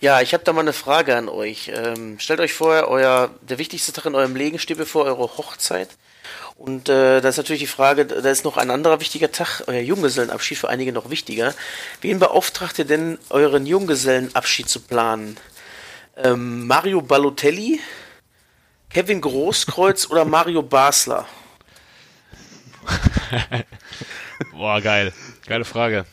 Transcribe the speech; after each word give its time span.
Ja, 0.00 0.20
ich 0.20 0.34
habe 0.34 0.44
da 0.44 0.52
mal 0.52 0.60
eine 0.60 0.74
Frage 0.74 1.16
an 1.16 1.28
euch. 1.28 1.70
Ähm, 1.74 2.18
stellt 2.18 2.40
euch 2.40 2.52
vor, 2.52 2.88
euer 2.88 3.30
der 3.40 3.58
wichtigste 3.58 3.92
Tag 3.92 4.04
in 4.04 4.14
eurem 4.14 4.36
Leben 4.36 4.58
steht 4.58 4.76
bevor 4.76 5.04
eure 5.06 5.22
Hochzeit. 5.38 5.88
Und 6.58 6.88
äh, 6.88 7.20
da 7.20 7.28
ist 7.28 7.36
natürlich 7.36 7.60
die 7.60 7.66
Frage, 7.66 8.06
da 8.06 8.28
ist 8.28 8.44
noch 8.44 8.56
ein 8.56 8.70
anderer 8.70 9.00
wichtiger 9.00 9.30
Tag, 9.30 9.64
euer 9.66 9.80
Junggesellenabschied 9.80 10.58
für 10.58 10.68
einige 10.68 10.92
noch 10.92 11.10
wichtiger. 11.10 11.54
Wen 12.00 12.18
beauftragt 12.18 12.78
ihr 12.78 12.84
denn, 12.84 13.18
euren 13.30 13.66
Junggesellenabschied 13.66 14.68
zu 14.68 14.80
planen? 14.80 15.36
Ähm, 16.16 16.66
Mario 16.66 17.02
Balotelli, 17.02 17.80
Kevin 18.90 19.20
Großkreuz 19.20 20.10
oder 20.10 20.24
Mario 20.24 20.62
Basler? 20.62 21.26
Boah, 24.52 24.80
geil. 24.80 25.12
Geile 25.46 25.64
Frage. 25.64 26.06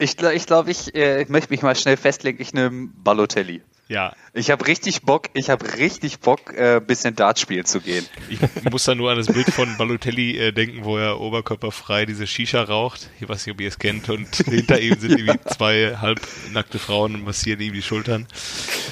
Ich 0.00 0.16
glaube, 0.16 0.34
ich, 0.34 0.46
glaub, 0.46 0.66
ich, 0.66 0.94
äh, 0.94 1.26
möchte 1.28 1.50
mich 1.50 1.60
mal 1.60 1.76
schnell 1.76 1.98
festlegen, 1.98 2.40
ich 2.40 2.54
nehme 2.54 2.88
Balotelli. 3.04 3.60
Ja. 3.88 4.14
Ich 4.32 4.50
habe 4.50 4.66
richtig 4.66 5.02
Bock, 5.02 5.28
ich 5.34 5.50
habe 5.50 5.76
richtig 5.76 6.20
Bock, 6.20 6.54
äh, 6.54 6.80
bisschen 6.80 7.16
Dart 7.16 7.38
spielen 7.38 7.66
zu 7.66 7.80
gehen. 7.80 8.06
Ich 8.30 8.38
muss 8.70 8.84
da 8.84 8.94
nur 8.94 9.10
an 9.10 9.18
das 9.18 9.26
Bild 9.26 9.50
von 9.50 9.76
Balotelli 9.76 10.38
äh, 10.38 10.52
denken, 10.52 10.84
wo 10.84 10.96
er 10.96 11.20
oberkörperfrei 11.20 12.06
diese 12.06 12.26
Shisha 12.26 12.62
raucht. 12.62 13.10
Ich 13.20 13.28
weiß 13.28 13.44
nicht, 13.44 13.52
ob 13.52 13.60
ihr 13.60 13.68
es 13.68 13.78
kennt. 13.78 14.08
Und 14.08 14.34
hinter 14.46 14.80
ihm 14.80 14.98
sind 14.98 15.18
irgendwie 15.18 15.40
zwei 15.48 15.96
halbnackte 15.96 16.78
Frauen 16.78 17.16
und 17.16 17.24
massieren 17.24 17.60
ihm 17.60 17.74
die 17.74 17.82
Schultern. 17.82 18.26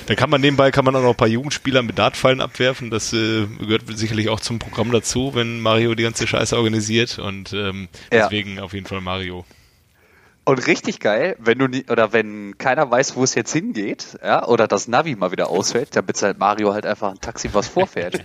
Da 0.07 0.15
kann 0.15 0.29
man 0.29 0.43
nebenbei 0.43 0.73
kann 0.73 0.85
man 0.85 0.95
auch 0.97 1.03
noch 1.03 1.11
ein 1.11 1.17
paar 1.17 1.29
Jugendspieler 1.29 1.83
mit 1.83 1.97
Dartpfeilen 1.97 2.43
abwerfen. 2.43 2.91
Das 2.91 3.13
äh, 3.15 3.47
gehört 3.47 3.85
sicherlich 3.87 4.29
auch 4.29 4.41
zum 4.41 4.59
Programm 4.59 4.91
dazu, 4.91 5.35
wenn 5.35 5.61
Mario 5.61 5.95
die 5.95 6.03
ganze 6.03 6.27
Scheiße 6.27 6.57
organisiert. 6.57 7.19
Und 7.19 7.53
ähm, 7.55 7.89
deswegen 8.11 8.57
ja. 8.57 8.63
auf 8.65 8.75
jeden 8.75 8.87
Fall 8.87 9.01
Mario. 9.01 9.47
Und 10.49 10.67
richtig 10.67 10.99
geil, 10.99 11.37
wenn 11.39 11.59
du 11.59 11.67
nie, 11.67 11.85
oder 11.91 12.15
wenn 12.15 12.57
keiner 12.57 12.91
weiß, 12.91 13.17
wo 13.17 13.23
es 13.23 13.35
jetzt 13.35 13.53
hingeht, 13.53 14.19
ja, 14.25 14.47
oder 14.47 14.67
das 14.67 14.89
Navi 14.89 15.15
mal 15.15 15.31
wieder 15.31 15.51
ausfällt, 15.51 15.95
dann 15.95 16.07
bezahlt 16.07 16.39
Mario 16.39 16.73
halt 16.73 16.87
einfach 16.87 17.11
ein 17.11 17.21
Taxi, 17.21 17.51
was 17.53 17.69
vorfährt. 17.69 18.25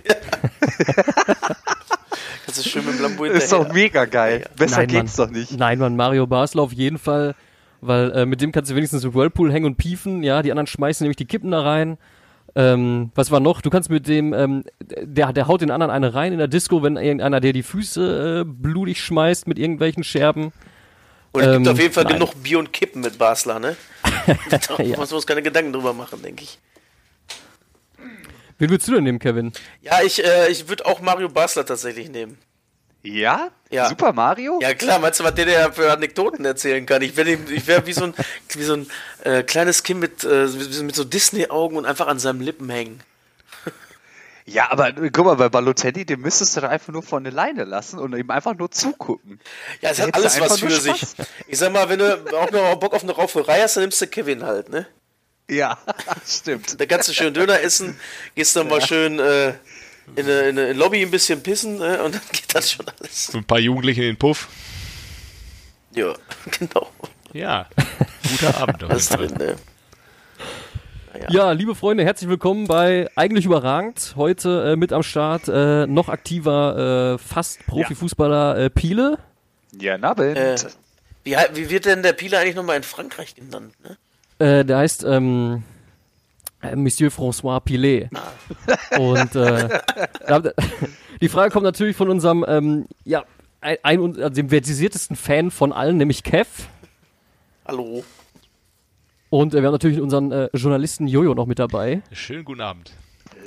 das 2.46 2.56
ist 2.56 2.66
schön 2.66 2.86
mit 2.86 2.94
dem 2.94 3.02
Lambo 3.02 3.24
Ist 3.26 3.52
doch 3.52 3.70
mega 3.74 4.06
geil. 4.06 4.46
Besser 4.56 4.78
Nein, 4.78 4.88
geht's 4.88 5.18
Mann. 5.18 5.26
doch 5.26 5.34
nicht. 5.34 5.52
Nein, 5.58 5.78
man, 5.78 5.96
Mario 5.96 6.26
Basler 6.26 6.62
auf 6.62 6.72
jeden 6.72 6.96
Fall, 6.96 7.34
weil 7.82 8.10
äh, 8.12 8.24
mit 8.24 8.40
dem 8.40 8.52
kannst 8.52 8.70
du 8.70 8.74
wenigstens 8.74 9.04
im 9.04 9.12
Whirlpool 9.12 9.52
hängen 9.52 9.66
und 9.66 9.76
piefen, 9.76 10.22
ja, 10.22 10.40
die 10.40 10.50
anderen 10.50 10.66
schmeißen 10.66 11.04
nämlich 11.04 11.18
die 11.18 11.26
Kippen 11.26 11.50
da 11.50 11.60
rein. 11.60 11.98
Ähm, 12.54 13.10
was 13.14 13.32
war 13.32 13.40
noch? 13.40 13.60
Du 13.60 13.68
kannst 13.68 13.90
mit 13.90 14.08
dem, 14.08 14.32
ähm, 14.32 14.64
der, 14.80 15.34
der 15.34 15.46
haut 15.46 15.60
den 15.60 15.70
anderen 15.70 15.90
eine 15.90 16.14
rein 16.14 16.32
in 16.32 16.38
der 16.38 16.48
Disco, 16.48 16.82
wenn 16.82 16.96
irgendeiner 16.96 17.40
der 17.40 17.52
die 17.52 17.62
Füße 17.62 18.40
äh, 18.40 18.50
blutig 18.50 19.02
schmeißt 19.02 19.46
mit 19.46 19.58
irgendwelchen 19.58 20.04
Scherben. 20.04 20.54
Und 21.34 21.40
es 21.40 21.48
ähm, 21.48 21.64
gibt 21.64 21.68
auf 21.68 21.80
jeden 21.80 21.92
Fall 21.92 22.04
nein. 22.04 22.12
genug 22.14 22.42
Bier 22.44 22.60
und 22.60 22.72
Kippen 22.72 23.00
mit 23.00 23.18
Basler, 23.18 23.58
ne? 23.58 23.76
da 24.50 24.76
ja. 24.78 24.96
muss 24.96 25.10
man 25.10 25.16
uns 25.16 25.26
keine 25.26 25.42
Gedanken 25.42 25.72
drüber 25.72 25.92
machen, 25.92 26.22
denke 26.22 26.44
ich. 26.44 26.60
Wen 28.58 28.70
würdest 28.70 28.86
du 28.86 28.92
denn 28.92 29.02
nehmen, 29.02 29.18
Kevin? 29.18 29.52
Ja, 29.82 30.00
ich, 30.00 30.24
äh, 30.24 30.48
ich 30.48 30.68
würde 30.68 30.86
auch 30.86 31.00
Mario 31.00 31.28
Basler 31.28 31.66
tatsächlich 31.66 32.08
nehmen. 32.08 32.38
Ja? 33.02 33.50
ja? 33.68 33.88
Super 33.88 34.12
Mario? 34.12 34.60
Ja, 34.62 34.74
klar, 34.74 35.00
meinst 35.00 35.18
du, 35.18 35.24
was 35.24 35.34
der, 35.34 35.46
der 35.46 35.72
für 35.72 35.90
Anekdoten 35.92 36.44
erzählen 36.44 36.86
kann? 36.86 37.02
Ich 37.02 37.16
wäre 37.16 37.36
wär 37.66 37.84
wie 37.84 37.92
so 37.92 38.04
ein, 38.04 38.14
wie 38.50 38.62
so 38.62 38.74
ein 38.74 38.86
äh, 39.24 39.42
kleines 39.42 39.82
Kind 39.82 39.98
mit, 39.98 40.22
äh, 40.22 40.46
mit 40.82 40.94
so 40.94 41.02
Disney-Augen 41.02 41.76
und 41.76 41.84
einfach 41.84 42.06
an 42.06 42.20
seinem 42.20 42.42
Lippen 42.42 42.70
hängen. 42.70 43.00
Ja, 44.46 44.70
aber 44.70 44.92
guck 44.92 45.24
mal, 45.24 45.36
bei 45.36 45.48
Balotelli, 45.48 46.04
den 46.04 46.20
müsstest 46.20 46.56
du 46.56 46.60
da 46.60 46.68
einfach 46.68 46.92
nur 46.92 47.02
von 47.02 47.24
der 47.24 47.32
Leine 47.32 47.64
lassen 47.64 47.98
und 47.98 48.14
ihm 48.14 48.30
einfach 48.30 48.54
nur 48.54 48.70
zugucken. 48.70 49.40
Ja, 49.80 49.90
es 49.90 50.00
hat 50.00 50.14
alles 50.14 50.38
was 50.38 50.60
für 50.60 50.70
sich. 50.70 51.02
Ich 51.48 51.58
sag 51.58 51.72
mal, 51.72 51.88
wenn 51.88 51.98
du 51.98 52.36
auch 52.36 52.50
noch 52.50 52.76
Bock 52.76 52.92
auf 52.92 53.02
eine 53.02 53.12
Rauferei 53.12 53.60
hast, 53.60 53.76
dann 53.76 53.84
nimmst 53.84 54.02
du 54.02 54.06
Kevin 54.06 54.42
halt, 54.42 54.68
ne? 54.68 54.86
Ja, 55.48 55.78
stimmt. 56.26 56.78
Da 56.78 56.86
kannst 56.86 57.08
du 57.08 57.14
schön 57.14 57.32
Döner 57.32 57.60
essen, 57.60 57.98
gehst 58.34 58.54
dann 58.56 58.68
ja. 58.68 58.74
mal 58.74 58.86
schön 58.86 59.18
äh, 59.18 59.48
in, 60.16 60.26
eine, 60.26 60.40
in 60.48 60.58
eine 60.58 60.72
Lobby 60.74 61.02
ein 61.02 61.10
bisschen 61.10 61.42
pissen 61.42 61.78
ne? 61.78 62.02
und 62.02 62.14
dann 62.14 62.22
geht 62.32 62.54
das 62.54 62.70
schon 62.70 62.86
alles. 62.86 63.26
So 63.26 63.38
ein 63.38 63.44
paar 63.44 63.58
Jugendliche 63.60 64.02
in 64.02 64.08
den 64.08 64.18
Puff. 64.18 64.48
Ja, 65.92 66.14
genau. 66.58 66.90
Ja, 67.32 67.68
guter 68.30 68.56
Abend. 68.58 68.88
Was 68.88 69.08
drin, 69.08 69.34
ne? 69.38 69.56
Ja. 71.14 71.26
ja, 71.30 71.52
liebe 71.52 71.76
Freunde, 71.76 72.04
herzlich 72.04 72.28
willkommen 72.28 72.66
bei 72.66 73.08
Eigentlich 73.14 73.44
überragend. 73.46 74.14
Heute 74.16 74.72
äh, 74.72 74.76
mit 74.76 74.92
am 74.92 75.04
Start 75.04 75.46
äh, 75.46 75.86
noch 75.86 76.08
aktiver, 76.08 77.14
äh, 77.14 77.18
fast 77.18 77.64
Profifußballer 77.66 78.58
äh, 78.58 78.70
Piele. 78.70 79.18
Ja, 79.78 79.96
Nabend. 79.96 80.36
Äh, 80.36 80.56
wie, 81.22 81.36
wie 81.52 81.70
wird 81.70 81.86
denn 81.86 82.02
der 82.02 82.14
Piele 82.14 82.38
eigentlich 82.38 82.56
nochmal 82.56 82.78
in 82.78 82.82
Frankreich 82.82 83.36
genannt? 83.36 83.74
Ne? 83.84 83.96
Äh, 84.44 84.64
der 84.64 84.78
heißt 84.78 85.04
ähm, 85.04 85.62
äh, 86.62 86.74
Monsieur 86.74 87.10
François 87.10 87.60
Pilet. 87.60 88.08
Ah. 88.12 88.98
Und 88.98 89.36
äh, 89.36 89.68
die 91.20 91.28
Frage 91.28 91.52
kommt 91.52 91.64
natürlich 91.64 91.96
von 91.96 92.10
unserem, 92.10 92.44
ähm, 92.48 92.86
ja, 93.04 93.24
ein, 93.60 93.76
ein, 93.84 94.00
also 94.00 94.30
dem 94.30 94.48
versiertesten 94.48 95.14
Fan 95.14 95.52
von 95.52 95.72
allen, 95.72 95.96
nämlich 95.96 96.24
Kev. 96.24 96.64
Hallo. 97.66 98.02
Und 99.34 99.52
äh, 99.52 99.62
wir 99.62 99.66
haben 99.66 99.72
natürlich 99.72 100.00
unseren 100.00 100.30
äh, 100.30 100.48
Journalisten 100.54 101.08
Jojo 101.08 101.34
noch 101.34 101.46
mit 101.46 101.58
dabei. 101.58 102.02
Schönen 102.12 102.44
guten 102.44 102.60
Abend. 102.60 102.92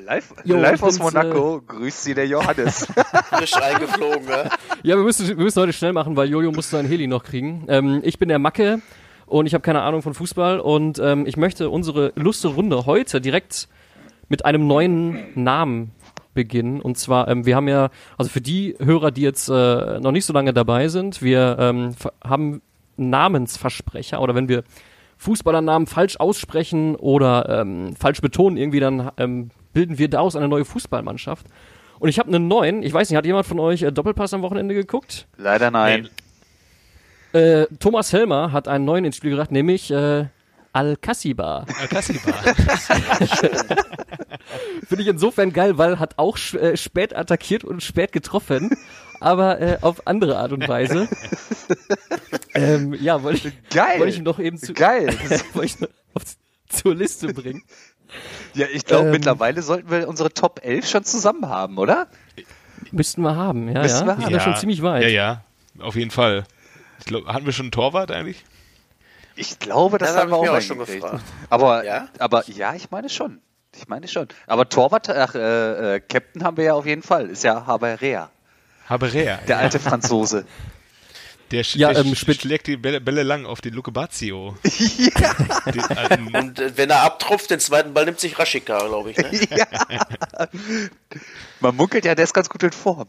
Live, 0.05 0.33
jo, 0.43 0.57
live 0.57 0.83
aus 0.83 0.99
Monaco, 0.99 1.59
äh, 1.59 1.61
grüßt 1.65 2.03
Sie 2.03 2.13
der 2.13 2.27
Johannes. 2.27 2.85
Frisch 3.29 3.55
eingeflogen, 3.55 4.25
ne? 4.25 4.49
Ja, 4.83 4.97
wir 4.97 5.03
müssen, 5.05 5.25
wir 5.29 5.37
müssen 5.37 5.61
heute 5.61 5.71
schnell 5.71 5.93
machen, 5.93 6.17
weil 6.17 6.29
Jojo 6.29 6.51
muss 6.51 6.69
sein 6.69 6.85
Heli 6.85 7.07
noch 7.07 7.23
kriegen. 7.23 7.67
Ähm, 7.69 8.01
ich 8.03 8.19
bin 8.19 8.27
der 8.27 8.37
Macke 8.37 8.81
und 9.27 9.45
ich 9.45 9.53
habe 9.53 9.61
keine 9.61 9.81
Ahnung 9.81 10.01
von 10.01 10.13
Fußball 10.13 10.59
und 10.59 10.99
ähm, 10.99 11.25
ich 11.25 11.37
möchte 11.37 11.69
unsere 11.69 12.11
lustige 12.17 12.53
Runde 12.53 12.85
heute 12.85 13.21
direkt 13.21 13.69
mit 14.27 14.43
einem 14.43 14.67
neuen 14.67 15.41
Namen 15.41 15.91
beginnen. 16.33 16.81
Und 16.81 16.97
zwar, 16.97 17.29
ähm, 17.29 17.45
wir 17.45 17.55
haben 17.55 17.69
ja, 17.69 17.91
also 18.17 18.29
für 18.29 18.41
die 18.41 18.75
Hörer, 18.77 19.11
die 19.11 19.21
jetzt 19.21 19.47
äh, 19.47 20.01
noch 20.01 20.11
nicht 20.11 20.25
so 20.25 20.33
lange 20.33 20.51
dabei 20.51 20.89
sind, 20.89 21.21
wir 21.21 21.55
ähm, 21.57 21.95
haben 22.21 22.61
Namensversprecher 22.97 24.21
oder 24.21 24.35
wenn 24.35 24.49
wir 24.49 24.65
Fußballernamen 25.17 25.87
falsch 25.87 26.17
aussprechen 26.17 26.95
oder 26.95 27.61
ähm, 27.61 27.95
falsch 27.95 28.21
betonen, 28.21 28.57
irgendwie 28.57 28.79
dann 28.79 29.11
ähm, 29.17 29.49
bilden 29.73 29.97
wir 29.97 30.09
daraus 30.09 30.35
eine 30.35 30.47
neue 30.47 30.65
Fußballmannschaft. 30.65 31.45
Und 31.99 32.09
ich 32.09 32.19
habe 32.19 32.29
einen 32.29 32.47
neuen, 32.47 32.83
ich 32.83 32.93
weiß 32.93 33.09
nicht, 33.09 33.17
hat 33.17 33.25
jemand 33.25 33.47
von 33.47 33.59
euch 33.59 33.81
äh, 33.81 33.91
Doppelpass 33.91 34.33
am 34.33 34.41
Wochenende 34.41 34.75
geguckt? 34.75 35.27
Leider 35.37 35.71
nein. 35.71 36.09
Äh, 37.33 37.65
Thomas 37.79 38.13
Helmer 38.13 38.51
hat 38.51 38.67
einen 38.67 38.85
neuen 38.85 39.05
ins 39.05 39.17
Spiel 39.17 39.31
gebracht, 39.31 39.51
nämlich 39.51 39.91
äh, 39.91 40.25
Al-Kassiba. 40.73 41.65
Al-Kassiba. 41.79 42.31
Finde 44.87 45.01
ich 45.01 45.07
insofern 45.07 45.51
geil, 45.51 45.77
weil 45.77 45.99
hat 45.99 46.17
auch 46.17 46.37
äh, 46.53 46.77
spät 46.77 47.15
attackiert 47.15 47.63
und 47.63 47.81
spät 47.81 48.11
getroffen 48.11 48.69
aber 49.19 49.59
äh, 49.59 49.77
auf 49.81 50.05
andere 50.07 50.37
Art 50.37 50.51
und 50.51 50.67
Weise. 50.67 51.07
ähm, 52.53 52.93
ja, 52.93 53.23
wollte 53.23 53.49
ich, 53.49 53.69
Geil. 53.69 53.99
wollte 53.99 54.13
ich 54.13 54.21
noch 54.21 54.39
eben 54.39 54.57
zu, 54.57 54.73
Geil. 54.73 55.07
wollte 55.53 55.65
ich 55.65 55.79
noch 55.79 55.89
auf, 56.13 56.23
zur 56.69 56.95
Liste 56.95 57.33
bringen. 57.33 57.63
Ja, 58.53 58.67
ich 58.71 58.85
glaube, 58.85 59.07
ähm, 59.07 59.11
mittlerweile 59.11 59.61
sollten 59.61 59.89
wir 59.89 60.07
unsere 60.07 60.33
Top 60.33 60.61
11 60.63 60.87
schon 60.87 61.03
zusammen 61.03 61.47
haben, 61.47 61.77
oder? 61.77 62.07
Müssten 62.91 63.21
wir 63.21 63.35
haben, 63.35 63.73
ja, 63.73 63.81
Müssten 63.81 64.07
ja. 64.07 64.17
Wir 64.17 64.25
haben. 64.25 64.33
ja. 64.33 64.39
schon 64.39 64.55
ziemlich 64.55 64.81
weit. 64.81 65.03
Ja, 65.03 65.09
ja, 65.09 65.43
auf 65.79 65.95
jeden 65.95 66.11
Fall. 66.11 66.45
Ich 66.99 67.05
glaub, 67.05 67.27
hatten 67.27 67.45
wir 67.45 67.53
schon 67.53 67.65
einen 67.65 67.71
Torwart 67.71 68.11
eigentlich? 68.11 68.45
Ich 69.35 69.59
glaube, 69.59 69.97
das, 69.97 70.13
das 70.13 70.21
haben 70.21 70.31
wir 70.31 70.37
auch, 70.37 70.47
auch 70.47 70.61
schon 70.61 70.79
gefragt. 70.79 71.23
Aber 71.49 71.85
ja? 71.85 72.07
aber 72.17 72.43
ja, 72.49 72.73
ich 72.73 72.89
meine 72.89 73.09
schon. 73.09 73.39
Ich 73.75 73.87
meine 73.87 74.07
schon. 74.07 74.27
Aber 74.47 74.67
Torwart, 74.67 75.09
ach, 75.09 75.35
äh, 75.35 75.95
äh, 75.95 75.99
Captain 75.99 76.43
haben 76.43 76.57
wir 76.57 76.63
ja 76.63 76.73
auf 76.73 76.85
jeden 76.85 77.03
Fall. 77.03 77.29
Ist 77.29 77.43
ja 77.43 77.67
Haberea. 77.67 78.31
Haberea. 78.89 79.37
Der 79.47 79.59
alte 79.59 79.79
Franzose. 79.79 80.45
Der, 81.51 81.63
sch 81.63 81.75
ja, 81.75 81.93
der 81.93 82.03
ähm, 82.03 82.13
sch 82.13 82.25
schlägt 82.39 82.67
die 82.67 82.75
Bälle, 82.75 82.99
Bälle, 82.99 83.23
lang 83.23 83.45
auf 83.45 83.61
den 83.61 83.73
Luke 83.73 83.91
Bazio. 83.91 84.57
ja. 84.63 85.35
Und 86.33 86.59
äh, 86.59 86.75
wenn 86.75 86.89
er 86.89 87.03
abtropft, 87.03 87.49
den 87.51 87.59
zweiten 87.59 87.93
Ball 87.93 88.05
nimmt 88.05 88.19
sich 88.19 88.37
Raschika, 88.37 88.79
glaube 88.79 89.11
ich. 89.11 89.17
Ne? 89.17 89.31
ja. 89.57 90.47
Man 91.61 91.75
munkelt 91.75 92.03
ja, 92.03 92.15
der 92.15 92.25
ist 92.25 92.33
ganz 92.33 92.49
gut 92.49 92.63
in 92.63 92.71
Form. 92.71 93.07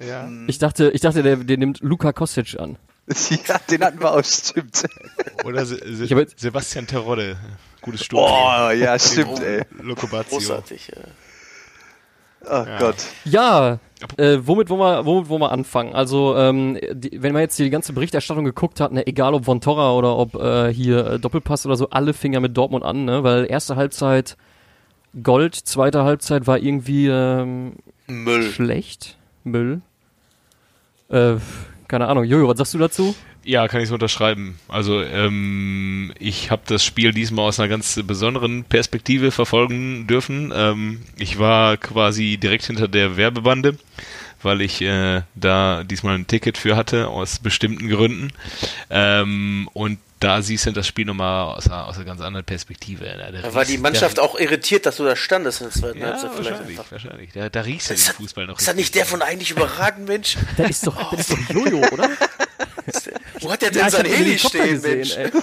Ja. 0.00 0.28
Ich 0.48 0.58
dachte, 0.58 0.90
ich 0.90 1.00
dachte 1.00 1.22
der, 1.22 1.36
der 1.36 1.56
nimmt 1.58 1.80
Luka 1.80 2.12
Kostic 2.12 2.58
an. 2.58 2.76
Ja, 3.46 3.58
den 3.70 3.84
hatten 3.84 4.00
wir 4.00 4.12
auch, 4.12 4.24
stimmt. 4.24 4.84
Oder 5.44 5.66
Se 5.66 5.80
Se 5.84 6.26
Sebastian 6.36 6.86
Terodde. 6.86 7.36
Gutes 7.80 8.04
Sturm. 8.04 8.22
Oh, 8.22 8.70
ja, 8.70 8.98
stimmt, 8.98 9.40
ey. 9.40 9.62
Luke 9.80 10.06
Bazio. 10.06 10.38
Großartig, 10.38 10.92
ja. 10.94 11.02
Oh 12.46 12.64
ja. 12.66 12.78
Gott. 12.78 12.96
Ja, 13.24 13.78
äh, 14.16 14.38
womit 14.42 14.70
wollen 14.70 14.80
wir, 14.80 15.04
womit 15.04 15.28
wollen 15.28 15.42
wir 15.42 15.52
anfangen? 15.52 15.94
Also, 15.94 16.36
ähm, 16.36 16.78
die, 16.92 17.22
wenn 17.22 17.32
man 17.32 17.42
jetzt 17.42 17.58
die 17.58 17.68
ganze 17.70 17.92
Berichterstattung 17.92 18.44
geguckt 18.44 18.80
hat, 18.80 18.92
ne, 18.92 19.06
egal 19.06 19.34
ob 19.34 19.44
Von 19.44 19.60
Torra 19.60 19.92
oder 19.92 20.16
ob 20.16 20.34
äh, 20.36 20.72
hier 20.72 21.06
äh, 21.06 21.18
Doppelpass 21.18 21.66
oder 21.66 21.76
so, 21.76 21.90
alle 21.90 22.14
Finger 22.14 22.40
mit 22.40 22.56
Dortmund 22.56 22.84
an, 22.84 23.04
ne? 23.04 23.22
Weil 23.22 23.46
erste 23.50 23.76
Halbzeit 23.76 24.36
Gold, 25.22 25.54
zweite 25.54 26.04
Halbzeit 26.04 26.46
war 26.46 26.58
irgendwie 26.58 27.08
ähm, 27.08 27.74
Müll. 28.06 28.42
schlecht. 28.42 29.18
Müll. 29.44 29.82
Äh, 31.08 31.34
keine 31.88 32.06
Ahnung. 32.06 32.24
Jojo, 32.24 32.48
was 32.48 32.58
sagst 32.58 32.74
du 32.74 32.78
dazu? 32.78 33.14
Ja, 33.42 33.68
kann 33.68 33.80
ich 33.80 33.88
so 33.88 33.94
unterschreiben. 33.94 34.58
Also 34.68 35.00
ähm, 35.02 36.12
ich 36.18 36.50
habe 36.50 36.62
das 36.66 36.84
Spiel 36.84 37.12
diesmal 37.12 37.46
aus 37.48 37.58
einer 37.58 37.68
ganz 37.68 37.98
besonderen 38.04 38.64
Perspektive 38.64 39.30
verfolgen 39.30 40.06
dürfen. 40.06 40.52
Ähm, 40.54 41.02
ich 41.16 41.38
war 41.38 41.76
quasi 41.78 42.36
direkt 42.36 42.66
hinter 42.66 42.86
der 42.86 43.16
Werbebande, 43.16 43.78
weil 44.42 44.60
ich 44.60 44.82
äh, 44.82 45.22
da 45.34 45.84
diesmal 45.84 46.16
ein 46.16 46.26
Ticket 46.26 46.58
für 46.58 46.76
hatte, 46.76 47.08
aus 47.08 47.38
bestimmten 47.38 47.88
Gründen. 47.88 48.30
Ähm, 48.90 49.68
und 49.72 49.98
da 50.18 50.42
siehst 50.42 50.66
du 50.66 50.72
das 50.72 50.86
Spiel 50.86 51.06
nochmal 51.06 51.54
aus, 51.56 51.66
einer- 51.66 51.86
aus 51.86 51.96
einer 51.96 52.04
ganz 52.04 52.20
anderen 52.20 52.44
Perspektive. 52.44 53.06
Da, 53.06 53.30
Da 53.40 53.54
war 53.54 53.64
die 53.64 53.78
Mannschaft 53.78 54.18
auch 54.20 54.38
irritiert, 54.38 54.84
dass 54.84 54.96
du 54.98 55.04
da 55.04 55.16
standest 55.16 55.62
in 55.62 55.68
der 55.68 55.74
zweiten 55.80 55.98
ja, 55.98 56.06
Halbzeit 56.08 56.30
vielleicht 56.34 56.50
wahrscheinlich, 56.50 56.78
einfach. 56.78 56.92
wahrscheinlich. 56.92 57.30
Da, 57.32 57.48
da 57.48 57.60
riechst 57.62 57.88
du 57.88 57.94
den 57.94 58.04
das, 58.04 58.14
Fußball 58.16 58.46
noch 58.46 58.58
ist 58.58 58.68
das 58.68 58.74
nicht 58.76 58.94
der 58.94 59.06
von 59.06 59.22
eigentlich 59.22 59.50
überragend, 59.52 60.06
Mensch? 60.08 60.36
Der 60.58 60.68
ist 60.68 60.86
doch, 60.86 61.08
der 61.08 61.18
ist 61.18 61.32
doch 61.32 61.38
Jojo, 61.48 61.78
oder? 61.90 62.10
Wo 63.40 63.50
hat 63.52 63.62
der 63.62 63.70
denn 63.70 63.82
Ja, 63.82 63.90
sein 63.90 64.06
Heli 64.06 64.38
stehen, 64.38 64.74
gesehen, 64.82 64.96
Mensch? 64.98 65.16
ey. 65.16 65.30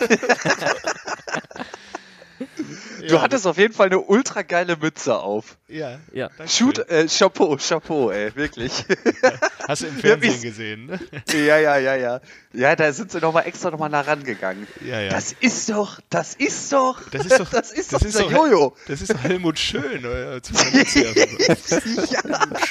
Du 3.07 3.21
hattest 3.21 3.47
auf 3.47 3.57
jeden 3.57 3.73
Fall 3.73 3.87
eine 3.87 3.99
ultra 3.99 4.41
geile 4.41 4.75
Mütze 4.75 5.17
auf. 5.17 5.57
Ja. 5.67 5.99
Ja. 6.11 6.29
Shoot, 6.45 6.79
äh, 6.89 7.07
Chapeau, 7.07 7.55
Chapeau, 7.57 8.11
ey, 8.11 8.35
wirklich. 8.35 8.83
Hast 9.67 9.83
du 9.83 9.87
im 9.87 9.95
Ja, 9.95 10.01
Fernsehen 10.01 10.41
gesehen, 10.41 10.85
ne? 10.87 10.99
ja, 11.33 11.57
ja, 11.57 11.77
ja, 11.77 11.95
ja. 11.95 12.21
Ja, 12.53 12.75
da 12.75 12.91
sind 12.91 13.11
sie 13.11 13.19
nochmal 13.19 13.47
extra 13.47 13.71
nochmal 13.71 13.89
nah 13.89 14.01
rangegangen. 14.01 14.67
Ja, 14.85 14.99
ja. 14.99 15.09
Das 15.11 15.31
ist 15.39 15.69
doch, 15.69 15.99
das 16.09 16.33
ist 16.35 16.73
doch, 16.73 16.99
Das 17.11 17.25
ist 17.25 17.39
doch, 17.39 17.49
das 17.49 17.71
ist 17.71 17.93
das 17.93 18.01
doch 18.01 18.07
ist 18.07 18.17
der 18.19 18.25
doch, 18.25 18.31
Jojo. 18.31 18.75
Das 18.87 19.01
ist 19.01 19.13
doch 19.13 19.23
Helmut 19.23 19.57
Schön. 19.57 19.99
Oder? 20.05 20.41
Ja, 22.09 22.21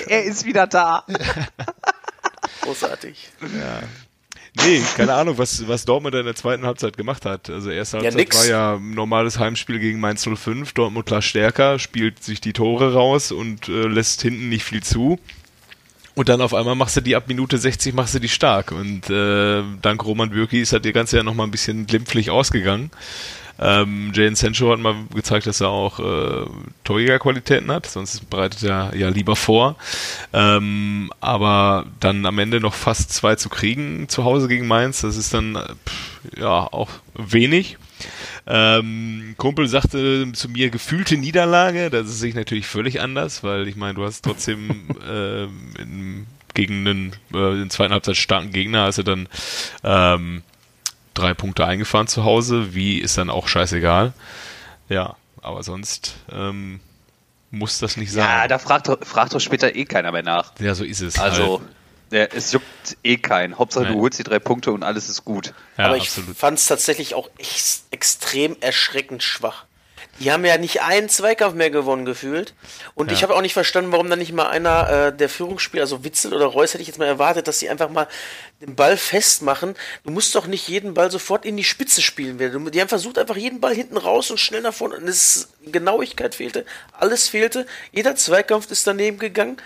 er 0.09 0.25
ist 0.25 0.45
wieder 0.45 0.67
da. 0.67 1.05
Großartig. 2.63 3.31
Nee, 4.65 4.83
keine 4.97 5.15
Ahnung, 5.15 5.39
was, 5.39 5.67
was 5.69 5.85
Dortmund 5.85 6.15
in 6.15 6.25
der 6.25 6.35
zweiten 6.35 6.65
Halbzeit 6.65 6.97
gemacht 6.97 7.25
hat. 7.25 7.51
Also 7.51 7.71
erste 7.71 7.99
Ja, 7.99 8.05
Halbzeit 8.05 8.21
nix. 8.21 8.37
war 8.39 8.47
ja 8.47 8.75
ein 8.77 8.91
normales 8.93 9.39
Heimspiel 9.39 9.79
gegen 9.79 10.01
Mainz 10.01 10.27
05. 10.27 10.73
Dortmund 10.73 11.07
klar 11.07 11.23
stärker, 11.23 11.79
spielt 11.79 12.23
sich 12.23 12.41
die 12.41 12.53
Tore 12.53 12.95
raus 12.95 13.33
und 13.33 13.69
äh, 13.69 13.87
lässt 13.89 14.23
hinten 14.23 14.49
nicht 14.49 14.65
viel 14.65 14.83
zu. 14.83 15.19
Und 16.15 16.31
dann 16.31 16.41
auf 16.41 16.55
einmal 16.55 16.75
machst 16.77 16.97
du 16.97 17.03
die 17.03 17.15
ab 17.15 17.25
Minute 17.29 17.59
60 17.59 17.95
machst 17.95 18.15
du 18.15 18.19
die 18.19 18.31
stark. 18.31 18.73
Und 18.73 19.11
äh, 19.11 19.63
dank 19.83 20.05
Roman 20.05 20.31
Bürki 20.31 20.61
ist 20.61 20.73
halt 20.73 20.87
die 20.87 20.93
ganze 20.93 21.19
ja 21.19 21.23
noch 21.23 21.35
mal 21.35 21.45
ein 21.45 21.51
bisschen 21.51 21.87
glimpflich 21.87 22.31
ausgegangen. 22.31 22.91
Ähm, 23.59 24.13
Jadon 24.15 24.35
Sancho 24.35 24.71
hat 24.71 24.79
mal 24.79 24.95
gezeigt, 25.15 25.47
dass 25.47 25.61
er 25.61 25.69
auch 25.69 25.99
äh, 25.99 26.47
Torjägerqualitäten 26.85 27.71
hat, 27.71 27.87
sonst 27.87 28.29
bereitet 28.29 28.63
er 28.63 28.95
ja 28.95 29.09
lieber 29.09 29.37
vor. 29.37 29.77
Ähm, 30.33 31.11
aber 31.21 31.87
dann 32.01 32.27
am 32.27 32.39
Ende 32.39 32.61
noch 32.61 32.75
fast 32.75 33.13
zwei 33.13 33.37
zu 33.37 33.49
kriegen 33.49 34.09
zu 34.09 34.25
Hause 34.25 34.49
gegen 34.49 34.67
Mainz, 34.67 35.01
das 35.01 35.17
ist 35.17 35.33
dann 35.33 35.57
äh, 35.57 35.61
pff, 35.87 36.39
ja 36.39 36.49
auch 36.49 36.91
wenig. 37.15 37.79
Ähm, 38.47 39.35
Kumpel 39.39 39.67
sagte 39.67 40.31
zu 40.33 40.49
mir 40.49 40.71
gefühlte 40.71 41.17
Niederlage, 41.17 41.91
das 41.91 42.09
ist 42.09 42.21
sich 42.21 42.35
natürlich 42.35 42.67
völlig 42.67 43.01
anders, 43.01 43.43
weil 43.43 43.67
ich 43.67 43.77
meine, 43.77 43.95
du 43.95 44.05
hast 44.05 44.23
trotzdem 44.23 44.89
ähm, 45.09 45.51
in, 45.79 46.27
gegen 46.55 46.87
einen 46.87 47.13
äh, 47.35 47.63
in 47.63 47.71
zweiten 47.71 47.93
Halbzeit 47.93 48.17
starken 48.17 48.53
Gegner, 48.53 48.85
also 48.85 49.03
dann 49.03 49.29
ähm, 49.83 50.43
drei 51.19 51.35
Punkte 51.35 51.67
eingefahren 51.67 52.07
zu 52.07 52.25
Hause, 52.25 52.75
wie 52.75 52.99
ist 52.99 53.19
dann 53.19 53.31
auch 53.31 53.49
scheißegal. 53.49 54.13
Ja, 54.89 55.17
aber 55.43 55.63
sonst 55.63 56.15
ähm, 56.31 56.81
muss 57.51 57.79
das 57.79 57.97
nicht 57.97 58.13
sein. 58.13 58.25
Ja, 58.25 58.49
da 58.49 58.59
fragt, 58.59 58.89
doch- 58.89 59.05
fragt 59.05 59.35
doch 59.35 59.41
später 59.41 59.75
eh 59.75 59.85
keiner 59.85 60.13
mehr 60.13 60.23
nach. 60.23 60.53
ja, 60.61 60.75
so 60.75 60.85
ist 60.85 61.01
es. 61.01 61.19
Also, 61.19 61.61
halt. 61.61 61.69
der, 62.13 62.35
es 62.35 62.53
juckt 62.53 62.97
eh 63.03 63.17
keinen. 63.17 63.59
Hauptsache, 63.59 63.85
Nein. 63.85 63.95
du 63.95 64.01
holst 64.01 64.19
die 64.19 64.25
drei 64.25 64.39
Punkte 64.39 64.73
und 64.73 64.83
alles 64.83 65.09
ist 65.09 65.25
gut. 65.25 65.53
ja, 65.77 65.87
Aber 65.87 65.97
ich 65.97 66.09
fand 66.11 66.59
es 66.59 66.67
tatsächlich 66.67 67.15
auch 67.15 67.29
ex 67.39 67.85
extrem 67.91 68.57
erschreckend 68.61 69.23
schwach. 69.23 69.66
Die 70.21 70.33
haben 70.33 70.45
ja 70.45 70.57
nicht 70.59 70.83
einen 70.83 71.09
Zweikampf 71.09 71.55
mehr 71.55 71.71
gewonnen 71.71 72.05
gefühlt. 72.05 72.55
Und 72.95 73.13
ich 73.13 73.21
Ja. 73.21 73.25
habe 73.29 73.37
auch 73.37 73.43
nicht 73.43 73.53
verstanden, 73.53 73.93
warum 73.93 74.09
dann 74.09 74.19
nicht 74.19 74.33
mal 74.33 74.47
einer 74.49 74.89
äh, 75.09 75.17
der 75.17 75.29
Führungsspieler, 75.29 75.83
also 75.83 76.05
Witzel 76.05 76.33
oder 76.33 76.47
Reus, 76.47 76.73
hätte 76.73 76.83
ich 76.83 76.89
jetzt 76.89 76.99
mal 76.99 77.07
erwartet, 77.07 77.49
dass 77.49 77.59
sie 77.59 77.69
einfach 77.69 77.91
mal 77.91 78.09
den 78.61 78.75
Ball 78.75 78.97
festmachen. 78.97 79.75
Du 80.05 80.11
musst 80.11 80.35
doch 80.35 80.47
nicht 80.47 80.69
jeden 80.69 80.95
Ball 80.95 81.11
sofort 81.11 81.45
in 81.45 81.57
die 81.57 81.65
Spitze 81.65 82.01
spielen. 82.01 82.39
Die 82.39 82.81
haben 82.81 82.89
versucht, 82.89 83.19
einfach 83.19 83.37
jeden 83.37 83.61
Ball 83.61 83.75
hinten 83.75 83.97
raus 83.99 84.31
und 84.31 84.41
schnell 84.41 84.63
nach 84.63 84.73
vorne. 84.75 84.97
Und 84.97 85.09
es 85.09 85.49
Genauigkeit 85.67 86.35
fehlte, 86.35 86.65
alles 86.93 87.29
fehlte. 87.29 87.67
Jeder 87.93 88.17
Zweikampf 88.17 88.71
ist 88.71 88.87
daneben 88.87 89.19
gegangen. 89.19 89.59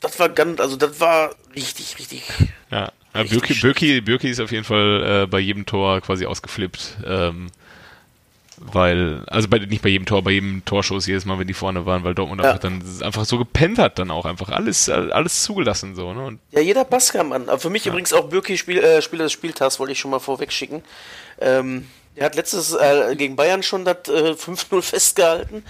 Das 0.00 0.20
war 0.20 0.28
ganz, 0.28 0.60
also 0.60 0.76
das 0.76 1.00
war 1.00 1.34
richtig, 1.56 1.98
richtig. 1.98 2.22
Ja, 2.70 2.92
Birki, 3.12 3.54
Birki, 3.54 4.00
Birki 4.00 4.30
ist 4.30 4.38
auf 4.38 4.52
jeden 4.52 4.62
Fall 4.64 5.22
äh, 5.24 5.26
bei 5.26 5.40
jedem 5.40 5.66
Tor 5.66 6.00
quasi 6.00 6.26
ausgeflippt. 6.26 6.98
Ähm, 7.04 7.50
weil, 8.60 9.22
also 9.26 9.48
bei, 9.48 9.58
nicht 9.58 9.82
bei 9.82 9.88
jedem 9.88 10.06
Tor, 10.06 10.22
bei 10.22 10.32
jedem 10.32 10.64
Torschuss 10.64 11.06
jedes 11.06 11.24
Mal, 11.24 11.38
wenn 11.38 11.46
die 11.46 11.54
vorne 11.54 11.86
waren, 11.86 12.04
weil 12.04 12.14
Dortmund 12.14 12.40
Ja. 12.42 12.48
einfach 12.48 12.60
dann 12.60 12.82
einfach 13.02 13.24
so 13.24 13.38
gepennt 13.38 13.78
hat, 13.78 13.98
dann 13.98 14.10
auch 14.10 14.26
einfach 14.26 14.48
alles, 14.50 14.88
äh, 14.88 14.92
alles 14.92 15.42
zugelassen 15.42 15.94
so, 15.94 16.12
ne? 16.12 16.24
Und 16.24 16.40
Ja, 16.50 16.60
jeder 16.60 16.84
Pass 16.84 17.12
kam 17.12 17.32
an. 17.32 17.48
Aber 17.48 17.58
für 17.58 17.70
mich 17.70 17.86
übrigens 17.86 18.12
auch 18.12 18.28
Birki 18.28 18.56
Spiel, 18.58 18.78
äh, 18.78 19.02
Spieler 19.02 19.24
des 19.24 19.32
Spieltags, 19.32 19.78
wollte 19.78 19.92
ich 19.92 19.98
schon 19.98 20.10
mal 20.10 20.18
vorweg 20.18 20.52
schicken. 20.52 20.82
Ähm, 21.40 21.86
er 22.14 22.26
hat 22.26 22.34
letztes 22.34 22.74
äh, 22.74 23.14
gegen 23.16 23.36
Bayern 23.36 23.62
schon 23.62 23.84
das 23.84 24.08
äh, 24.08 24.32
5-0 24.32 24.82
festgehalten. 24.82 25.64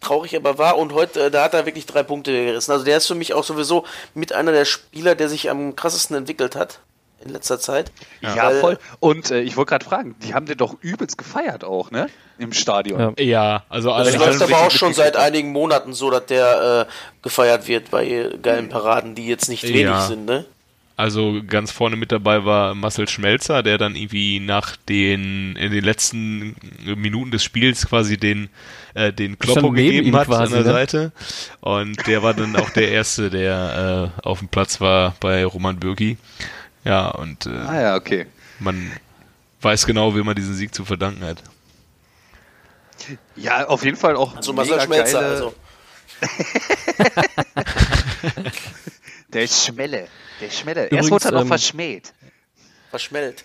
Traurig 0.00 0.34
aber 0.36 0.56
war 0.56 0.78
und 0.78 0.92
heute, 0.94 1.24
äh, 1.24 1.30
da 1.30 1.44
hat 1.44 1.54
er 1.54 1.66
wirklich 1.66 1.84
drei 1.86 2.02
Punkte 2.02 2.32
gerissen. 2.32 2.72
Also 2.72 2.84
der 2.84 2.96
ist 2.96 3.06
für 3.06 3.14
mich 3.14 3.34
auch 3.34 3.44
sowieso 3.44 3.84
mit 4.14 4.32
einer 4.32 4.52
der 4.52 4.64
Spieler, 4.64 5.14
der 5.14 5.28
sich 5.28 5.50
am 5.50 5.76
krassesten 5.76 6.16
entwickelt 6.16 6.56
hat 6.56 6.80
in 7.24 7.30
letzter 7.30 7.60
Zeit. 7.60 7.90
Ja, 8.20 8.36
Weil- 8.36 8.60
voll. 8.60 8.78
Und 8.98 9.30
äh, 9.30 9.40
ich 9.40 9.56
wollte 9.56 9.70
gerade 9.70 9.84
fragen, 9.84 10.14
die 10.22 10.34
haben 10.34 10.46
den 10.46 10.58
doch 10.58 10.76
übelst 10.80 11.18
gefeiert 11.18 11.64
auch, 11.64 11.90
ne? 11.90 12.08
Im 12.38 12.52
Stadion. 12.54 13.14
Ja. 13.18 13.24
ja, 13.24 13.64
also 13.68 13.90
Das 13.90 13.98
alle, 13.98 14.10
ich 14.10 14.16
läuft 14.16 14.40
das 14.40 14.42
aber 14.42 14.58
auch 14.66 14.70
schon 14.70 14.94
seit 14.94 15.16
einigen 15.16 15.52
Monaten 15.52 15.92
so, 15.92 16.10
dass 16.10 16.24
der 16.26 16.86
äh, 16.88 16.92
gefeiert 17.22 17.68
wird 17.68 17.90
bei 17.90 18.30
geilen 18.42 18.70
Paraden, 18.70 19.14
die 19.14 19.26
jetzt 19.26 19.48
nicht 19.48 19.62
wenig 19.64 19.82
Ja. 19.82 20.06
sind, 20.06 20.24
ne? 20.24 20.46
Also 20.96 21.40
ganz 21.46 21.70
vorne 21.70 21.96
mit 21.96 22.12
dabei 22.12 22.44
war 22.44 22.74
Marcel 22.74 23.08
Schmelzer, 23.08 23.62
der 23.62 23.78
dann 23.78 23.96
irgendwie 23.96 24.38
nach 24.38 24.76
den 24.76 25.56
in 25.56 25.72
den 25.72 25.82
letzten 25.82 26.54
Minuten 26.84 27.30
des 27.30 27.42
Spiels 27.42 27.86
quasi 27.88 28.18
den 28.18 28.50
äh, 28.92 29.10
den 29.10 29.38
Kloppo 29.38 29.70
gegeben 29.70 30.14
hat 30.14 30.26
quasi, 30.26 30.42
an 30.54 30.62
der 30.64 30.72
ne? 30.72 30.78
Seite 30.78 31.12
und 31.60 32.06
der 32.06 32.22
war 32.22 32.34
dann 32.34 32.54
auch 32.56 32.68
der 32.70 32.90
erste, 32.90 33.30
der 33.30 34.12
äh, 34.22 34.28
auf 34.28 34.40
dem 34.40 34.48
Platz 34.48 34.78
war 34.82 35.14
bei 35.20 35.42
Roman 35.46 35.78
Bürki. 35.78 36.18
Ja 36.84 37.08
und 37.10 37.46
äh, 37.46 37.50
Ah 37.50 37.80
ja, 37.80 37.96
okay. 37.96 38.26
man 38.58 38.90
weiß 39.60 39.86
genau, 39.86 40.14
wie 40.14 40.22
man 40.22 40.34
diesen 40.34 40.54
Sieg 40.54 40.74
zu 40.74 40.84
verdanken 40.84 41.24
hat. 41.24 41.42
Ja, 43.36 43.66
auf 43.66 43.84
jeden 43.84 43.96
Fall 43.96 44.16
auch 44.16 44.36
Also 44.36 44.52
Marcel 44.52 44.80
Schmelzer, 44.80 45.20
geile, 45.20 45.34
also. 45.34 45.54
Der 49.32 49.46
Schmelle. 49.46 50.08
Der 50.40 50.50
Schmelle. 50.50 50.86
Übrigens, 50.86 51.04
Erst 51.04 51.10
wurde 51.10 51.24
er 51.26 51.32
noch 51.32 51.40
ähm, 51.42 51.48
verschmäht. 51.48 52.12
Verschmellt. 52.90 53.44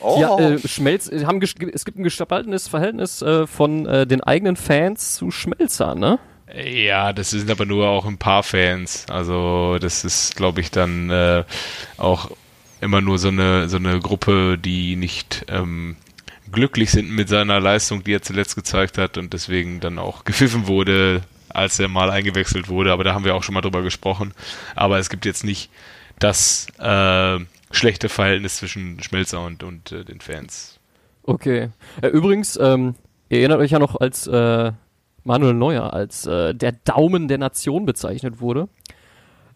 Oh. 0.00 0.18
Ja, 0.20 0.38
äh, 0.38 0.58
Schmelz, 0.66 1.08
äh, 1.08 1.26
haben 1.26 1.40
es 1.42 1.84
gibt 1.84 1.98
ein 1.98 2.02
gespaltenes 2.02 2.68
Verhältnis 2.68 3.22
äh, 3.22 3.46
von 3.46 3.86
äh, 3.86 4.06
den 4.06 4.22
eigenen 4.22 4.56
Fans 4.56 5.14
zu 5.14 5.30
Schmelzer, 5.30 5.94
ne? 5.94 6.18
Ja, 6.54 7.12
das 7.12 7.30
sind 7.30 7.50
aber 7.50 7.64
nur 7.64 7.88
auch 7.88 8.04
ein 8.04 8.18
paar 8.18 8.42
Fans. 8.42 9.06
Also 9.08 9.78
das 9.80 10.04
ist, 10.04 10.36
glaube 10.36 10.60
ich, 10.60 10.70
dann 10.70 11.10
äh, 11.10 11.44
auch 11.96 12.30
immer 12.82 13.00
nur 13.00 13.18
so 13.18 13.28
eine 13.28 13.68
so 13.68 13.76
eine 13.76 14.00
Gruppe, 14.00 14.58
die 14.58 14.96
nicht 14.96 15.46
ähm, 15.48 15.96
glücklich 16.50 16.90
sind 16.90 17.10
mit 17.10 17.28
seiner 17.28 17.60
Leistung, 17.60 18.04
die 18.04 18.14
er 18.14 18.22
zuletzt 18.22 18.56
gezeigt 18.56 18.98
hat 18.98 19.16
und 19.18 19.32
deswegen 19.32 19.80
dann 19.80 19.98
auch 19.98 20.24
gepfiffen 20.24 20.66
wurde, 20.66 21.22
als 21.48 21.78
er 21.78 21.88
mal 21.88 22.10
eingewechselt 22.10 22.68
wurde. 22.68 22.92
Aber 22.92 23.04
da 23.04 23.14
haben 23.14 23.24
wir 23.24 23.34
auch 23.34 23.42
schon 23.42 23.54
mal 23.54 23.60
drüber 23.60 23.82
gesprochen. 23.82 24.34
Aber 24.74 24.98
es 24.98 25.10
gibt 25.10 25.24
jetzt 25.24 25.44
nicht 25.44 25.70
das 26.18 26.66
äh, 26.78 27.38
schlechte 27.70 28.08
Verhältnis 28.08 28.56
zwischen 28.56 29.02
Schmelzer 29.02 29.44
und, 29.44 29.62
und 29.62 29.92
äh, 29.92 30.04
den 30.04 30.20
Fans. 30.20 30.78
Okay. 31.24 31.70
Äh, 32.00 32.08
übrigens, 32.08 32.58
ähm, 32.60 32.94
ihr 33.28 33.38
erinnert 33.38 33.60
euch 33.60 33.70
ja 33.70 33.78
noch, 33.78 34.00
als 34.00 34.26
äh, 34.26 34.72
Manuel 35.24 35.54
Neuer 35.54 35.92
als 35.92 36.26
äh, 36.26 36.54
der 36.54 36.72
Daumen 36.72 37.28
der 37.28 37.38
Nation 37.38 37.86
bezeichnet 37.86 38.40
wurde. 38.40 38.68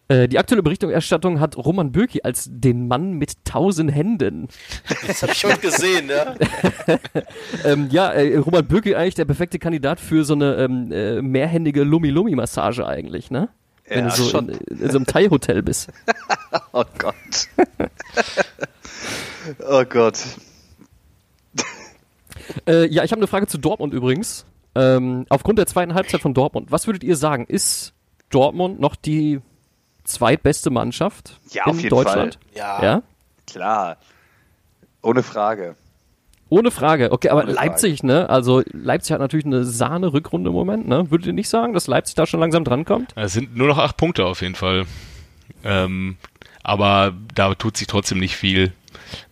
Äh, 0.08 0.28
die 0.28 0.38
aktuelle 0.38 0.62
Berichterstattung 0.62 1.40
hat 1.40 1.56
Roman 1.56 1.90
Bürki 1.90 2.22
als 2.22 2.48
den 2.50 2.86
Mann 2.86 3.14
mit 3.14 3.44
tausend 3.44 3.92
Händen. 3.92 4.46
Das 5.06 5.22
habe 5.22 5.32
ich 5.32 5.44
heute 5.44 5.58
gesehen, 5.60 6.08
ja. 6.08 6.34
Ähm, 7.64 7.88
ja, 7.90 8.12
äh, 8.12 8.36
Roman 8.36 8.64
Bürki 8.66 8.94
eigentlich 8.94 9.16
der 9.16 9.24
perfekte 9.24 9.58
Kandidat 9.58 9.98
für 9.98 10.24
so 10.24 10.34
eine 10.34 10.54
ähm, 10.56 10.92
äh, 10.92 11.20
mehrhändige 11.22 11.82
Lumi-Lumi-Massage 11.82 12.86
eigentlich, 12.86 13.30
ne? 13.32 13.48
Wenn 13.88 14.04
Ja, 14.04 14.10
du 14.10 14.22
so 14.22 14.28
schon. 14.30 14.48
in, 14.50 14.78
in 14.78 14.90
so 14.90 14.98
einem 14.98 15.06
Thai-Hotel 15.06 15.62
bist. 15.62 15.88
Oh 16.72 16.84
Gott. 16.98 17.48
oh 19.68 19.84
Gott. 19.88 20.18
Äh, 22.66 22.86
ja, 22.86 23.02
ich 23.02 23.10
habe 23.10 23.18
eine 23.20 23.26
Frage 23.26 23.46
zu 23.48 23.58
Dortmund 23.58 23.92
übrigens. 23.92 24.46
Ähm, 24.76 25.26
aufgrund 25.30 25.58
der 25.58 25.66
zweiten 25.66 25.94
Halbzeit 25.94 26.20
von 26.20 26.32
Dortmund, 26.32 26.70
was 26.70 26.86
würdet 26.86 27.02
ihr 27.02 27.16
sagen? 27.16 27.44
Ist 27.48 27.92
Dortmund 28.30 28.78
noch 28.78 28.94
die 28.94 29.40
zweitbeste 30.06 30.70
Mannschaft 30.70 31.38
Ja, 31.50 31.64
in 31.64 31.70
auf 31.70 31.76
jeden 31.76 31.90
Deutschland? 31.90 32.38
Ja. 32.54 32.82
Ja? 32.82 33.02
Klar. 33.46 33.96
Ohne 35.02 35.22
Frage. 35.22 35.76
Ohne 36.48 36.70
Frage. 36.70 37.10
Okay, 37.10 37.28
aber 37.30 37.42
Ohne 37.42 37.54
Frage. 37.54 37.68
Leipzig, 37.68 38.02
ne? 38.02 38.28
Also 38.30 38.62
Leipzig 38.72 39.12
hat 39.12 39.20
natürlich 39.20 39.46
eine 39.46 39.64
Sahne-Rückrunde 39.64 40.50
im 40.50 40.54
Moment, 40.54 40.86
ne? 40.86 41.10
Würdet 41.10 41.26
ihr 41.26 41.32
nicht 41.32 41.48
sagen, 41.48 41.72
dass 41.74 41.86
Leipzig 41.88 42.14
da 42.14 42.26
schon 42.26 42.40
langsam 42.40 42.64
drankommt? 42.64 43.12
Es 43.16 43.32
sind 43.32 43.56
nur 43.56 43.66
noch 43.68 43.78
acht 43.78 43.96
Punkte 43.96 44.24
auf 44.26 44.42
jeden 44.42 44.54
Fall. 44.54 44.86
Ähm, 45.64 46.16
aber 46.62 47.14
da 47.34 47.54
tut 47.54 47.76
sich 47.76 47.86
trotzdem 47.88 48.18
nicht 48.18 48.36
viel 48.36 48.72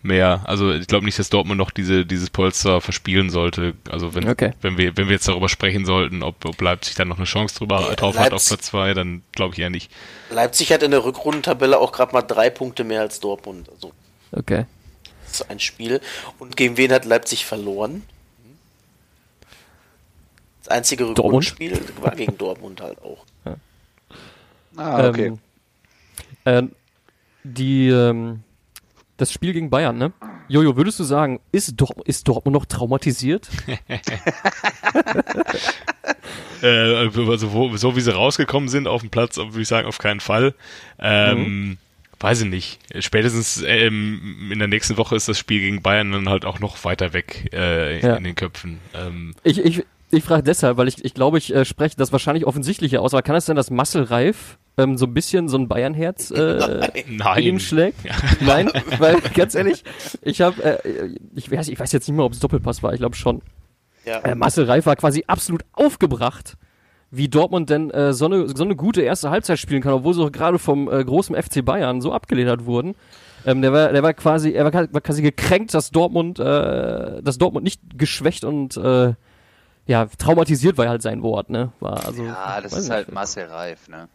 mehr. 0.01 0.41
Also 0.45 0.71
ich 0.71 0.87
glaube 0.87 1.05
nicht, 1.05 1.17
dass 1.19 1.29
Dortmund 1.29 1.57
noch 1.57 1.71
diese, 1.71 2.05
dieses 2.05 2.29
Polster 2.29 2.81
verspielen 2.81 3.29
sollte. 3.29 3.73
Also 3.89 4.15
wenn, 4.15 4.27
Okay. 4.29 4.53
wenn 4.61 4.77
wir, 4.77 4.95
wenn 4.97 5.07
wir 5.07 5.13
jetzt 5.13 5.27
darüber 5.27 5.49
sprechen 5.49 5.85
sollten, 5.85 6.23
ob, 6.23 6.43
ob 6.45 6.59
Leipzig 6.61 6.95
dann 6.95 7.07
noch 7.07 7.17
eine 7.17 7.25
Chance 7.25 7.55
drüber 7.55 7.81
Ja, 7.81 7.95
drauf 7.95 8.17
hat 8.17 8.33
auf 8.33 8.41
Leipzig- 8.41 8.47
Platz 8.49 8.65
zwei, 8.67 8.93
dann 8.93 9.23
glaube 9.31 9.53
ich 9.53 9.59
eher 9.59 9.69
nicht. 9.69 9.91
Leipzig 10.31 10.71
hat 10.71 10.83
in 10.83 10.91
der 10.91 11.03
Rückrundentabelle 11.03 11.77
auch 11.79 11.91
gerade 11.91 12.13
mal 12.13 12.21
drei 12.21 12.49
Punkte 12.49 12.83
mehr 12.83 13.01
als 13.01 13.19
Dortmund. 13.19 13.69
Also 13.69 13.91
Okay. 14.31 14.65
das 15.25 15.41
ist 15.41 15.49
ein 15.49 15.59
Spiel. 15.59 16.01
Und 16.39 16.57
gegen 16.57 16.77
wen 16.77 16.91
hat 16.91 17.05
Leipzig 17.05 17.45
verloren? 17.45 18.03
Das 20.63 20.69
einzige? 20.69 21.07
Rückrundenspiel 21.09 21.79
war 22.01 22.15
gegen 22.15 22.37
Dortmund 22.37 22.81
halt 22.81 22.97
auch. 23.03 23.23
Ah, 24.77 25.07
okay. 25.07 25.33
Ähm, 26.45 26.67
äh, 26.71 26.75
die, 27.43 27.87
ähm, 27.89 28.41
das 29.17 29.31
Spiel 29.31 29.53
gegen 29.53 29.69
Bayern, 29.69 29.97
ne? 29.97 30.11
Jojo, 30.47 30.75
würdest 30.77 30.99
du 30.99 31.03
sagen, 31.03 31.39
ist, 31.51 31.73
Dort 31.77 32.05
ist 32.07 32.27
Dortmund 32.27 32.53
noch 32.53 32.65
traumatisiert? 32.65 33.49
Äh, 36.61 36.95
also 36.95 37.51
wo, 37.53 37.75
so 37.77 37.95
wie 37.95 38.01
sie 38.01 38.13
rausgekommen 38.13 38.69
sind 38.69 38.87
auf 38.87 39.01
dem 39.01 39.09
Platz, 39.09 39.37
würde 39.37 39.61
ich 39.61 39.67
sagen, 39.67 39.87
auf 39.87 39.97
keinen 39.97 40.19
Fall. 40.21 40.53
Ähm, 40.99 41.77
Weiß 42.19 42.41
ich 42.41 42.47
nicht. 42.49 42.79
Spätestens 42.99 43.61
ähm, 43.67 44.49
in 44.51 44.57
der 44.59 44.69
nächsten 44.69 44.97
Woche 44.97 45.15
ist 45.17 45.27
das 45.27 45.37
Spiel 45.37 45.59
gegen 45.59 45.81
Bayern 45.81 46.11
dann 46.13 46.29
halt 46.29 46.45
auch 46.45 46.59
noch 46.59 46.83
weiter 46.85 47.11
weg 47.13 47.49
äh, 47.53 47.99
Ja. 47.99 48.15
in 48.15 48.23
den 48.23 48.35
Köpfen. 48.35 48.79
Ähm, 48.95 49.35
Ich, 49.43 49.59
ich, 49.63 49.83
ich 50.11 50.23
frage 50.23 50.43
deshalb, 50.43 50.77
weil 50.77 50.87
ich, 50.87 51.03
ich 51.03 51.13
glaube, 51.13 51.37
ich 51.37 51.53
äh, 51.53 51.65
spreche 51.65 51.97
das 51.97 52.11
wahrscheinlich 52.13 52.45
offensichtlicher 52.47 53.01
aus, 53.01 53.13
aber 53.13 53.21
kann 53.21 53.35
es 53.35 53.45
sein, 53.45 53.57
dass 53.57 53.69
Marcel 53.69 54.03
Reif 54.03 54.57
ähm, 54.77 54.97
so 54.97 55.05
ein 55.05 55.13
bisschen 55.13 55.47
so 55.47 55.57
ein 55.57 55.67
Bayernherz 55.67 56.31
äh, 56.31 56.89
in 56.93 57.13
ihm 57.13 57.17
nein. 57.17 57.59
schlägt? 57.59 57.97
Nein, 58.41 58.69
weil 58.99 59.21
ganz 59.33 59.55
ehrlich, 59.55 59.83
ich 60.21 60.41
habe, 60.41 60.63
äh, 60.63 61.15
ich, 61.35 61.51
weiß, 61.51 61.69
ich 61.69 61.79
weiß 61.79 61.91
jetzt 61.91 62.07
nicht 62.07 62.15
mehr, 62.15 62.25
ob 62.25 62.33
es 62.33 62.39
Doppelpass 62.39 62.83
war, 62.83 62.93
ich 62.93 62.99
glaube 62.99 63.15
schon. 63.15 63.41
Ja. 64.05 64.19
Äh, 64.19 64.35
Marcel 64.35 64.65
Reif 64.65 64.85
war 64.85 64.95
quasi 64.95 65.23
absolut 65.27 65.63
aufgebracht, 65.73 66.57
wie 67.09 67.27
Dortmund 67.27 67.69
denn 67.69 67.89
äh, 67.91 68.13
so, 68.13 68.25
eine, 68.25 68.47
so 68.49 68.63
eine 68.63 68.75
gute 68.75 69.01
erste 69.01 69.29
Halbzeit 69.29 69.59
spielen 69.59 69.81
kann, 69.81 69.93
obwohl 69.93 70.13
sie 70.13 70.23
auch 70.23 70.31
gerade 70.31 70.59
vom 70.59 70.91
äh, 70.91 71.03
großen 71.03 71.35
FC 71.35 71.63
Bayern 71.63 72.01
so 72.01 72.11
abgeledert 72.11 72.65
wurden. 72.65 72.95
Ähm, 73.45 73.61
der 73.61 73.71
war, 73.71 73.91
der 73.91 74.03
war 74.03 74.13
quasi, 74.13 74.51
er 74.51 74.65
war, 74.65 74.73
war 74.93 75.01
quasi 75.01 75.21
gekränkt, 75.21 75.73
dass 75.73 75.91
Dortmund, 75.91 76.39
äh, 76.39 77.21
dass 77.21 77.37
Dortmund 77.37 77.63
nicht 77.63 77.97
geschwächt 77.97 78.43
und 78.43 78.75
äh, 78.77 79.13
ja 79.87 80.07
traumatisiert 80.17 80.77
war 80.77 80.89
halt 80.89 81.03
sein 81.03 81.21
Wort, 81.21 81.49
ne? 81.49 81.71
War 81.79 82.05
also. 82.05 82.23
Ja, 82.23 82.59
das 82.61 82.73
ist 82.73 82.89
halt 82.89 83.11
Marcel 83.11 83.45
Reif, 83.45 83.87
ne? 83.87 84.07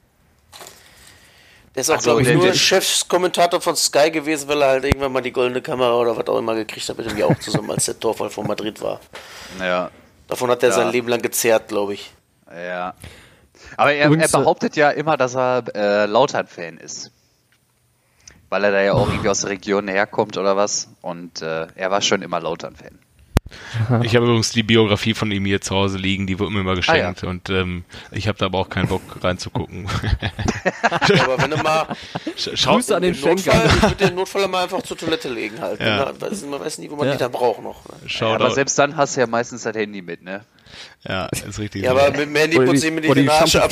Der 1.75 1.83
ist 1.83 1.91
auch, 1.91 1.95
Also, 1.95 2.11
glaube 2.11 2.23
ich, 2.23 2.27
der- 2.29 2.37
nur 2.37 2.47
der- 2.47 2.55
Chefskommentator 2.55 3.61
von 3.61 3.77
Sky 3.77 4.11
gewesen, 4.11 4.49
weil 4.49 4.61
er 4.63 4.69
halt 4.71 4.85
irgendwann 4.85 5.13
mal 5.13 5.21
die 5.23 5.31
goldene 5.33 5.63
Kamera 5.63 5.95
oder 5.95 6.17
was 6.17 6.27
auch 6.27 6.39
immer 6.39 6.55
gekriegt 6.55 6.89
hat 6.89 6.99
mit 6.99 7.09
dem 7.11 7.23
auch 7.23 7.39
zusammen, 7.39 7.71
als 7.71 7.85
der 7.87 7.99
Torfall 8.01 8.31
von 8.31 8.47
Madrid 8.47 8.81
war. 8.83 9.01
Ja. 9.61 9.91
Davon 10.27 10.51
hat 10.51 10.63
er 10.63 10.71
Ja. 10.71 10.75
sein 10.75 10.91
Leben 10.91 11.09
lang 11.09 11.23
gezerrt, 11.23 11.69
glaube 11.69 11.95
ich. 11.95 12.11
Ja. 12.53 12.95
Aber 13.77 13.93
er, 13.93 14.11
er 14.11 14.29
behauptet 14.29 14.75
ja 14.77 14.91
immer, 14.91 15.17
dass 15.17 15.37
er 15.37 15.63
äh, 15.75 16.07
Lautern-Fan 16.07 16.79
ist. 16.79 17.11
Weil 18.49 18.65
er 18.65 18.73
da 18.73 18.81
ja 18.81 18.95
auch 18.95 19.07
irgendwie 19.09 19.29
aus 19.29 19.43
der 19.43 19.51
Region 19.51 19.87
herkommt 19.87 20.37
oder 20.37 20.57
was. 20.57 20.89
Und 21.03 21.41
äh, 21.43 21.69
er 21.77 21.91
war 21.93 22.01
schon 22.01 22.23
immer 22.23 22.41
Lautern-Fan. 22.41 22.99
Ich 24.03 24.17
habe 24.17 24.27
übrigens 24.27 24.51
die 24.51 24.63
Biografie 24.63 25.15
von 25.15 25.31
ihm 25.31 25.45
hier 25.45 25.61
zu 25.61 25.75
Hause 25.75 25.99
liegen, 25.99 26.27
die 26.27 26.39
wurde 26.39 26.53
mir 26.53 26.61
immer 26.61 26.73
Ah, 26.73 26.75
geschenkt 26.75 27.25
und 27.25 27.51
ähm, 27.51 27.85
ich 28.13 28.29
habe 28.29 28.39
da 28.39 28.47
aber 28.47 28.59
auch 28.59 28.69
keinen 28.69 28.89
Bock 28.89 29.03
reinzugucken. 29.23 29.87
Aber 31.25 31.41
wenn 31.43 31.53
er 31.53 31.63
mal 31.63 31.87
Sch- 32.39 32.57
Schaut, 32.57 32.77
Grüße 32.77 32.97
an 32.97 33.03
den 33.03 33.13
Notfall, 33.13 33.39
Schenker. 33.39 33.65
ich 33.67 33.83
würde 33.83 33.95
den 33.97 34.15
Notfall 34.15 34.49
mal 34.49 34.65
einfach 34.65 34.83
zur 34.83 34.97
Toilette 34.97 35.29
legen 35.29 35.61
halt. 35.61 35.81
Ja. 35.81 36.07
Ne? 36.07 36.15
Weiß, 36.21 36.43
man 36.47 36.61
weiß 36.61 36.79
nie, 36.79 36.91
wo 36.91 36.97
man 36.97 37.07
Ja. 37.07 37.13
die 37.13 37.19
dann 37.19 37.33
braucht 37.33 37.63
noch. 37.63 37.85
Ne? 37.89 37.95
Ja, 38.07 38.35
aber 38.35 38.51
selbst 38.51 38.79
dann 38.79 38.97
hast 38.97 39.17
du 39.17 39.21
ja 39.21 39.27
meistens 39.27 39.63
das 39.63 39.75
Handy 39.75 40.03
mit, 40.03 40.23
ne? 40.23 40.45
Ja, 41.07 41.27
ist 41.27 41.59
richtig. 41.59 41.83
Ja, 41.83 41.93
so. 41.93 41.99
aber 41.99 42.11
mit 42.11 42.21
dem 42.29 42.37
Handy 42.37 42.57
putze 42.59 42.75
ich 42.75 42.81
die, 42.83 42.91
mir 42.91 43.01
die 43.01 43.09
den 43.15 43.29
Arsch 43.31 43.57
ab. 43.57 43.71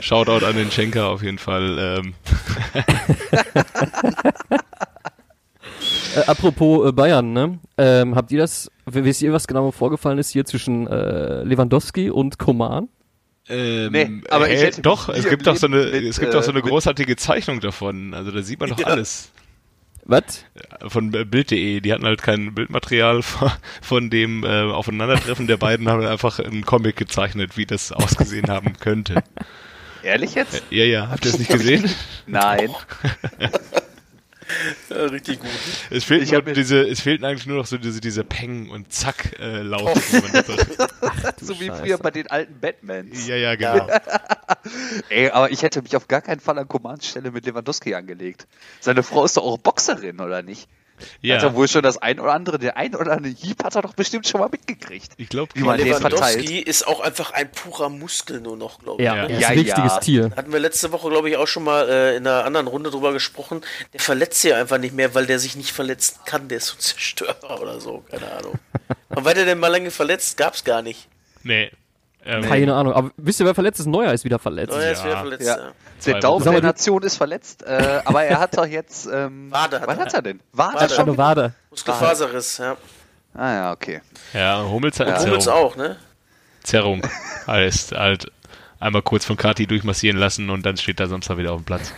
Shoutout 0.00 0.44
an 0.44 0.56
den 0.56 0.70
Schenker 0.70 1.06
auf 1.08 1.22
jeden 1.22 1.38
Fall. 1.38 1.78
Ähm, 1.98 2.14
Äh, 6.16 6.20
apropos 6.26 6.88
äh, 6.88 6.92
Bayern, 6.92 7.32
ne? 7.32 7.58
Ähm, 7.78 8.14
habt 8.14 8.30
ihr 8.32 8.38
das, 8.38 8.70
wisst 8.86 9.22
ihr, 9.22 9.32
was 9.32 9.46
genau 9.46 9.70
vorgefallen 9.70 10.18
ist 10.18 10.30
hier 10.30 10.44
zwischen 10.44 10.86
äh, 10.86 11.42
Lewandowski 11.44 12.10
und 12.10 12.38
Koman? 12.38 12.88
ähm, 13.48 13.92
Nee, 13.92 14.22
aber 14.30 14.48
ich 14.50 14.60
hä, 14.60 14.66
hätte 14.66 14.82
doch, 14.82 15.08
es 15.08 15.28
gibt 15.28 15.46
doch 15.46 15.56
so 15.56 15.66
eine, 15.66 15.76
mit, 15.78 16.04
es 16.04 16.20
gibt 16.20 16.34
doch 16.34 16.42
so 16.42 16.50
eine 16.50 16.60
äh, 16.60 16.62
mit- 16.62 16.70
großartige 16.70 17.16
Zeichnung 17.16 17.60
davon. 17.60 18.14
Also 18.14 18.30
da 18.30 18.42
sieht 18.42 18.60
man 18.60 18.70
doch 18.70 18.78
Ja. 18.78 18.86
alles. 18.88 19.30
Was? 20.04 20.44
Von 20.88 21.14
äh, 21.14 21.24
Bild.de, 21.24 21.80
die 21.80 21.92
hatten 21.92 22.04
halt 22.04 22.22
kein 22.22 22.54
Bildmaterial 22.54 23.22
von, 23.82 24.10
dem 24.10 24.42
äh, 24.44 24.62
Aufeinandertreffen 24.62 25.46
der 25.46 25.56
beiden, 25.56 25.88
haben 25.88 26.04
einfach 26.04 26.40
einen 26.40 26.64
Comic 26.66 26.96
gezeichnet, 26.96 27.56
wie 27.56 27.66
das 27.66 27.92
ausgesehen 27.92 28.48
haben 28.48 28.72
könnte. 28.80 29.22
Ehrlich 30.02 30.34
jetzt? 30.34 30.64
Ja, 30.70 30.84
ja, 30.84 31.08
habt 31.08 31.24
ihr 31.24 31.30
das 31.30 31.38
nicht 31.38 31.50
gesehen? 31.52 31.88
Nein. 32.26 32.70
Ja, 34.90 34.96
richtig 35.06 35.40
gut. 35.40 35.50
Es 35.90 36.04
fehlt 36.04 36.22
Ich 36.22 36.32
nur 36.32 36.42
diese, 36.42 36.80
es 36.86 37.00
fehlten 37.00 37.24
eigentlich 37.24 37.46
nur 37.46 37.56
noch 37.58 37.66
so 37.66 37.78
diese, 37.78 38.00
diese 38.00 38.24
Peng 38.24 38.68
und 38.70 38.92
Zack 38.92 39.38
äh, 39.38 39.62
Laute. 39.62 40.00
die 40.10 40.20
man 40.20 40.32
da 40.32 40.42
drin- 40.42 40.66
so 41.40 41.60
wie 41.60 41.66
Scheiße. 41.66 41.82
früher 41.82 41.98
bei 41.98 42.10
den 42.10 42.26
alten 42.30 42.58
Batmans. 42.60 43.26
ja, 43.26 43.36
ja, 43.36 43.54
genau. 43.54 43.88
Ey, 45.08 45.30
aber 45.30 45.50
ich 45.50 45.62
hätte 45.62 45.82
mich 45.82 45.96
auf 45.96 46.08
gar 46.08 46.20
keinen 46.20 46.40
Fall 46.40 46.58
an 46.58 46.68
Commands 46.68 47.08
Stelle 47.08 47.30
mit 47.30 47.46
Lewandowski 47.46 47.94
angelegt. 47.94 48.46
Seine 48.80 49.02
Frau 49.02 49.24
ist 49.24 49.36
doch 49.36 49.44
auch 49.44 49.58
Boxerin, 49.58 50.20
oder 50.20 50.42
nicht? 50.42 50.68
Ja, 51.20 51.36
Hat 51.36 51.42
er 51.44 51.54
wohl 51.54 51.68
schon 51.68 51.82
das 51.82 51.98
ein 51.98 52.18
oder 52.20 52.32
andere, 52.32 52.58
der 52.58 52.76
ein 52.76 52.94
oder 52.94 53.12
andere 53.12 53.32
Hieb 53.34 53.62
hat 53.64 53.74
er 53.76 53.82
doch 53.82 53.94
bestimmt 53.94 54.26
schon 54.26 54.40
mal 54.40 54.48
mitgekriegt. 54.50 55.12
ich 55.16 55.28
glaube, 55.28 55.52
den 55.54 55.64
Lewandowski 55.64 56.58
ist 56.58 56.86
auch 56.86 57.00
einfach 57.00 57.32
ein 57.32 57.50
purer 57.50 57.88
Muskel 57.88 58.40
nur 58.40 58.56
noch, 58.56 58.78
glaube 58.80 59.02
ich. 59.02 59.06
Ja, 59.06 59.14
Ja. 59.16 59.22
er 59.24 59.30
ist 59.30 59.40
Ja, 59.40 59.48
ein 59.48 59.58
richtiges 59.58 59.92
ja. 59.92 59.98
Tier. 60.00 60.30
Hatten 60.36 60.52
wir 60.52 60.60
letzte 60.60 60.92
Woche, 60.92 61.08
glaube 61.10 61.30
ich, 61.30 61.36
auch 61.36 61.46
schon 61.48 61.64
mal 61.64 61.88
äh, 61.88 62.16
in 62.16 62.26
einer 62.26 62.44
anderen 62.44 62.66
Runde 62.66 62.90
drüber 62.90 63.12
gesprochen. 63.12 63.62
Der 63.92 64.00
verletzt 64.00 64.40
sich 64.40 64.54
einfach 64.54 64.78
nicht 64.78 64.94
mehr, 64.94 65.14
weil 65.14 65.26
der 65.26 65.38
sich 65.38 65.56
nicht 65.56 65.72
verletzen 65.72 66.16
kann. 66.24 66.48
Der 66.48 66.58
ist 66.58 66.66
so 66.68 66.76
Zerstörer 66.76 67.60
oder 67.60 67.80
so. 67.80 68.04
Keine 68.10 68.30
Ahnung. 68.32 68.54
Und 69.10 69.24
weil 69.24 69.34
der 69.34 69.44
denn 69.44 69.58
mal 69.58 69.68
lange 69.68 69.90
verletzt, 69.90 70.36
gab's 70.36 70.64
gar 70.64 70.82
nicht. 70.82 71.08
nee. 71.42 71.70
Ähm, 72.24 72.42
Keine 72.42 72.74
Ahnung. 72.74 72.92
Aber 72.92 73.10
wisst 73.16 73.40
ihr, 73.40 73.46
wer 73.46 73.54
verletzt 73.54 73.80
ist? 73.80 73.86
Neuer 73.86 74.12
ist 74.12 74.24
wieder 74.24 74.38
verletzt. 74.38 74.72
Oh, 74.74 74.78
er 74.78 74.92
ist 74.92 75.04
wieder 75.04 75.16
verletzt. 75.18 75.46
Ja. 75.46 75.56
Ja. 75.56 75.72
Der 76.06 76.20
Daumen 76.20 76.44
der 76.44 76.60
Nation 76.62 77.02
ist 77.02 77.16
verletzt, 77.16 77.62
äh, 77.64 78.00
aber 78.04 78.24
er 78.24 78.38
hat 78.40 78.56
doch 78.56 78.66
jetzt. 78.66 79.06
Ähm, 79.12 79.50
Wade 79.52 79.80
hat 79.80 79.88
wann 79.88 79.98
er. 79.98 80.04
hat 80.06 80.14
er 80.14 80.22
denn? 80.22 80.40
Wade, 80.52 80.74
Wade. 80.80 80.94
schon? 80.94 81.08
Eine 81.08 81.18
Wade. 81.18 81.52
Muskelfaserriss, 81.70 82.58
ja. 82.58 82.76
Ah 83.34 83.52
ja, 83.54 83.72
okay. 83.72 84.00
Ja, 84.34 84.64
Hummels 84.64 84.98
hat 85.00 85.08
Ja. 85.08 85.14
eine 85.14 85.24
Hummels 85.26 85.44
Zerrung. 85.44 85.64
auch, 85.64 85.76
ne? 85.76 85.96
Zerrung. 86.64 87.02
Heißt 87.46 87.92
halt 87.92 88.26
einmal 88.80 89.02
kurz 89.02 89.24
von 89.24 89.36
Kati 89.36 89.66
durchmassieren 89.66 90.18
lassen 90.18 90.50
und 90.50 90.66
dann 90.66 90.76
steht 90.76 91.00
er 91.00 91.06
Samstag 91.08 91.38
wieder 91.38 91.52
auf 91.52 91.60
dem 91.62 91.64
Platz. 91.64 91.92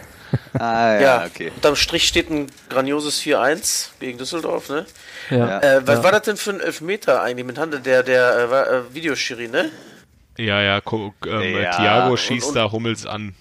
Ah 0.58 0.94
ja, 0.94 1.00
Ja, 1.00 1.24
okay. 1.26 1.52
unterm 1.54 1.76
Strich 1.76 2.06
steht 2.08 2.30
ein 2.30 2.46
grandioses 2.68 3.20
4-1 3.22 3.88
gegen 4.00 4.18
Düsseldorf, 4.18 4.68
ne? 4.68 4.84
Ja. 5.30 5.60
Äh, 5.60 5.86
was 5.86 5.98
Ja. 5.98 6.04
war 6.04 6.12
das 6.12 6.22
denn 6.22 6.36
für 6.36 6.50
ein 6.50 6.60
Elfmeter 6.60 7.22
eigentlich 7.22 7.46
mit 7.46 7.58
Hande? 7.58 7.80
Der, 7.80 8.02
der 8.02 8.36
äh, 8.38 8.50
war, 8.50 8.70
äh, 8.70 8.94
Videoschiri, 8.94 9.48
ne? 9.48 9.70
Ja, 10.36 10.60
ja, 10.62 10.80
Ko- 10.80 11.14
ähm, 11.26 11.62
Ja, 11.62 11.70
Thiago 11.76 12.10
und- 12.12 12.18
schießt 12.20 12.48
und- 12.48 12.54
da 12.54 12.70
Hummels 12.70 13.06
an. 13.06 13.34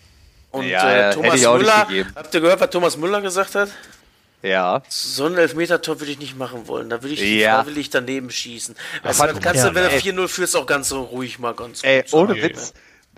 Und 0.52 0.68
Ja, 0.68 1.10
äh, 1.10 1.14
Thomas 1.16 1.42
Müller, 1.42 1.88
habt 2.16 2.34
ihr 2.36 2.42
gehört, 2.42 2.62
was 2.62 2.70
Thomas 2.70 2.98
Müller 2.98 3.22
gesagt 3.22 3.56
hat? 3.56 3.70
Ja. 4.44 4.84
So 4.90 5.26
ein 5.26 5.38
Elfmeter-Tor 5.38 6.00
würde 6.02 6.12
ich 6.12 6.20
nicht 6.20 6.38
machen 6.38 6.68
wollen. 6.68 6.90
Da 6.90 7.02
würde 7.02 7.14
ich 7.16 7.22
Ja. 7.22 7.64
freiwillig 7.64 7.90
daneben 7.90 8.30
schießen. 8.30 8.76
Weißt 9.02 9.22
du, 9.22 9.26
dann 9.28 9.40
kannst 9.40 9.64
ja, 9.64 9.70
du, 9.70 9.76
wenn 9.76 9.86
du 9.86 9.90
ey. 9.92 10.00
4-0 10.02 10.28
führst, 10.28 10.56
auch 10.56 10.66
ganz 10.68 10.90
so 10.90 11.02
ruhig 11.02 11.40
mal 11.40 11.54
ganz 11.56 11.82
Ey, 11.84 12.02
gut 12.02 12.10
sagen. 12.10 12.24
ohne 12.32 12.42
Witz. 12.44 12.74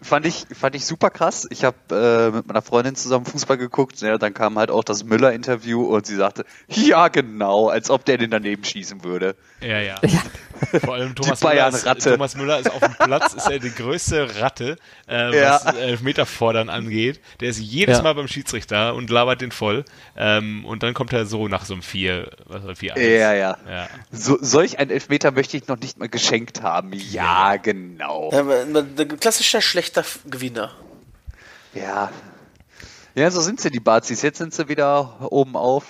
Fand 0.05 0.27
ich, 0.27 0.45
fand 0.53 0.75
ich 0.75 0.85
super 0.85 1.09
krass. 1.09 1.47
Ich 1.49 1.63
habe 1.63 1.75
äh, 1.89 2.35
mit 2.35 2.45
meiner 2.47 2.61
Freundin 2.61 2.95
zusammen 2.95 3.25
Fußball 3.25 3.57
geguckt. 3.57 3.99
Ja, 4.01 4.19
dann 4.19 4.35
kam 4.35 4.59
halt 4.59 4.69
auch 4.69 4.83
das 4.83 5.03
Müller-Interview 5.03 5.83
und 5.83 6.05
sie 6.05 6.15
sagte, 6.15 6.45
ja 6.67 7.07
genau, 7.07 7.69
als 7.69 7.89
ob 7.89 8.05
der 8.05 8.19
den 8.19 8.29
daneben 8.29 8.63
schießen 8.63 9.03
würde. 9.03 9.35
Ja, 9.61 9.79
ja. 9.79 9.95
Vor 10.83 10.93
allem 10.93 11.15
Thomas, 11.15 11.41
Müller 11.41 11.69
ist. 11.69 12.03
Thomas 12.03 12.35
Müller 12.35 12.59
ist 12.59 12.71
auf 12.71 12.79
dem 12.79 12.93
Platz, 12.93 13.33
ist 13.33 13.49
er 13.49 13.57
die 13.59 13.71
größte 13.73 14.39
Ratte, 14.39 14.77
äh, 15.09 15.35
Ja. 15.37 15.59
was 15.63 15.75
Elfmeterfordern 15.75 16.69
angeht. 16.69 17.19
Der 17.39 17.49
ist 17.49 17.59
jedes 17.59 17.97
Ja. 17.97 18.03
Mal 18.03 18.13
beim 18.13 18.27
Schiedsrichter 18.27 18.93
und 18.93 19.09
labert 19.09 19.41
den 19.41 19.51
voll. 19.51 19.85
Ähm, 20.15 20.65
und 20.65 20.83
dann 20.83 20.93
kommt 20.93 21.13
er 21.13 21.25
so 21.25 21.47
nach 21.47 21.65
so 21.65 21.73
einem 21.73 21.81
4, 21.81 22.29
was 22.45 22.63
war 22.63 22.75
4 22.75 22.97
Ja, 22.97 23.33
ja. 23.33 23.57
ja. 23.67 23.87
So, 24.11 24.37
solch 24.39 24.77
einen 24.77 24.91
Elfmeter 24.91 25.31
möchte 25.31 25.57
ich 25.57 25.67
noch 25.67 25.79
nicht 25.79 25.97
mal 25.97 26.09
geschenkt 26.09 26.61
haben. 26.61 26.91
Ja, 26.93 27.55
genau. 27.57 28.29
Ja, 28.31 28.41
ein 28.41 29.19
klassischer 29.19 29.61
schlechter 29.61 29.94
F- 30.01 30.19
Gewinner. 30.25 30.71
Ja. 31.73 32.11
Ja, 33.15 33.31
so 33.31 33.41
sind 33.41 33.61
sie, 33.61 33.69
die 33.71 33.79
Bazis. 33.79 34.21
Jetzt 34.21 34.37
sind 34.39 34.53
sie 34.53 34.67
wieder 34.67 35.31
oben 35.31 35.55
auf. 35.55 35.85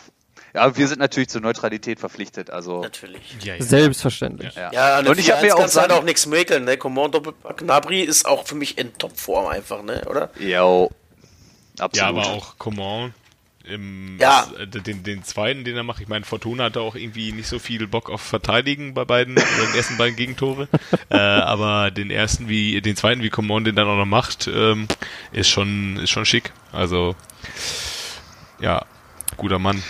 Ja, 0.54 0.78
wir 0.78 0.88
sind 0.88 1.00
natürlich 1.00 1.28
zur 1.30 1.42
Neutralität 1.42 2.00
verpflichtet. 2.00 2.50
Also, 2.50 2.82
Natürlich. 2.82 3.36
Ja, 3.42 3.56
ja. 3.56 3.64
Selbstverständlich. 3.64 4.56
ja. 4.56 4.72
Ja, 4.72 4.98
an 5.00 5.08
Und 5.08 5.20
ich 5.20 5.30
habe 5.32 5.46
mir 5.46 5.56
auch 5.56 5.60
halt 5.60 5.70
sagen, 5.72 5.92
auch 5.92 6.04
nichts 6.04 6.26
mäkeln, 6.28 6.64
ne? 6.64 6.78
Command 6.78 7.14
Doppelpack. 7.14 7.62
Nabri 7.64 8.02
ist 8.02 8.26
auch 8.26 8.48
für 8.48 8.56
mich 8.56 8.78
in 8.78 8.98
Topform 8.98 9.48
einfach, 9.48 9.84
ne? 9.84 10.02
Oder? 10.10 10.30
Ja, 10.40 10.64
absolut. 11.80 12.00
aber 12.10 12.28
auch 12.28 12.58
Coman. 12.58 13.14
Im, 13.68 14.18
Ja. 14.20 14.48
äh, 14.60 14.68
den, 14.68 15.04
den 15.04 15.24
zweiten, 15.24 15.64
den 15.64 15.76
er 15.76 15.84
macht, 15.84 16.02
ich 16.02 16.08
meine, 16.08 16.26
Fortuna 16.26 16.66
hatte 16.66 16.82
auch 16.82 16.96
irgendwie 16.96 17.32
nicht 17.32 17.48
so 17.48 17.60
viel 17.60 17.88
Bock 17.88 18.10
auf 18.10 18.22
Verteidigen 18.22 18.94
bei 18.94 19.06
beiden, 19.06 19.36
bei 19.36 19.42
den 19.42 19.76
ersten 19.76 19.98
beiden 19.98 20.16
Gegentore. 20.16 20.68
äh, 21.10 21.18
aber 21.18 21.92
den 21.92 22.12
ersten 22.12 22.48
wie, 22.48 22.80
den 22.82 22.96
zweiten 22.96 23.22
wie 23.24 23.30
Coman 23.30 23.64
den 23.64 23.76
dann 23.76 23.88
auch 23.88 23.98
noch 23.98 24.06
macht, 24.06 24.48
ähm, 24.54 24.88
ist 25.32 25.50
schon, 25.50 25.98
ist 25.98 26.12
schon 26.12 26.26
schick. 26.26 26.52
Also, 26.72 27.16
ja, 28.60 28.86
guter 29.38 29.60
Mann. 29.60 29.82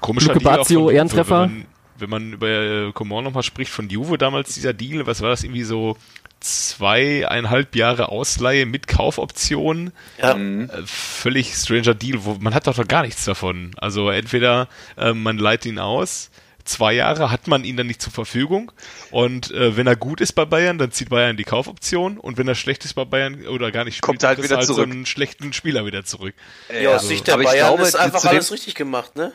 Komischer 0.00 0.34
Luke 0.34 0.40
Deal 0.40 0.54
auch 0.54 0.58
Bazio, 0.58 0.90
Ehrentreffer. 0.90 1.42
Wenn 1.42 1.50
man, 1.58 1.66
wenn 1.98 2.10
man 2.10 2.32
über 2.32 2.48
äh, 2.48 2.92
Coman 2.92 3.24
nochmal 3.24 3.42
spricht 3.42 3.70
von 3.70 3.88
Juve 3.88 4.18
damals, 4.18 4.54
dieser 4.54 4.72
Deal, 4.72 5.06
was 5.06 5.22
war 5.22 5.30
das 5.30 5.44
irgendwie 5.44 5.62
so 5.62 5.96
zweieinhalb 6.44 7.76
Jahre 7.76 8.08
Ausleihe 8.08 8.66
mit 8.66 8.86
Kaufoption? 8.88 9.92
Ja. 10.18 10.36
Äh, 10.36 10.68
völlig 10.84 11.54
stranger 11.54 11.94
Deal, 11.94 12.24
wo 12.24 12.34
man 12.40 12.54
hat 12.54 12.66
doch 12.66 12.86
gar 12.88 13.02
nichts 13.02 13.24
davon. 13.24 13.72
Also 13.78 14.10
entweder 14.10 14.68
äh, 14.96 15.12
man 15.12 15.38
leiht 15.38 15.64
ihn 15.66 15.78
aus, 15.78 16.30
zwei 16.64 16.92
Jahre 16.92 17.30
hat 17.30 17.48
man 17.48 17.64
ihn 17.64 17.76
dann 17.76 17.86
nicht 17.86 18.00
zur 18.02 18.12
Verfügung 18.12 18.70
und 19.10 19.50
äh, 19.50 19.76
wenn 19.76 19.86
er 19.86 19.96
gut 19.96 20.20
ist 20.20 20.32
bei 20.32 20.44
Bayern, 20.44 20.78
dann 20.78 20.92
zieht 20.92 21.10
Bayern 21.10 21.36
die 21.36 21.44
Kaufoption 21.44 22.18
und 22.18 22.38
wenn 22.38 22.46
er 22.48 22.54
schlecht 22.54 22.84
ist 22.84 22.94
bei 22.94 23.04
Bayern 23.04 23.46
oder 23.46 23.70
gar 23.72 23.84
nicht 23.84 23.96
spielt, 23.96 24.06
Kommt 24.06 24.22
er 24.22 24.28
halt 24.30 24.42
wieder 24.42 24.58
du 24.58 24.64
zurück. 24.66 24.76
so 24.76 24.82
einen 24.82 25.06
schlechten 25.06 25.52
Spieler 25.52 25.84
wieder 25.86 26.04
zurück. 26.04 26.34
Ja, 26.80 26.96
aus 26.96 27.08
Sicht 27.08 27.26
der 27.26 27.36
Bayern 27.36 27.68
glaube, 27.68 27.82
ist 27.82 27.96
einfach 27.96 28.24
alles 28.24 28.52
richtig 28.52 28.74
gemacht, 28.74 29.16
ne? 29.16 29.32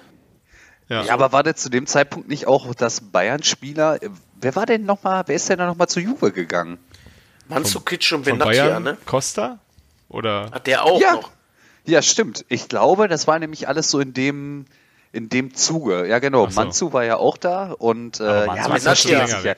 Ja, 0.90 1.04
Ja, 1.04 1.14
aber 1.14 1.34
war 1.34 1.44
der 1.44 1.58
zu 1.58 1.70
dem 1.70 1.86
Zeitpunkt 1.86 2.30
nicht 2.30 2.48
auch 2.48 2.74
das 2.74 3.02
Bayern-Spieler? 3.02 4.00
Wer 4.40 4.56
war 4.56 4.66
denn 4.66 4.86
nochmal, 4.86 5.24
wer 5.26 5.36
ist 5.36 5.50
denn 5.50 5.58
da 5.58 5.66
nochmal 5.66 5.90
zu 5.90 6.00
Juve 6.00 6.32
gegangen? 6.32 6.78
Mandzukic 7.50 8.12
und 8.13 8.24
Benatia, 8.24 8.80
ne? 8.80 8.98
Costa 9.06 9.60
oder 10.10 10.51
Hat 10.51 10.68
der 10.68 10.84
auch 10.86 11.00
Ja. 11.00 11.13
noch. 11.13 11.32
Ja, 11.86 12.01
stimmt. 12.01 12.44
Ich 12.50 12.68
glaube, 12.68 13.08
das 13.08 13.27
war 13.27 13.39
nämlich 13.39 13.68
alles 13.70 13.89
so 13.89 14.00
in 14.01 14.13
dem, 14.13 14.66
in 15.13 15.30
dem 15.30 15.54
Zuge. 15.56 16.06
Ja, 16.08 16.20
genau. 16.20 16.48
So. 16.50 16.56
Manzu 16.60 16.92
war 16.94 17.06
ja 17.06 17.16
auch 17.18 17.38
da 17.38 17.72
und 17.72 18.20
äh, 18.20 18.24
Aber 18.24 18.56
ja, 18.58 18.68
man 18.68 18.82
versteht 18.82 19.27
sich 19.30 19.44
ja. 19.44 19.56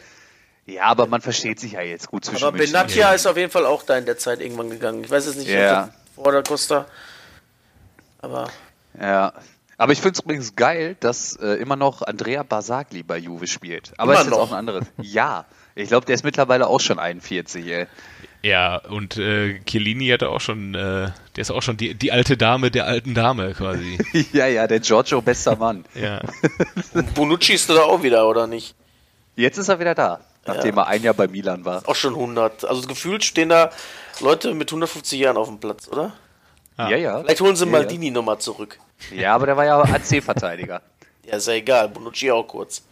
Ja, 0.67 0.84
aber 0.84 1.08
man 1.08 1.22
versteht 1.22 1.60
sich 1.60 1.72
ja 1.72 1.81
jetzt 1.81 2.08
gut 2.10 2.25
zwischen 2.25 2.46
Aber. 2.46 2.58
Benatia 2.60 3.13
ist 3.13 3.25
auf 3.25 3.36
jeden 3.38 3.50
Fall 3.51 3.65
auch 3.65 3.81
da 3.81 3.98
in 3.98 4.05
der 4.05 4.19
Zeit 4.19 4.39
irgendwann 4.41 4.69
gegangen. 4.69 5.03
Ich 5.03 5.10
weiß 5.10 5.25
jetzt 5.25 5.38
nicht, 5.38 5.50
Ja. 5.50 5.89
vor 6.15 6.31
der 6.31 6.43
Costa. 6.43 6.86
Aber 8.22 8.50
Ja. 9.00 9.34
Aber 9.77 9.93
ich 9.93 10.01
finde 10.01 10.19
es 10.19 10.19
übrigens 10.25 10.55
geil, 10.58 10.98
dass 11.00 11.38
äh, 11.38 11.53
immer 11.53 11.77
noch 11.77 12.01
Andrea 12.01 12.43
Basagli 12.43 13.01
bei 13.01 13.17
Juve 13.17 13.48
spielt. 13.48 13.93
Aber 13.98 14.12
Immer 14.12 14.22
ist 14.22 14.27
jetzt 14.27 14.36
noch? 14.36 14.39
auch 14.41 14.51
ein 14.51 14.58
anderes. 14.58 14.86
Ja. 15.01 15.46
Ich 15.79 15.89
glaube, 15.89 16.05
der 16.05 16.15
ist 16.15 16.24
mittlerweile 16.24 16.67
auch 16.67 16.79
schon 16.79 17.00
41, 17.00 17.65
ey. 17.65 17.88
ja 18.41 18.77
und 18.77 19.17
äh, 19.17 19.59
Chiellini 19.65 20.07
hatte 20.09 20.29
auch 20.29 20.41
schon, 20.41 20.75
äh, 20.75 20.77
der 20.77 21.13
ist 21.38 21.51
auch 21.51 21.62
schon 21.62 21.77
die, 21.77 21.93
die 21.95 22.12
alte 22.12 22.36
Dame 22.38 22.69
der 22.71 22.86
alten 22.86 23.13
Dame 23.13 23.53
quasi. 23.53 23.98
ja, 24.33 24.48
ja, 24.48 24.67
der 24.67 24.79
Giorgio, 24.81 25.21
bester 25.21 25.55
Mann. 25.55 25.86
ja. 25.95 26.21
Bonucci 27.15 27.53
ist 27.53 27.69
da 27.69 27.83
auch 27.83 28.03
wieder, 28.03 28.27
oder 28.27 28.45
nicht? 28.48 28.75
Jetzt 29.36 29.57
ist 29.57 29.69
er 29.69 29.79
wieder 29.79 29.95
da, 29.95 30.19
nachdem 30.45 30.77
er 30.77 30.88
ein 30.88 31.01
Jahr 31.01 31.13
bei 31.13 31.27
Milan 31.27 31.63
war. 31.63 31.88
Auch 31.88 31.95
schon 31.95 32.13
100. 32.13 32.65
Also 32.65 32.88
gefühlt 32.88 33.24
stehen 33.24 33.50
da 33.50 33.69
Leute 34.19 34.53
mit 34.53 34.69
150 34.69 35.17
Jahren 35.17 35.38
auf 35.38 35.48
dem 35.48 35.59
Platz, 35.59 35.88
oder? 35.88 36.12
Ah. 36.75 36.89
Ja, 36.89 36.98
ja. 36.98 37.19
Vielleicht 37.21 37.41
holen 37.41 37.55
sie 37.55 37.65
Ja, 37.65 37.71
Maldini 37.71 38.12
nochmal 38.12 38.39
zurück. 38.39 38.79
Ja, 39.15 39.36
aber 39.36 39.45
der 39.45 39.55
war 39.57 39.65
ja 39.65 39.81
AC-Verteidiger. 39.81 40.81
Ja, 41.25 41.38
ist 41.38 41.48
ja 41.48 41.53
egal. 41.53 41.89
Bonucci 41.89 42.31
auch 42.31 42.48
kurz. 42.48 42.83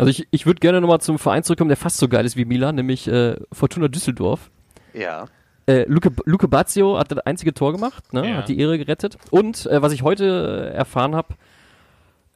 Also 0.00 0.10
ich, 0.10 0.26
ich 0.30 0.46
würde 0.46 0.60
gerne 0.60 0.80
nochmal 0.80 1.00
zum 1.00 1.18
Verein 1.18 1.42
zurückkommen, 1.42 1.68
der 1.68 1.76
fast 1.76 1.98
so 1.98 2.08
geil 2.08 2.24
ist 2.24 2.36
wie 2.36 2.44
Milan, 2.44 2.74
nämlich 2.74 3.06
äh, 3.08 3.36
Fortuna 3.52 3.88
Düsseldorf. 3.88 4.50
Ja. 4.94 5.26
Äh, 5.66 5.84
Luke, 5.86 6.10
Luke 6.24 6.48
Bazio 6.48 6.98
hat 6.98 7.12
das 7.12 7.18
einzige 7.20 7.54
Tor 7.54 7.72
gemacht, 7.72 8.12
ne? 8.12 8.28
Ja. 8.28 8.36
hat 8.38 8.48
die 8.48 8.58
Ehre 8.58 8.78
gerettet. 8.78 9.16
Und 9.30 9.66
äh, 9.66 9.82
was 9.82 9.92
ich 9.92 10.02
heute 10.02 10.70
äh, 10.72 10.76
erfahren 10.76 11.14
habe, 11.14 11.34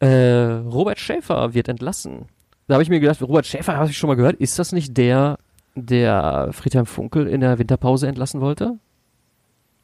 äh, 0.01 0.53
Robert 0.69 0.99
Schäfer 0.99 1.55
wird 1.55 1.69
entlassen. 1.69 2.27
Da 2.67 2.75
habe 2.75 2.83
ich 2.83 2.89
mir 2.89 3.01
gedacht, 3.01 3.21
Robert 3.23 3.47
Schäfer 3.47 3.77
habe 3.77 3.91
ich 3.91 3.97
schon 3.99 4.09
mal 4.09 4.15
gehört. 4.17 4.37
Ist 4.37 4.59
das 4.59 4.73
nicht 4.73 4.97
der, 4.97 5.39
der 5.75 6.51
Friedhelm 6.53 6.87
Funkel 6.87 7.27
in 7.27 7.41
der 7.41 7.59
Winterpause 7.59 8.07
entlassen 8.07 8.41
wollte? 8.41 8.79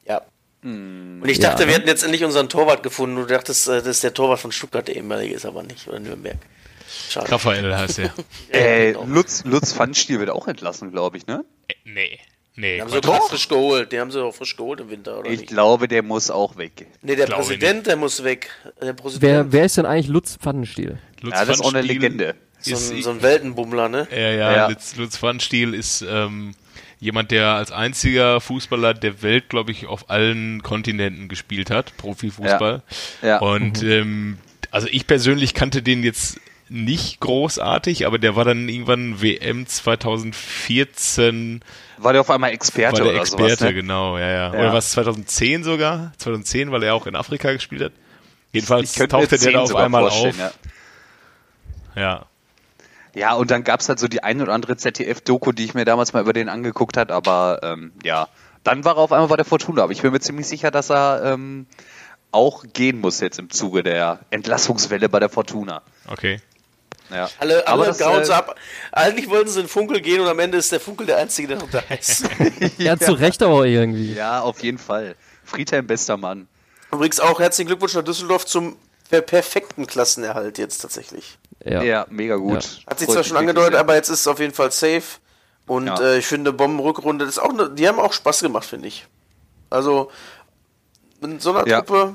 Ja. 0.07 0.23
Hm. 0.63 1.21
Und 1.23 1.29
ich 1.29 1.39
Ja, 1.39 1.51
dachte, 1.51 1.63
ne? 1.63 1.69
wir 1.69 1.75
hätten 1.77 1.89
jetzt 1.89 2.03
endlich 2.03 2.25
unseren 2.25 2.49
Torwart 2.49 2.83
gefunden. 2.83 3.17
Du 3.17 3.25
dachtest, 3.25 3.69
äh, 3.69 3.79
das 3.79 3.89
ist 3.89 4.05
der 4.05 4.15
Torwart 4.15 4.39
von 4.41 4.53
Stuttgart, 4.53 4.87
der 4.87 4.97
ehemalige 4.97 5.35
ist 5.35 5.47
aber 5.47 5.63
nicht. 5.63 5.89
Oder 5.89 6.01
Nürnberg. 6.01 6.37
Schade. 7.11 7.31
Raphael 7.33 7.77
heißt 7.77 7.99
er. 8.01 8.13
Äh, 8.51 8.93
genau. 8.93 9.05
Lutz, 9.07 9.45
Lutz 9.45 9.73
Pfannstiel 9.73 10.19
wird 10.21 10.31
auch 10.31 10.49
entlassen, 10.49 10.91
glaube 10.91 11.17
ich, 11.17 11.27
ne? 11.27 11.45
Äh, 11.69 11.75
nee. 11.85 12.19
Nee, 12.57 12.77
Die 12.77 12.83
haben 12.83 12.91
sie 12.91 13.01
doch 13.01 13.29
frisch 13.29 13.49
geholt. 13.49 13.93
Die 13.93 14.01
haben 14.01 14.11
sie 14.11 14.23
auch 14.23 14.35
frisch 14.35 14.57
geholt 14.57 14.81
im 14.81 14.91
Winter, 14.91 15.21
oder 15.21 15.31
Ich 15.31 15.41
nicht? 15.41 15.51
glaube, 15.51 15.87
der 15.89 16.03
muss 16.03 16.31
auch 16.31 16.57
weg. 16.59 16.87
Nee, 17.01 17.15
der 17.17 17.27
glaube 17.27 17.45
Präsident, 17.45 17.87
der 17.87 17.97
muss 17.97 18.23
weg. 18.25 18.51
Der 18.81 18.89
Wer, 18.89 18.93
Präsident. 18.95 19.53
wer 19.53 19.65
ist 19.65 19.77
denn 19.77 19.87
eigentlich 19.87 20.09
Lutz 20.09 20.37
Pfannenstiel? 20.37 20.99
Lutz 21.23 21.35
Ja, 21.35 21.45
das 21.45 21.57
ist 21.57 21.65
auch 21.65 21.73
eine 21.73 21.81
Legende. 21.83 22.35
so, 22.59 22.75
ein, 22.75 23.03
so 23.03 23.11
ein 23.11 23.23
Weltenbummler, 23.23 23.89
ne? 23.89 24.09
Ja, 24.11 24.19
ja, 24.19 24.53
Ja. 24.53 24.69
Lutz, 24.69 24.97
Lutz 24.97 25.17
Pfannstiel 25.17 25.73
ist 25.75 26.03
ähm, 26.03 26.55
jemand, 26.99 27.31
der 27.31 27.47
als 27.51 27.71
einziger 27.71 28.41
Fußballer 28.41 28.93
der 28.95 29.23
Welt, 29.23 29.49
glaube 29.49 29.71
ich, 29.71 29.87
auf 29.87 30.11
allen 30.11 30.63
Kontinenten 30.63 31.29
gespielt 31.29 31.71
hat, 31.71 31.97
Profifußball. 31.97 32.83
Ja. 33.23 33.29
Ja. 33.29 33.39
Und 33.39 33.83
ähm, 33.85 34.39
also 34.71 34.87
ich 34.91 35.07
persönlich 35.07 35.55
kannte 35.55 35.83
den 35.83 36.03
jetzt 36.03 36.39
nicht 36.71 37.21
großartig, 37.21 38.07
aber 38.07 38.19
der 38.19 38.37
war 38.37 38.45
dann 38.45 38.69
irgendwann 38.69 39.21
WM 39.21 39.67
2014 39.67 41.63
War 41.99 42.13
der 42.13 42.21
auf 42.21 42.31
einmal 42.31 42.53
Experte 42.53 42.99
war 42.99 43.05
der 43.05 43.13
oder 43.13 43.21
Experte, 43.21 43.57
sowas, 43.57 43.61
ne? 43.63 43.75
genau, 43.75 44.17
ja, 44.19 44.29
ja. 44.29 44.55
Ja. 44.55 44.61
Oder 44.61 44.73
was 44.73 44.93
2010 44.93 45.65
sogar? 45.65 46.13
2010, 46.19 46.71
weil 46.71 46.85
er 46.85 46.95
auch 46.95 47.07
in 47.07 47.17
Afrika 47.17 47.53
gespielt 47.53 47.83
hat. 47.83 47.93
Jedenfalls 48.53 48.95
tauchte 48.95 49.29
der 49.31 49.39
10 49.39 49.53
da 49.53 49.61
auf 49.61 49.75
einmal 49.75 50.05
auf. 50.09 50.39
Ja. 50.39 50.53
Ja. 51.97 52.27
ja, 53.15 53.35
und 53.35 53.51
dann 53.51 53.65
gab's 53.65 53.89
halt 53.89 53.99
so 53.99 54.07
die 54.07 54.23
ein 54.23 54.41
oder 54.41 54.53
andere 54.53 54.77
ZDF-Doku, 54.77 55.51
die 55.51 55.65
ich 55.65 55.75
mir 55.75 55.85
damals 55.85 56.13
mal 56.13 56.23
über 56.23 56.33
den 56.33 56.49
angeguckt 56.49 56.97
hat, 56.97 57.11
aber 57.11 57.59
ähm, 57.65 57.91
ja, 58.05 58.29
dann 58.63 58.85
war 58.85 58.95
er 58.95 58.99
auf 58.99 59.11
einmal 59.11 59.27
bei 59.29 59.37
der 59.37 59.45
Fortuna. 59.45 59.83
Aber 59.83 59.93
ich 59.93 60.03
bin 60.03 60.13
mir 60.13 60.21
ziemlich 60.21 60.47
sicher, 60.47 60.71
dass 60.71 60.91
er 60.91 61.23
ähm, 61.25 61.67
auch 62.31 62.65
gehen 62.73 63.01
muss 63.01 63.19
jetzt 63.21 63.41
im 63.41 63.51
Zuge 63.51 63.83
der 63.83 64.21
Entlassungswelle 64.31 65.09
bei 65.09 65.19
der 65.19 65.29
Fortuna. 65.29 65.83
Okay. 66.07 66.41
Ja. 67.11 67.29
Alle, 67.39 67.67
Aber 67.67 67.83
alle 67.83 67.87
das, 67.93 67.99
grauen 67.99 68.21
äh, 68.23 68.25
sie 68.25 68.35
ab. 68.35 68.57
Eigentlich 68.93 69.29
wollten 69.31 69.49
sie 69.51 69.61
in 69.61 69.69
Funkel 69.69 70.01
gehen 70.01 70.21
und 70.21 70.29
am 70.29 70.39
Ende 70.39 70.59
ist 70.59 70.71
der 70.73 70.81
Funkel 70.81 71.07
der 71.07 71.19
Einzige, 71.19 71.49
der 71.49 71.59
noch 71.59 71.71
da 71.71 71.83
ist. 71.99 72.25
Ja, 72.79 72.97
zu 72.99 73.13
Recht 73.13 73.43
aber 73.43 73.65
irgendwie. 73.67 74.15
Ja, 74.15 74.41
auf 74.41 74.63
jeden 74.63 74.79
Fall. 74.79 75.17
Friedhelm, 75.45 75.87
bester 75.87 76.17
Mann. 76.17 76.49
Übrigens 76.93 77.21
auch 77.21 77.41
herzlichen 77.41 77.67
Glückwunsch 77.69 77.95
nach 77.95 78.05
Düsseldorf 78.05 78.47
zum 78.47 78.77
per 79.09 79.21
perfekten 79.23 79.87
Klassenerhalt 79.87 80.59
jetzt 80.59 80.79
tatsächlich. 80.79 81.39
Ja, 81.65 81.83
Ja. 81.83 82.07
mega 82.11 82.37
gut. 82.37 82.83
Hat 82.87 82.99
sich 83.01 83.09
zwar 83.09 83.25
schon 83.25 83.37
angedeutet, 83.37 83.75
aber 83.75 83.95
jetzt 83.97 84.09
ist 84.09 84.21
es 84.21 84.27
auf 84.29 84.39
jeden 84.39 84.55
Fall 84.55 84.71
safe. 84.71 85.03
Und 85.67 85.87
Ja. 85.89 86.01
äh, 86.01 86.19
ich 86.19 86.27
finde, 86.27 86.53
Bombenrückrunde, 86.53 87.25
das 87.25 87.35
ist 87.37 87.43
auch 87.43 87.53
ne, 87.53 87.71
die 87.71 87.87
haben 87.89 87.99
auch 88.01 88.13
Spaß 88.13 88.41
gemacht, 88.41 88.65
finde 88.65 88.89
ich. 88.89 89.07
Also, 89.69 90.11
in 91.23 91.39
so 91.41 91.51
einer 91.55 91.67
Ja. 91.69 91.83
Truppe, 91.83 92.15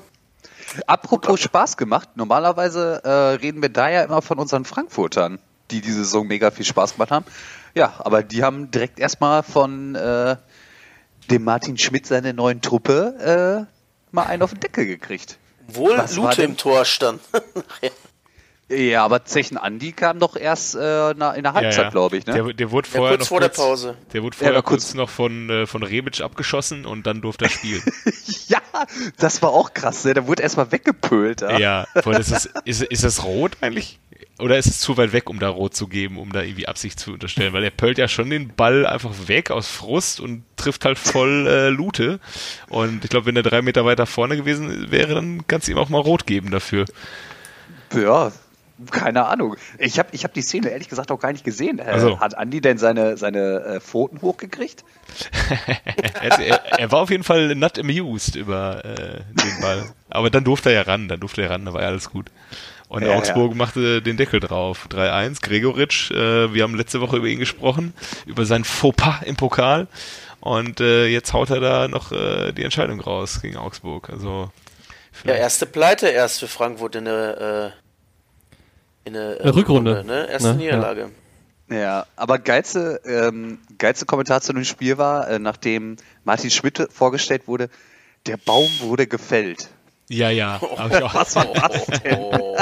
Apropos 0.88 1.39
Spaß 1.39 1.77
gemacht, 1.77 2.09
normalerweise 2.15 3.01
äh, 3.03 3.09
reden 3.09 3.61
wir 3.61 3.69
da 3.69 3.89
ja 3.89 4.03
immer 4.03 4.21
von 4.21 4.39
unseren 4.39 4.65
Frankfurtern, 4.65 5.39
die 5.71 5.81
diese 5.81 5.99
Saison 5.99 6.27
mega 6.27 6.51
viel 6.51 6.65
Spaß 6.65 6.93
gemacht 6.93 7.11
haben. 7.11 7.25
Ja, 7.73 7.93
aber 7.99 8.23
die 8.23 8.43
haben 8.43 8.71
direkt 8.71 8.99
erstmal 8.99 9.43
von 9.43 9.95
äh, 9.95 10.38
dem 11.29 11.43
Martin 11.43 11.77
Schmidt 11.77 12.05
seine 12.07 12.33
neuen 12.33 12.61
Truppe 12.61 13.67
äh, 13.69 14.13
mal 14.13 14.23
einen 14.23 14.43
auf 14.43 14.51
den 14.51 14.61
Deckel 14.61 14.85
gekriegt. 14.85 15.38
wohl 15.67 15.97
Was 15.97 16.15
Lute 16.15 16.43
im 16.43 16.57
Tor 16.57 16.85
stand. 16.85 17.21
Ja, 18.67 19.06
aber 19.06 19.25
Zechen 19.25 19.58
Andi 19.58 19.91
kam 19.91 20.17
doch 20.17 20.36
erst 20.36 20.73
äh, 20.73 21.12
in 21.12 21.19
der 21.19 21.54
Halbzeit, 21.54 21.73
ja, 21.78 21.84
ja. 21.84 21.89
glaube 21.91 22.17
ich, 22.17 22.25
ne? 22.25 22.34
Der, 22.34 22.51
der 22.54 22.71
wurde 22.71 22.88
Ja, 22.91 22.95
vorher 22.97 23.17
kurz 23.17 23.19
noch 23.21 23.28
vor 23.28 23.39
der 23.39 23.49
kurz, 23.49 23.58
Pause. 23.58 23.97
Der 24.12 24.23
wurde 24.23 24.36
Ja, 24.38 24.45
vorher 24.45 24.62
kurz, 24.63 24.84
kurz- 24.86 24.93
noch 24.95 25.10
von, 25.10 25.49
äh, 25.51 25.65
von 25.67 25.84
Rebic 25.84 26.21
abgeschossen 26.21 26.86
und 26.88 27.06
dann 27.06 27.21
durfte 27.21 27.45
er 27.45 27.51
spielen. 27.51 27.84
ja, 28.47 28.58
das 29.19 29.43
war 29.43 29.49
auch 29.51 29.75
krass, 29.75 30.04
ne? 30.04 30.15
Der 30.15 30.25
wurde 30.25 30.41
erstmal 30.41 30.71
weggepölt. 30.71 31.41
Ja. 31.41 31.58
ja, 31.60 31.88
weil 32.04 32.15
das 32.15 32.32
ist, 32.32 32.49
ist, 32.65 32.82
ist 32.82 33.04
das 33.04 33.23
rot 33.23 33.58
eigentlich? 33.62 33.99
Oder 34.39 34.58
ist 34.58 34.65
es 34.65 34.80
zu 34.80 34.97
weit 34.97 35.13
weg, 35.13 35.30
um 35.30 35.38
da 35.39 35.47
rot 35.49 35.75
zu 35.75 35.88
geben, 35.88 36.17
um 36.17 36.32
da 36.34 36.41
irgendwie 36.41 36.67
Absicht 36.67 36.99
zu 36.99 37.13
unterstellen? 37.13 37.54
Weil 37.54 37.63
er 37.63 37.69
pölt 37.69 37.99
ja 37.99 38.08
schon 38.08 38.32
den 38.32 38.49
Ball 38.56 38.88
einfach 38.88 39.12
weg 39.28 39.51
aus 39.51 39.67
Frust 39.67 40.19
und 40.19 40.43
trifft 40.58 40.86
halt 40.86 40.97
voll 40.97 41.45
äh, 41.47 41.69
Lute. 41.69 42.19
Und 42.69 43.04
ich 43.04 43.12
glaube, 43.12 43.28
wenn 43.28 43.36
er 43.36 43.43
drei 43.43 43.62
Meter 43.62 43.86
weiter 43.86 44.08
vorne 44.08 44.36
gewesen 44.38 44.89
wäre, 44.89 45.13
dann 45.13 45.45
kannst 45.47 45.67
du 45.67 45.71
ihm 45.71 45.78
auch 45.78 45.89
mal 45.89 46.01
rot 46.01 46.25
geben 46.25 46.49
dafür. 46.49 46.86
ja, 47.93 48.32
Keine 48.91 49.25
Ahnung. 49.25 49.55
Ich 49.77 49.99
habe 49.99 50.09
ich 50.11 50.25
hab 50.25 50.33
die 50.33 50.41
Szene 50.41 50.69
ehrlich 50.69 50.89
gesagt 50.89 51.09
auch 51.11 51.19
gar 51.19 51.31
nicht 51.31 51.45
gesehen. 51.45 51.79
Äh, 51.79 51.99
so. 51.99 52.19
Hat 52.19 52.38
Andi 52.38 52.59
denn 52.59 52.77
seine, 52.77 53.15
seine 53.15 53.61
äh, 53.61 53.79
Pfoten 53.79 54.21
hochgekriegt? 54.21 54.83
er, 56.21 56.39
er, 56.39 56.79
er 56.79 56.91
war 56.91 56.99
auf 56.99 57.09
jeden 57.09 57.23
Fall 57.23 57.55
not 57.55 57.79
amused 57.79 58.35
über 58.35 58.83
äh, 58.83 59.21
den 59.31 59.61
Ball. 59.61 59.85
Aber 60.09 60.29
dann 60.29 60.43
durfte 60.43 60.69
er 60.69 60.75
ja 60.75 60.81
ran, 60.81 61.07
dann 61.07 61.21
durfte 61.21 61.41
er 61.41 61.51
ran, 61.51 61.65
da 61.65 61.73
war 61.73 61.81
ja 61.81 61.88
alles 61.88 62.09
gut. 62.09 62.31
Und 62.88 63.03
Ja, 63.03 63.15
Augsburg 63.15 63.51
ja. 63.51 63.57
machte 63.57 64.01
den 64.01 64.17
Deckel 64.17 64.39
drauf. 64.39 64.88
3-1, 64.91 65.41
Gregoritsch, 65.41 66.11
äh, 66.11 66.53
wir 66.53 66.63
haben 66.63 66.75
letzte 66.75 67.01
Woche 67.01 67.17
über 67.17 67.27
ihn 67.27 67.39
gesprochen, 67.39 67.93
über 68.25 68.45
sein 68.45 68.63
Fauxpas 68.63 69.21
im 69.25 69.35
Pokal. 69.38 69.88
Und 70.41 70.79
äh, 70.81 71.07
jetzt 71.07 71.33
haut 71.33 71.49
er 71.49 71.59
da 71.59 71.88
noch 71.88 72.11
äh, 72.11 72.51
die 72.51 72.63
Entscheidung 72.63 72.99
raus 72.99 73.41
gegen 73.41 73.57
Augsburg. 73.57 74.09
Also 74.11 74.51
Ja, 75.23 75.33
erste 75.33 75.65
Pleite 75.65 76.07
erst 76.07 76.39
für 76.41 76.47
Frankfurt 76.47 76.95
in 76.95 77.05
der, 77.05 77.73
äh, 77.73 77.85
in 79.05 79.13
der 79.13 79.39
äh, 79.41 79.49
Rückrunde. 79.49 80.03
ne? 80.05 80.27
Erste 80.29 80.49
Ne? 80.49 80.55
Niederlage. 80.55 81.09
Ja, 81.69 82.05
aber 82.15 82.37
geilste, 82.37 83.01
ähm, 83.05 83.57
geilste 83.79 84.05
Kommentar 84.05 84.41
zu 84.41 84.53
dem 84.53 84.65
Spiel 84.65 84.97
war, 84.99 85.27
äh, 85.29 85.39
nachdem 85.39 85.95
Martin 86.23 86.51
Schmidt 86.51 86.87
vorgestellt 86.91 87.47
wurde, 87.47 87.69
der 88.27 88.37
Baum 88.37 88.69
wurde 88.81 89.07
gefällt. 89.07 89.69
ja, 90.09 90.29
ja. 90.29 90.57
Auch. 90.61 91.13
Was 91.15 91.35
war 91.35 91.45
das 91.53 91.85
denn? 92.03 92.17
Oh. 92.19 92.57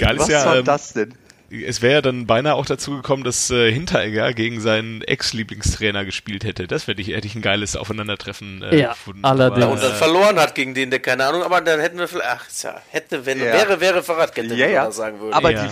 Geil 0.00 0.14
ist 0.16 0.20
Was 0.22 0.28
ja, 0.28 0.44
war 0.46 0.56
ähm, 0.58 0.64
das 0.64 0.92
denn? 0.92 1.14
Es 1.50 1.80
wäre 1.80 1.94
ja 1.94 2.02
dann 2.02 2.26
beinahe 2.26 2.54
auch 2.54 2.66
dazu 2.66 2.96
gekommen, 2.96 3.24
dass 3.24 3.48
äh, 3.50 3.72
Hinteregger 3.72 4.32
gegen 4.34 4.60
seinen 4.60 5.00
Ex-Lieblingstrainer 5.02 6.04
gespielt 6.04 6.44
hätte. 6.44 6.66
Das 6.66 6.86
hätte 6.86 7.00
ich, 7.00 7.08
hätte 7.08 7.26
ich 7.26 7.34
ein 7.34 7.42
geiles 7.42 7.74
Aufeinandertreffen 7.76 8.62
äh, 8.62 8.78
Ja, 8.78 8.88
gefunden. 8.90 9.24
allerdings. 9.24 9.64
Aber, 9.64 9.72
Und 9.74 9.82
dann 9.82 9.94
verloren 9.94 10.38
hat 10.38 10.54
gegen 10.54 10.74
den, 10.74 10.90
der 10.90 11.00
keine 11.00 11.24
Ahnung, 11.26 11.42
aber 11.42 11.60
dann 11.62 11.80
hätten 11.80 11.98
wir 11.98 12.06
vielleicht, 12.08 12.28
ach, 12.30 12.46
ist 12.48 12.64
ja, 12.64 12.80
hätte, 12.90 13.24
wenn, 13.24 13.38
Ja. 13.38 13.46
wäre, 13.46 13.80
wäre 13.80 14.02
Fahrradkette, 14.02 14.54
Ja, 14.54 14.66
ja. 14.68 14.90
sagen 14.90 15.20
würde. 15.20 15.34
Aber 15.34 15.50
Ja. 15.50 15.64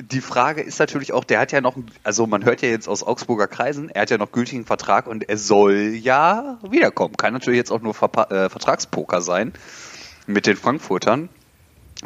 die, 0.00 0.04
die 0.06 0.20
Frage 0.20 0.62
ist 0.62 0.78
natürlich 0.78 1.12
auch, 1.12 1.24
der 1.24 1.40
hat 1.40 1.52
ja 1.52 1.60
noch, 1.60 1.76
einen- 1.76 1.90
also 2.04 2.26
man 2.26 2.44
hört 2.44 2.62
ja 2.62 2.68
jetzt 2.70 2.88
aus 2.88 3.02
Augsburger 3.02 3.48
Kreisen, 3.48 3.90
er 3.90 4.02
hat 4.02 4.10
ja 4.10 4.16
noch 4.18 4.32
gültigen 4.32 4.64
Vertrag 4.64 5.06
und 5.06 5.28
er 5.28 5.36
soll 5.36 5.92
ja 5.94 6.58
wiederkommen. 6.70 7.16
Kann 7.16 7.34
natürlich 7.34 7.58
jetzt 7.58 7.70
auch 7.70 7.82
nur 7.82 7.92
Verpa 7.94 8.24
äh, 8.24 8.48
Vertragspoker 8.48 9.20
sein 9.20 9.52
mit 10.26 10.46
den 10.46 10.56
Frankfurtern, 10.56 11.28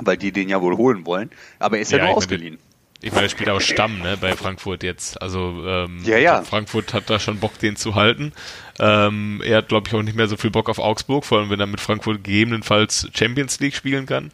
weil 0.01 0.17
die 0.17 0.33
den 0.33 0.49
ja 0.49 0.61
wohl 0.61 0.77
holen 0.77 1.07
wollen. 1.07 1.31
Aber 1.61 1.77
er 1.77 1.83
ist 1.83 1.93
ja, 1.93 1.99
Ja, 1.99 2.05
nur 2.05 2.11
ich 2.13 2.15
meine, 2.17 2.25
ausgeliehen. 2.27 2.59
Ich 3.03 3.11
meine, 3.13 3.25
er 3.27 3.29
spielt 3.31 3.51
auch 3.51 3.61
Stamm, 3.61 3.99
ne, 3.99 4.17
bei 4.17 4.35
Frankfurt 4.37 4.83
jetzt. 4.85 5.21
Also 5.21 5.65
ähm, 5.67 6.01
Ja, 6.05 6.19
ja. 6.19 6.43
Frankfurt 6.43 6.95
hat 6.95 7.11
da 7.11 7.19
schon 7.19 7.41
Bock, 7.41 7.59
den 7.59 7.77
zu 7.77 7.97
halten. 7.97 8.33
Ähm, 8.79 9.43
er 9.45 9.59
hat, 9.59 9.69
glaube 9.69 9.89
ich, 9.89 9.95
auch 9.95 10.03
nicht 10.03 10.17
mehr 10.17 10.29
so 10.29 10.37
viel 10.37 10.51
Bock 10.51 10.69
auf 10.69 10.79
Augsburg, 10.79 11.25
vor 11.25 11.39
allem 11.39 11.51
wenn 11.51 11.61
er 11.61 11.67
mit 11.67 11.81
Frankfurt 11.81 12.23
gegebenenfalls 12.23 13.09
Champions 13.13 13.59
League 13.61 13.75
spielen 13.75 14.07
kann. 14.07 14.33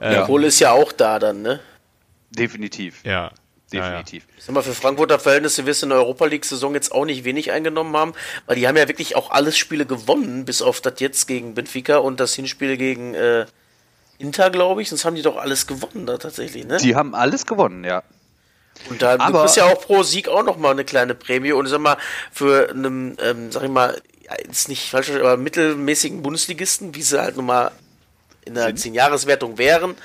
Ähm, 0.00 0.12
Der 0.12 0.22
Kohle 0.24 0.46
ist 0.48 0.60
ja 0.60 0.72
auch 0.72 0.92
da 0.92 1.18
dann, 1.18 1.42
ne? 1.42 1.60
Definitiv. 2.30 3.02
Ja. 3.04 3.32
Definitiv. 3.72 4.26
Ich 4.36 4.44
sag 4.44 4.54
mal, 4.54 4.62
für 4.62 4.74
Frankfurter 4.74 5.20
Verhältnisse 5.20 5.64
wirst 5.64 5.82
du 5.82 5.86
in 5.86 5.90
der 5.90 5.98
Europa 5.98 6.26
League-Saison 6.26 6.74
jetzt 6.74 6.90
auch 6.92 7.04
nicht 7.04 7.24
wenig 7.24 7.52
eingenommen 7.52 7.96
haben, 7.96 8.14
weil 8.46 8.56
die 8.56 8.66
haben 8.66 8.76
ja 8.76 8.88
wirklich 8.88 9.14
auch 9.14 9.30
alles 9.30 9.56
Spiele 9.56 9.86
gewonnen, 9.86 10.44
bis 10.44 10.60
auf 10.60 10.80
das 10.80 10.94
jetzt 10.98 11.28
gegen 11.28 11.54
Benfica 11.54 11.98
und 11.98 12.18
das 12.18 12.34
Hinspiel 12.34 12.76
gegen 12.76 13.14
äh, 13.14 13.46
Inter, 14.20 14.50
glaube 14.50 14.82
ich. 14.82 14.88
Sonst 14.90 15.04
haben 15.04 15.16
die 15.16 15.22
doch 15.22 15.36
alles 15.36 15.66
gewonnen 15.66 16.06
da 16.06 16.18
tatsächlich, 16.18 16.66
ne? 16.66 16.76
Die 16.76 16.94
haben 16.94 17.14
alles 17.14 17.46
gewonnen, 17.46 17.84
ja. 17.84 18.02
Und 18.88 19.02
da 19.02 19.16
Aber- 19.18 19.40
kriegst 19.42 19.56
ja 19.56 19.64
auch 19.64 19.80
pro 19.80 20.02
Sieg 20.02 20.28
auch 20.28 20.42
noch 20.44 20.56
mal 20.56 20.70
eine 20.70 20.84
kleine 20.84 21.14
Prämie. 21.14 21.52
Und 21.52 21.64
ich 21.66 21.70
sag 21.70 21.80
mal, 21.80 21.96
für 22.32 22.70
einen, 22.70 23.16
ähm, 23.22 23.50
sag 23.50 23.62
ich 23.64 23.70
mal, 23.70 24.00
ist 24.48 24.68
nicht 24.68 24.90
falsch, 24.90 25.10
aber 25.10 25.36
mittelmäßigen 25.36 26.22
Bundesligisten, 26.22 26.94
wie 26.94 27.02
sie 27.02 27.20
halt 27.20 27.36
nun 27.36 27.46
mal 27.46 27.72
in 28.44 28.54
der 28.54 28.74
10-Jahres-Wertung 28.74 29.58
wären, 29.58 29.96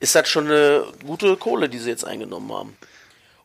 ist 0.00 0.14
das 0.14 0.28
schon 0.28 0.46
eine 0.46 0.84
gute 1.06 1.36
Kohle, 1.36 1.68
die 1.68 1.78
sie 1.78 1.90
jetzt 1.90 2.04
eingenommen 2.04 2.52
haben. 2.52 2.76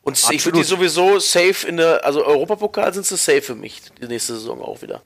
Und 0.02 0.16
ich 0.18 0.24
Absolut. 0.24 0.44
würde 0.46 0.58
die 0.58 0.64
sowieso 0.64 1.18
safe 1.18 1.66
in 1.68 1.76
der, 1.76 2.04
also 2.04 2.24
Europapokal 2.24 2.92
sind 2.94 3.04
sie 3.06 3.16
safe 3.16 3.42
für 3.42 3.54
mich, 3.54 3.82
die 4.00 4.06
nächste 4.06 4.34
Saison 4.34 4.62
auch 4.62 4.80
wieder. 4.82 5.02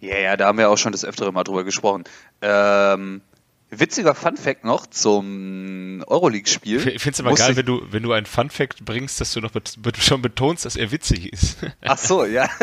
Ja, 0.00 0.16
ja, 0.18 0.36
da 0.36 0.46
haben 0.46 0.58
wir 0.58 0.68
auch 0.70 0.76
schon 0.78 0.92
das 0.92 1.04
Öftere 1.04 1.32
mal 1.32 1.44
drüber 1.44 1.64
gesprochen. 1.64 2.04
Ähm, 2.42 3.20
witziger 3.70 4.14
Funfact 4.14 4.64
noch 4.64 4.86
zum 4.86 6.02
Euroleague-Spiel. 6.06 6.88
Ich 6.88 7.02
finde 7.02 7.14
es 7.14 7.20
immer 7.20 7.34
geil, 7.34 7.56
wenn 7.56 7.66
du, 7.66 7.82
wenn 7.90 8.02
du 8.02 8.12
einen 8.12 8.26
Fun-Fact 8.26 8.84
bringst, 8.84 9.20
dass 9.20 9.32
du 9.32 9.40
noch 9.40 9.52
bet 9.52 9.96
schon 9.98 10.22
betonst, 10.22 10.64
dass 10.64 10.76
er 10.76 10.90
witzig 10.90 11.32
ist. 11.32 11.58
Ach 11.82 11.98
so, 11.98 12.24
ja. 12.24 12.48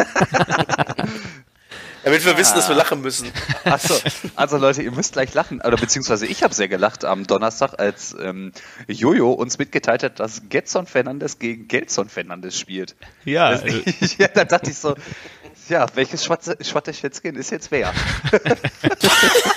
Damit 2.06 2.24
wir 2.24 2.38
wissen, 2.38 2.54
dass 2.54 2.70
wir 2.70 2.76
lachen 2.76 3.02
müssen. 3.02 3.32
Achso, 3.64 3.96
also 4.36 4.58
Leute, 4.58 4.84
ihr 4.84 4.92
müsst 4.92 5.14
gleich 5.14 5.34
lachen. 5.34 5.60
Oder 5.62 5.76
beziehungsweise 5.76 6.28
ich 6.28 6.44
habe 6.44 6.54
sehr 6.54 6.68
gelacht 6.68 7.04
am 7.04 7.26
Donnerstag, 7.26 7.80
als 7.80 8.16
ähm, 8.22 8.52
Jojo 8.88 9.32
uns 9.32 9.58
mitgeteilt 9.58 10.04
hat, 10.04 10.20
dass 10.20 10.44
Getson 10.48 10.86
Fernandes 10.86 11.40
gegen 11.40 11.68
Gelson 11.68 12.08
Fernandes 12.08 12.60
spielt. 12.60 12.96
ja, 13.24 13.50
Das, 13.50 13.64
also, 13.64 13.82
ja, 14.20 14.28
da 14.28 14.46
dachte 14.46 14.70
ich 14.70 14.78
so, 14.78 14.96
ja, 15.68 15.88
welches 15.96 16.24
Schwatte, 16.24 16.58
Schwatterschätzchen 16.62 17.36
ist 17.36 17.50
jetzt 17.50 17.72
wer? 17.72 17.92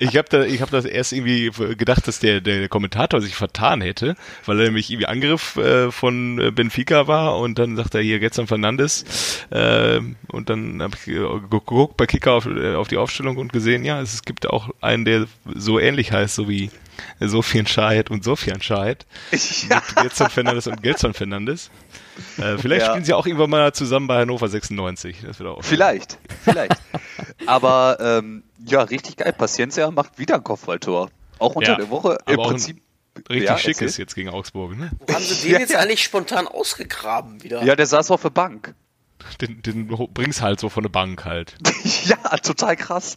ich 0.00 0.16
habe 0.16 0.28
da, 0.28 0.44
ich 0.44 0.60
habe 0.60 0.70
das 0.70 0.84
erst 0.84 1.12
irgendwie 1.12 1.50
gedacht, 1.76 2.06
dass 2.06 2.18
der, 2.18 2.40
der 2.40 2.68
Kommentator 2.68 3.20
sich 3.20 3.34
vertan 3.34 3.80
hätte, 3.80 4.16
weil 4.44 4.58
er 4.60 4.66
nämlich 4.66 4.90
irgendwie 4.90 5.06
Angriff 5.06 5.56
äh, 5.56 5.90
von 5.90 6.38
äh, 6.40 6.50
Benfica 6.50 7.06
war 7.06 7.38
und 7.38 7.58
dann 7.58 7.76
sagt 7.76 7.94
er 7.94 8.02
hier 8.02 8.18
Getson 8.18 8.46
Fernandes 8.46 9.46
äh, 9.50 10.00
und 10.28 10.50
dann 10.50 10.82
habe 10.82 10.96
ich 10.96 11.04
geguckt 11.04 11.96
bei 11.96 12.06
Kicker 12.06 12.32
auf, 12.32 12.46
äh, 12.46 12.74
auf 12.74 12.88
die 12.88 12.96
Aufstellung 12.96 13.36
und 13.36 13.52
gesehen, 13.52 13.84
ja, 13.84 14.00
es 14.00 14.22
gibt 14.22 14.48
auch 14.48 14.70
einen, 14.80 15.04
der 15.04 15.26
so 15.54 15.78
ähnlich 15.78 16.12
heißt, 16.12 16.34
so 16.34 16.48
wie 16.48 16.70
Sofian 17.20 17.66
Scheidt 17.66 18.10
und 18.10 18.24
Sofian 18.24 18.60
Scheidt. 18.62 19.06
ja. 19.68 19.82
Getson 20.02 20.30
Fernandes 20.30 20.66
und 20.66 20.82
Gelson 20.82 21.14
Fernandes. 21.14 21.70
Äh, 22.38 22.56
vielleicht 22.58 22.82
Ja. 22.86 22.92
spielen 22.92 23.04
sie 23.04 23.12
auch 23.14 23.26
irgendwann 23.26 23.50
mal 23.50 23.72
zusammen 23.74 24.06
bei 24.06 24.20
Hannover 24.20 24.48
96. 24.48 25.18
Das 25.26 25.38
wird 25.38 25.48
auch. 25.48 25.62
Vielleicht, 25.62 26.18
vielleicht. 26.44 26.76
Aber 27.46 27.98
ähm, 28.00 28.42
ja, 28.64 28.82
richtig 28.82 29.16
geil. 29.18 29.32
Paciencia 29.36 29.90
macht 29.90 30.18
wieder 30.18 30.36
ein 30.36 30.44
Kopfballtor. 30.44 31.10
Auch 31.38 31.54
unter 31.54 31.72
Ja, 31.72 31.76
der 31.76 31.90
Woche. 31.90 32.18
Im 32.26 32.36
Prinzip. 32.36 32.80
Richtig 33.30 33.48
Ja, 33.48 33.56
schick 33.58 33.80
ist 33.80 33.96
jetzt 33.96 34.14
gegen 34.14 34.28
Augsburg, 34.28 34.76
ne? 34.76 34.90
Wo 35.06 35.14
haben 35.14 35.22
sie 35.22 35.34
den 35.42 35.52
Ja, 35.52 35.58
jetzt 35.58 35.72
ja. 35.72 35.78
eigentlich 35.78 36.02
spontan 36.02 36.46
ausgegraben 36.46 37.42
wieder? 37.42 37.62
Ja, 37.64 37.74
der 37.74 37.86
saß 37.86 38.10
auf 38.10 38.22
der 38.22 38.30
Bank. 38.30 38.74
Den, 39.40 39.62
den 39.62 39.88
bringst 40.12 40.42
halt 40.42 40.60
so 40.60 40.68
von 40.68 40.82
der 40.82 40.90
Bank 40.90 41.24
halt. 41.24 41.54
ja, 42.04 42.16
total 42.38 42.76
krass. 42.76 43.16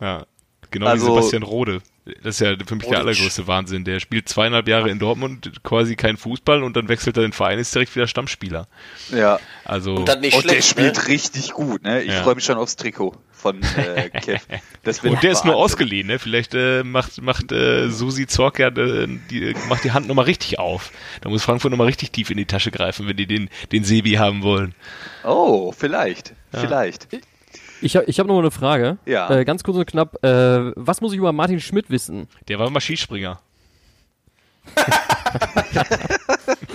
Ja. 0.00 0.26
Genau 0.72 0.86
Also- 0.86 1.06
wie 1.06 1.10
Sebastian 1.14 1.42
Rode. 1.44 1.82
Das 2.22 2.36
ist 2.36 2.40
ja 2.40 2.54
für 2.66 2.74
mich 2.74 2.86
der 2.86 2.98
Rodic. 2.98 2.98
allergrößte 2.98 3.46
Wahnsinn. 3.46 3.84
Der 3.84 4.00
spielt 4.00 4.28
zweieinhalb 4.28 4.68
Jahre 4.68 4.90
in 4.90 4.98
Dortmund 4.98 5.52
quasi 5.62 5.96
kein 5.96 6.16
Fußball 6.16 6.62
und 6.62 6.76
dann 6.76 6.88
wechselt 6.88 7.16
er 7.16 7.22
den 7.22 7.32
Verein, 7.32 7.58
ist 7.58 7.74
direkt 7.74 7.94
wieder 7.94 8.06
Stammspieler. 8.06 8.66
Ja. 9.10 9.38
Also 9.64 9.94
Und 9.96 10.08
dann 10.08 10.20
nicht 10.20 10.34
Und 10.36 10.44
der 10.44 10.50
schlecht, 10.50 10.68
spielt 10.68 10.96
ne? 10.96 11.06
richtig 11.08 11.52
gut, 11.52 11.82
ne? 11.82 12.02
Ich 12.02 12.12
Ja. 12.12 12.22
freue 12.22 12.34
mich 12.34 12.44
schon 12.44 12.56
aufs 12.58 12.76
Trikot 12.76 13.14
von 13.32 13.60
äh, 13.76 14.10
Kev. 14.20 14.40
Das 14.82 15.00
und 15.00 15.22
der 15.22 15.32
ist 15.32 15.44
nur 15.44 15.56
ausgeliehen, 15.56 16.06
ne? 16.08 16.18
Vielleicht 16.18 16.54
äh, 16.54 16.82
macht 16.84 17.20
macht 17.22 17.52
äh, 17.52 17.88
Susi 17.88 18.26
Zorc 18.26 18.58
ja 18.58 18.68
äh, 18.68 19.06
die, 19.30 19.54
macht 19.68 19.84
die 19.84 19.92
Hand 19.92 20.08
nochmal 20.08 20.24
richtig 20.24 20.58
auf. 20.58 20.90
Da 21.20 21.28
muss 21.28 21.42
Frankfurt 21.44 21.70
nochmal 21.70 21.86
richtig 21.86 22.10
tief 22.12 22.30
in 22.30 22.36
die 22.36 22.46
Tasche 22.46 22.70
greifen, 22.70 23.06
wenn 23.06 23.16
die 23.16 23.26
den 23.26 23.48
den 23.72 23.84
Sebi 23.84 24.12
haben 24.14 24.42
wollen. 24.42 24.74
Oh, 25.24 25.72
vielleicht. 25.72 26.32
Vielleicht. 26.52 27.08
Ich 27.80 27.96
habe 27.96 28.06
ich 28.06 28.18
hab 28.18 28.26
noch 28.26 28.34
mal 28.34 28.40
eine 28.40 28.50
Frage. 28.50 28.98
Ja. 29.06 29.30
Äh, 29.30 29.44
ganz 29.44 29.62
kurz 29.62 29.76
und 29.76 29.86
knapp. 29.86 30.22
Äh, 30.24 30.72
was 30.76 31.00
muss 31.00 31.12
ich 31.12 31.18
über 31.18 31.32
Martin 31.32 31.60
Schmidt 31.60 31.90
wissen? 31.90 32.28
Der 32.48 32.58
war 32.58 32.68
mal 32.70 32.80
Skispringer. 32.80 33.40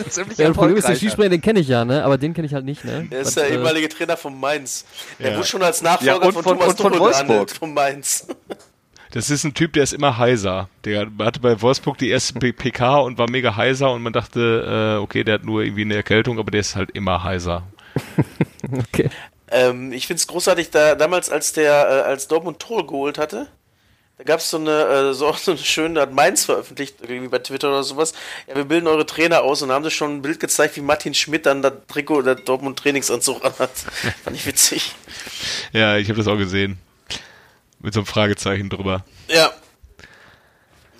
Ziemlich 0.09 0.37
Ja, 0.37 0.47
das 0.47 0.57
Problem 0.57 0.77
ist, 0.77 0.87
den. 0.87 0.95
Skispringer, 0.95 1.29
den 1.29 1.41
kenne 1.41 1.59
ich 1.59 1.67
ja, 1.67 1.85
ne? 1.85 2.03
Aber 2.03 2.17
den 2.17 2.33
kenne 2.33 2.47
ich 2.47 2.53
halt 2.53 2.65
nicht, 2.65 2.83
ne? 2.85 3.07
Der 3.11 3.19
ist 3.21 3.27
Was, 3.27 3.33
der 3.35 3.49
äh, 3.49 3.53
ehemalige 3.53 3.89
Trainer 3.89 4.17
von 4.17 4.39
Mainz. 4.39 4.85
Der 5.19 5.31
Ja. 5.31 5.37
wurde 5.37 5.47
schon 5.47 5.61
als 5.63 5.81
Nachfolger 5.81 6.11
Ja, 6.11 6.17
und 6.17 6.33
von, 6.33 6.43
von- 6.43 6.57
Thomas 6.59 6.75
von 6.75 6.87
Tuchel 6.87 6.99
Wolfsburg. 6.99 7.27
gehandelt, 7.27 7.51
von 7.51 7.73
Mainz. 7.73 8.27
Das 9.11 9.29
ist 9.29 9.43
ein 9.43 9.53
Typ, 9.53 9.73
der 9.73 9.83
ist 9.83 9.93
immer 9.93 10.17
heiser. 10.17 10.69
Der 10.85 11.05
hatte 11.19 11.39
bei 11.39 11.61
Wolfsburg 11.61 11.99
die 11.99 12.09
erste 12.09 12.33
PK 12.39 12.97
und 12.97 13.19
war 13.19 13.29
mega 13.29 13.55
heiser 13.55 13.91
und 13.91 14.01
man 14.01 14.11
dachte, 14.11 14.95
äh, 14.97 15.03
okay, 15.03 15.23
der 15.23 15.35
hat 15.35 15.43
nur 15.45 15.61
irgendwie 15.61 15.83
eine 15.83 15.93
Erkältung, 15.93 16.39
aber 16.39 16.49
der 16.49 16.61
ist 16.61 16.75
halt 16.75 16.89
immer 16.91 17.23
heiser. 17.23 17.61
Okay. 18.71 19.09
Ähm, 19.53 19.91
ich 19.93 20.07
find's 20.07 20.27
großartig, 20.27 20.71
da 20.71 20.95
damals, 20.95 21.29
als 21.29 21.53
der 21.53 21.71
äh, 21.71 22.09
als 22.09 22.27
Dortmund 22.27 22.59
Tor 22.59 22.85
geholt 22.87 23.17
hatte, 23.17 23.47
da 24.17 24.23
gab's 24.23 24.49
so 24.49 24.57
eine 24.57 24.71
äh, 25.09 25.13
so, 25.13 25.31
so 25.37 25.51
eine 25.51 25.59
schöne, 25.59 26.01
hat 26.01 26.11
Mainz 26.11 26.45
veröffentlicht, 26.45 26.95
irgendwie 27.01 27.27
bei 27.29 27.39
Twitter 27.39 27.69
oder 27.69 27.83
sowas. 27.83 28.13
Ja, 28.47 28.55
wir 28.55 28.65
bilden 28.65 28.87
eure 28.87 29.05
Trainer 29.05 29.41
aus 29.43 29.61
und 29.61 29.71
haben 29.71 29.83
sie 29.83 29.91
schon 29.91 30.17
ein 30.17 30.21
Bild 30.21 30.39
gezeigt, 30.39 30.75
wie 30.75 30.81
Martin 30.81 31.13
Schmidt 31.13 31.45
dann 31.45 31.61
das 31.61 31.73
Trikot 31.87 32.23
der 32.23 32.35
Dortmund 32.35 32.79
Trainingsanzug 32.79 33.43
anhat. 33.45 33.69
Fand 34.23 34.35
ich 34.35 34.45
witzig. 34.45 34.93
Ja, 35.71 35.97
ich 35.97 36.09
habe 36.09 36.17
das 36.17 36.27
auch 36.27 36.37
gesehen. 36.37 36.77
Mit 37.79 37.93
so 37.93 37.99
einem 37.99 38.07
Fragezeichen 38.07 38.69
drüber. 38.69 39.03
Ja. 39.27 39.51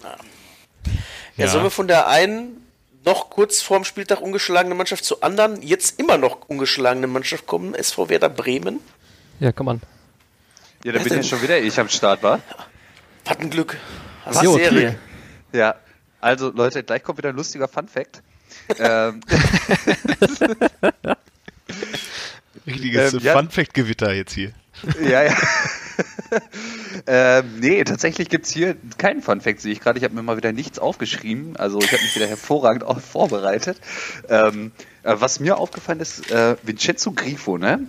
Ja, 0.04 1.46
Ja. 1.46 1.48
sollen 1.48 1.64
wir 1.64 1.72
von 1.72 1.88
der 1.88 2.08
einen 2.08 2.63
noch 3.06 3.30
kurz 3.30 3.62
vorm 3.62 3.84
Spieltag 3.84 4.22
ungeschlagene 4.22 4.76
Mannschaft 4.76 5.04
zur 5.06 5.24
anderen, 5.24 5.62
jetzt 5.62 6.00
immer 6.00 6.18
noch 6.18 6.48
ungeschlagene 6.50 7.08
Mannschaft 7.08 7.46
kommen? 7.48 7.74
SV 7.76 8.10
Werder 8.10 8.30
Bremen? 8.30 8.80
Ja, 9.40 9.52
komm 9.52 9.68
an. 9.70 9.82
Ja, 10.84 10.92
da 10.92 11.00
bin 11.00 11.14
ja 11.14 11.24
schon 11.24 11.42
wieder 11.42 11.60
ich 11.60 11.80
am 11.80 11.90
Start, 11.90 12.22
war. 12.24 12.40
Was 13.26 13.38
ein 13.40 13.50
Glück. 13.50 13.78
Hast 14.26 14.44
Jo, 14.44 14.56
Serie. 14.58 14.90
okay. 14.90 15.58
Ja. 15.58 15.76
Also 16.20 16.50
Leute, 16.52 16.84
gleich 16.84 17.04
kommt 17.04 17.18
wieder 17.18 17.30
ein 17.30 17.36
lustiger 17.36 17.68
Fun 17.68 17.88
Fact. 17.88 18.22
ähm, 18.80 19.22
Richtiges 22.68 23.14
Ähm, 23.14 23.20
ja. 23.22 23.34
Fun-Fact-Gewitter 23.34 24.14
jetzt 24.14 24.34
hier. 24.34 24.54
Ja, 25.02 25.24
ja. 25.24 25.36
ähm, 27.08 27.60
nee, 27.60 27.84
tatsächlich 27.84 28.30
gibt's 28.30 28.52
hier 28.52 28.76
keinen 28.98 29.22
Fun 29.22 29.42
Fact, 29.42 29.62
sehe 29.62 29.72
ich 29.72 29.80
gerade. 29.80 29.98
Ich 30.00 30.04
habe 30.04 30.14
mir 30.16 30.24
mal 30.24 30.38
wieder 30.38 30.52
nichts 30.52 30.80
aufgeschrieben. 30.80 31.56
Also 31.58 31.80
ich 31.80 31.92
habe 31.92 32.02
mich 32.02 32.16
wieder 32.16 32.28
hervorragend 32.28 32.84
auch 32.84 33.00
vorbereitet. 33.00 33.78
Ähm, 34.30 34.72
äh, 35.04 35.16
was 35.18 35.40
mir 35.40 35.58
aufgefallen 35.58 36.00
ist, 36.00 36.32
äh, 36.32 36.56
Vincenzo 36.64 37.12
Grifo, 37.12 37.58
ne? 37.58 37.88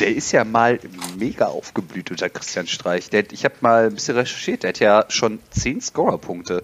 Der 0.00 0.14
ist 0.14 0.30
ja 0.32 0.44
mal 0.44 0.78
mega 1.18 1.46
aufgeblüht 1.46 2.10
unter 2.10 2.28
Christian 2.28 2.66
Streich. 2.66 3.08
Der, 3.08 3.24
ich 3.32 3.44
habe 3.46 3.54
mal 3.60 3.86
ein 3.86 3.94
bisschen 3.94 4.16
recherchiert. 4.16 4.62
Der 4.62 4.68
hat 4.68 4.78
ja 4.80 5.04
schon 5.08 5.38
10 5.50 5.80
Scorerpunkte. 5.80 6.62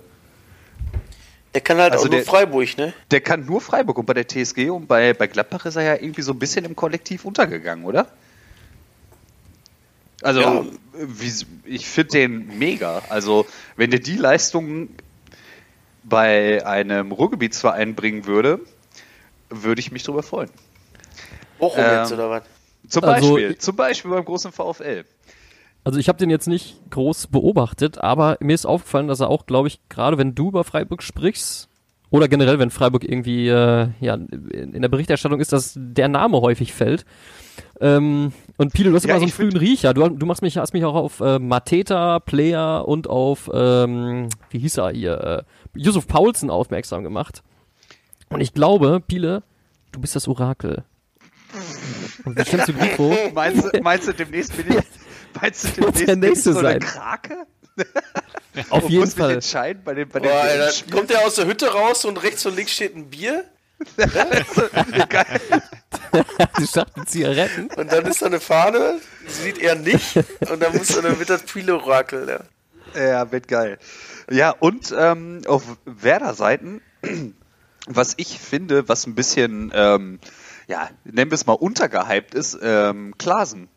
Der 1.55 1.61
kann 1.63 1.79
halt 1.79 1.93
Also 1.93 2.07
auch 2.07 2.11
nur 2.11 2.19
der- 2.21 2.27
Freiburg, 2.27 2.77
ne? 2.77 2.93
Der 3.11 3.21
kann 3.23 3.47
nur 3.47 3.61
Freiburg 3.61 3.99
und 3.99 4.07
bei 4.07 4.15
der 4.15 4.27
TSG 4.29 4.71
und 4.71 4.87
bei, 4.87 5.13
bei 5.15 5.27
Gladbach 5.27 5.65
ist 5.67 5.77
er 5.77 5.83
ja 5.83 5.95
irgendwie 5.95 6.23
so 6.23 6.33
ein 6.33 6.39
bisschen 6.39 6.65
im 6.65 6.77
Kollektiv 6.77 7.25
untergegangen, 7.25 7.85
oder? 7.85 8.07
Also, 10.23 10.41
Ja. 10.41 10.65
wie, 10.95 11.33
ich 11.65 11.87
finde 11.89 12.11
den 12.13 12.59
mega. 12.59 13.03
Also, 13.09 13.47
wenn 13.77 13.91
der 13.91 14.01
die 14.01 14.17
Leistung 14.17 14.89
bei 16.05 16.65
einem 16.67 17.13
Ruhrgebietsverein 17.13 17.95
bringen 17.95 18.27
würde, 18.27 18.61
würde 19.51 19.81
ich 19.81 19.93
mich 19.93 20.03
darüber 20.03 20.23
freuen. 20.23 20.51
Bochum 21.59 21.85
Ähm, 21.85 22.01
jetzt, 22.01 22.13
oder 22.13 22.31
was? 22.31 22.43
Zum 22.89 23.05
Also, 23.05 23.35
Beispiel, 23.35 23.51
ich- 23.53 23.59
zum 23.61 23.77
Beispiel 23.77 24.11
beim 24.11 24.25
großen 24.25 24.53
VfL. 24.53 25.05
Also 25.85 25.99
ich 25.99 26.09
habe 26.09 26.19
den 26.19 26.31
jetzt 26.31 26.47
nicht 26.47 26.77
groß 26.91 27.27
beobachtet, 27.29 27.99
aber 27.99 28.37
mir 28.41 28.55
ist 28.55 28.67
aufgefallen, 28.67 29.09
dass 29.09 29.19
er 29.21 29.29
auch, 29.29 29.47
glaube 29.47 29.67
ich, 29.69 29.81
gerade 29.89 30.17
wenn 30.17 30.35
du 30.35 30.49
über 30.49 30.63
Freiburg 30.63 31.03
sprichst 31.03 31.69
oder 32.11 32.29
generell, 32.29 32.61
wenn 32.61 32.71
Freiburg 32.71 33.03
irgendwie 33.05 33.49
äh, 33.49 33.89
ja, 34.01 34.15
in 34.15 34.81
der 34.81 34.89
Berichterstattung 34.89 35.41
ist, 35.41 35.53
dass 35.53 35.73
der 35.77 36.09
Name 36.09 36.41
häufig 36.41 36.73
fällt. 36.73 37.05
Ähm, 37.81 38.33
und 38.57 38.73
Pile, 38.73 38.91
du 38.91 38.97
hast 38.97 39.05
Ja, 39.05 39.11
immer 39.11 39.21
so 39.21 39.25
einen 39.25 39.33
frühen 39.33 39.57
Riecher. 39.57 39.93
Du, 39.95 40.09
du 40.09 40.27
machst 40.27 40.43
mich, 40.43 40.57
hast 40.59 40.73
mich 40.73 40.85
auch 40.85 40.95
auf 40.95 41.21
äh, 41.21 41.39
Mateta, 41.39 42.21
Player 42.21 42.87
und 42.87 43.09
auf, 43.09 43.51
ähm, 43.53 44.29
wie 44.51 44.59
hieß 44.59 44.79
er 44.79 44.91
hier, 44.91 45.45
äh, 45.75 45.79
Yusuf 45.79 46.07
Paulsen 46.07 46.51
aufmerksam 46.51 47.03
gemacht. 47.03 47.43
Und 48.29 48.41
ich 48.41 48.55
glaube, 48.55 49.01
Pile, 49.07 49.43
du 49.91 50.01
bist 50.01 50.15
das 50.17 50.29
Orakel. 50.29 50.85
Und 52.25 52.39
wie 52.39 52.45
stellst 52.45 52.69
du 52.69 52.73
Grifo? 52.73 53.15
Meinst 53.35 53.65
du, 53.65 53.83
meinst 53.83 54.09
du 54.09 54.13
demnächst 54.15 54.57
bin 54.57 54.67
ich, 54.79 54.85
meinst 55.41 55.65
du 55.77 55.83
Wird 55.83 55.99
demnächst 55.99 56.09
der 56.09 56.17
bin 56.17 56.23
ich 56.23 56.29
Nächste 56.31 56.53
so 56.53 56.59
eine 56.61 56.69
sein. 56.69 56.81
Krake? 56.81 57.47
Auf 58.71 58.85
jeden 58.89 59.07
Fall. 59.11 59.33
entscheiden 59.33 59.83
bei 59.85 59.95
dem, 59.95 60.09
bei 60.09 60.21
Boah, 60.21 60.29
dem 60.29 60.33
Alter, 60.37 60.71
Spiel? 60.73 60.95
kommt 60.95 61.11
der 61.11 61.27
aus 61.27 61.35
der 61.35 61.47
Hütte 61.47 61.67
raus 61.73 62.05
und 62.05 62.23
rechts 62.23 62.47
und 62.47 62.57
links 62.57 62.73
steht 62.73 62.97
ein 62.97 63.11
Bier 63.11 63.45
Geil. 65.09 65.41
Die 66.59 66.67
Schachtel 66.67 67.05
Zigaretten. 67.07 67.69
und 67.77 67.91
dann 67.93 68.05
ist 68.07 68.23
da 68.23 68.27
eine 68.27 68.41
Fahne, 68.41 69.01
sieht 69.27 69.59
er 69.59 69.75
nicht 69.77 70.17
und 70.51 70.61
dann 70.63 70.77
muss 70.77 70.89
dann 70.89 71.19
wird 71.19 71.31
das 71.31 71.43
Pile-Orakel, 71.43 72.29
ja. 72.29 72.41
Ja, 73.01 73.33
wird 73.33 73.49
geil. 73.49 73.79
Ja, 74.31 74.51
und 74.51 74.95
ähm, 74.99 75.41
auf 75.47 75.63
Werder-Seiten, 75.87 76.83
was 77.87 78.15
ich 78.19 78.39
finde, 78.39 78.89
was 78.89 79.07
ein 79.07 79.15
bisschen, 79.15 79.73
ähm, 79.75 80.19
ja, 80.69 80.91
nennen 81.05 81.31
wir 81.31 81.35
es 81.37 81.47
mal 81.47 81.55
untergehypt 81.55 82.35
ist, 82.35 82.59
ähm, 82.63 83.15
Klasen. 83.19 83.69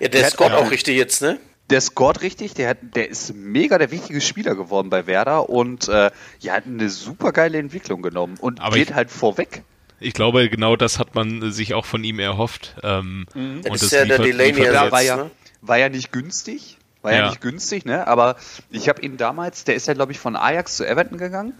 Ja, 0.00 0.08
der 0.08 0.20
Der 0.20 0.30
hat- 0.30 0.52
auch 0.52 0.70
richtig 0.70 0.96
jetzt, 0.96 1.22
ne? 1.22 1.38
Der 1.70 1.80
scored 1.80 2.20
richtig, 2.22 2.54
der, 2.54 2.68
hat, 2.70 2.78
der 2.94 3.08
ist 3.08 3.34
mega 3.34 3.78
der 3.78 3.90
wichtige 3.90 4.20
Spieler 4.20 4.54
geworden 4.54 4.90
bei 4.90 5.06
Werder 5.06 5.48
und 5.48 5.88
äh, 5.88 6.10
ja, 6.40 6.52
hat 6.54 6.66
eine 6.66 6.90
super 6.90 7.32
geile 7.32 7.58
Entwicklung 7.58 8.02
genommen 8.02 8.36
und 8.40 8.60
Aber 8.60 8.76
geht 8.76 8.90
ich- 8.90 8.94
halt 8.94 9.10
vorweg. 9.10 9.62
Ich 10.00 10.12
glaube, 10.12 10.50
genau 10.50 10.76
das 10.76 10.98
hat 10.98 11.14
man 11.14 11.50
sich 11.52 11.72
auch 11.72 11.86
von 11.86 12.04
ihm 12.04 12.18
erhofft. 12.18 12.76
Ähm, 12.82 13.26
Mhm. 13.34 13.62
Das 13.62 13.82
ist 13.82 13.92
ja 13.92 14.04
der 14.04 14.18
Delaney 14.18 14.62
Ja, 14.62 14.92
war 14.92 15.00
ja, 15.02 15.16
ne? 15.16 15.30
war 15.62 15.78
ja 15.78 15.88
nicht 15.88 16.12
günstig. 16.12 16.76
War 17.00 17.12
ja, 17.12 17.18
Ja. 17.20 17.28
nicht 17.30 17.40
günstig, 17.40 17.84
ne? 17.84 18.06
Aber 18.06 18.36
ich 18.70 18.88
habe 18.88 19.00
ihn 19.02 19.16
damals, 19.16 19.64
der 19.64 19.74
ist 19.74 19.86
ja, 19.86 19.94
glaube 19.94 20.12
ich, 20.12 20.18
von 20.18 20.36
Ajax 20.36 20.76
zu 20.76 20.86
Everton 20.86 21.16
gegangen. 21.18 21.52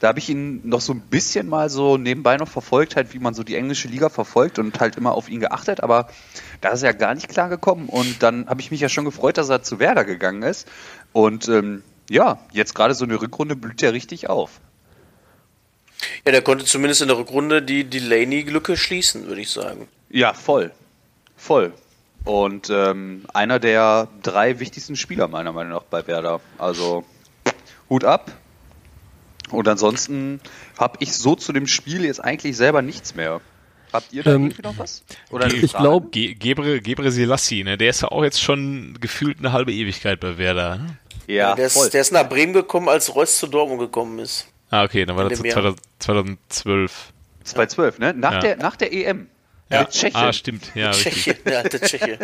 Da 0.00 0.08
habe 0.08 0.18
ich 0.18 0.28
ihn 0.28 0.60
noch 0.68 0.80
so 0.80 0.92
ein 0.92 1.00
bisschen 1.00 1.48
mal 1.48 1.70
so 1.70 1.96
nebenbei 1.96 2.36
noch 2.36 2.48
verfolgt, 2.48 2.96
halt, 2.96 3.14
wie 3.14 3.18
man 3.18 3.34
so 3.34 3.42
die 3.42 3.56
englische 3.56 3.88
Liga 3.88 4.08
verfolgt 4.08 4.58
und 4.58 4.78
halt 4.78 4.96
immer 4.96 5.12
auf 5.12 5.28
ihn 5.28 5.40
geachtet. 5.40 5.82
Aber 5.82 6.08
da 6.60 6.70
ist 6.70 6.82
er 6.82 6.90
ja 6.90 6.96
gar 6.96 7.14
nicht 7.14 7.28
klar 7.28 7.48
gekommen. 7.48 7.88
Und 7.88 8.22
dann 8.22 8.46
habe 8.48 8.60
ich 8.60 8.70
mich 8.70 8.80
ja 8.80 8.88
schon 8.88 9.06
gefreut, 9.06 9.38
dass 9.38 9.48
er 9.48 9.62
zu 9.62 9.78
Werder 9.78 10.04
gegangen 10.04 10.42
ist. 10.42 10.68
Und 11.12 11.48
ähm, 11.48 11.82
ja, 12.10 12.38
jetzt 12.52 12.74
gerade 12.74 12.94
so 12.94 13.04
eine 13.04 13.20
Rückrunde 13.20 13.56
blüht 13.56 13.82
er 13.82 13.92
richtig 13.92 14.28
auf. 14.28 14.60
Ja, 16.24 16.32
der 16.32 16.42
konnte 16.42 16.64
zumindest 16.64 17.02
in 17.02 17.08
der 17.08 17.16
Rückrunde 17.16 17.62
die 17.62 17.84
Delaney-Lücke 17.84 18.76
schließen, 18.76 19.26
würde 19.26 19.40
ich 19.40 19.50
sagen. 19.50 19.88
Ja, 20.10 20.34
voll. 20.34 20.72
Voll. 21.36 21.72
Und 22.24 22.70
ähm, 22.70 23.24
einer 23.32 23.58
der 23.58 24.08
drei 24.22 24.58
wichtigsten 24.58 24.96
Spieler 24.96 25.28
meiner 25.28 25.52
Meinung 25.52 25.72
nach 25.72 25.84
bei 25.84 26.06
Werder. 26.06 26.40
Also 26.58 27.04
Hut 27.88 28.04
ab. 28.04 28.32
Und 29.50 29.68
ansonsten 29.68 30.40
habe 30.78 30.96
ich 31.00 31.12
so 31.16 31.34
zu 31.36 31.52
dem 31.52 31.66
Spiel 31.66 32.04
jetzt 32.04 32.22
eigentlich 32.22 32.56
selber 32.56 32.82
nichts 32.82 33.14
mehr. 33.14 33.40
Habt 33.92 34.12
ihr 34.12 34.22
da 34.24 34.34
Ähm, 34.34 34.46
irgendwie 34.46 34.62
noch 34.62 34.78
was? 34.78 35.04
Oder 35.30 35.46
ich 35.46 35.70
Frage? 35.70 35.82
glaub- 35.84 36.12
Ge 36.12 36.34
Gebre, 36.34 36.80
Gebre 36.80 37.12
Selassie, 37.12 37.62
ne? 37.64 37.78
Der 37.78 37.90
ist 37.90 38.02
ja 38.02 38.08
auch 38.08 38.24
jetzt 38.24 38.42
schon 38.42 38.96
gefühlt 39.00 39.38
eine 39.38 39.52
halbe 39.52 39.72
Ewigkeit 39.72 40.18
bei 40.20 40.36
Werder. 40.38 40.76
ne? 40.76 40.98
ja, 41.28 41.54
der, 41.54 41.70
voll. 41.70 41.84
ist, 41.86 41.94
der 41.94 42.00
ist 42.00 42.12
nach 42.12 42.28
Bremen 42.28 42.52
gekommen, 42.52 42.88
als 42.88 43.14
Reus 43.14 43.38
zu 43.38 43.46
Dortmund 43.46 43.80
gekommen 43.80 44.18
ist. 44.18 44.48
Ah, 44.70 44.82
okay, 44.84 45.04
dann 45.06 45.16
war 45.16 45.28
das 45.28 45.38
Dem 45.40 45.50
so 45.50 45.60
Jahr. 45.60 45.76
2000, 45.76 45.80
2012. 46.00 47.12
2012, 47.44 47.98
ne? 48.00 48.14
Nach, 48.14 48.32
Ja. 48.32 48.38
der, 48.40 48.56
nach 48.56 48.76
der 48.76 48.92
EM. 48.92 49.28
Mit 49.68 49.90
Tschechien. 49.90 50.14
Ah, 50.16 50.32
stimmt. 50.32 50.72
Ja, 50.74 50.90
richtig. 50.90 51.14
Tscheche, 51.24 51.34
der 51.44 51.58
alte 51.60 51.80
Tscheche. 51.80 52.18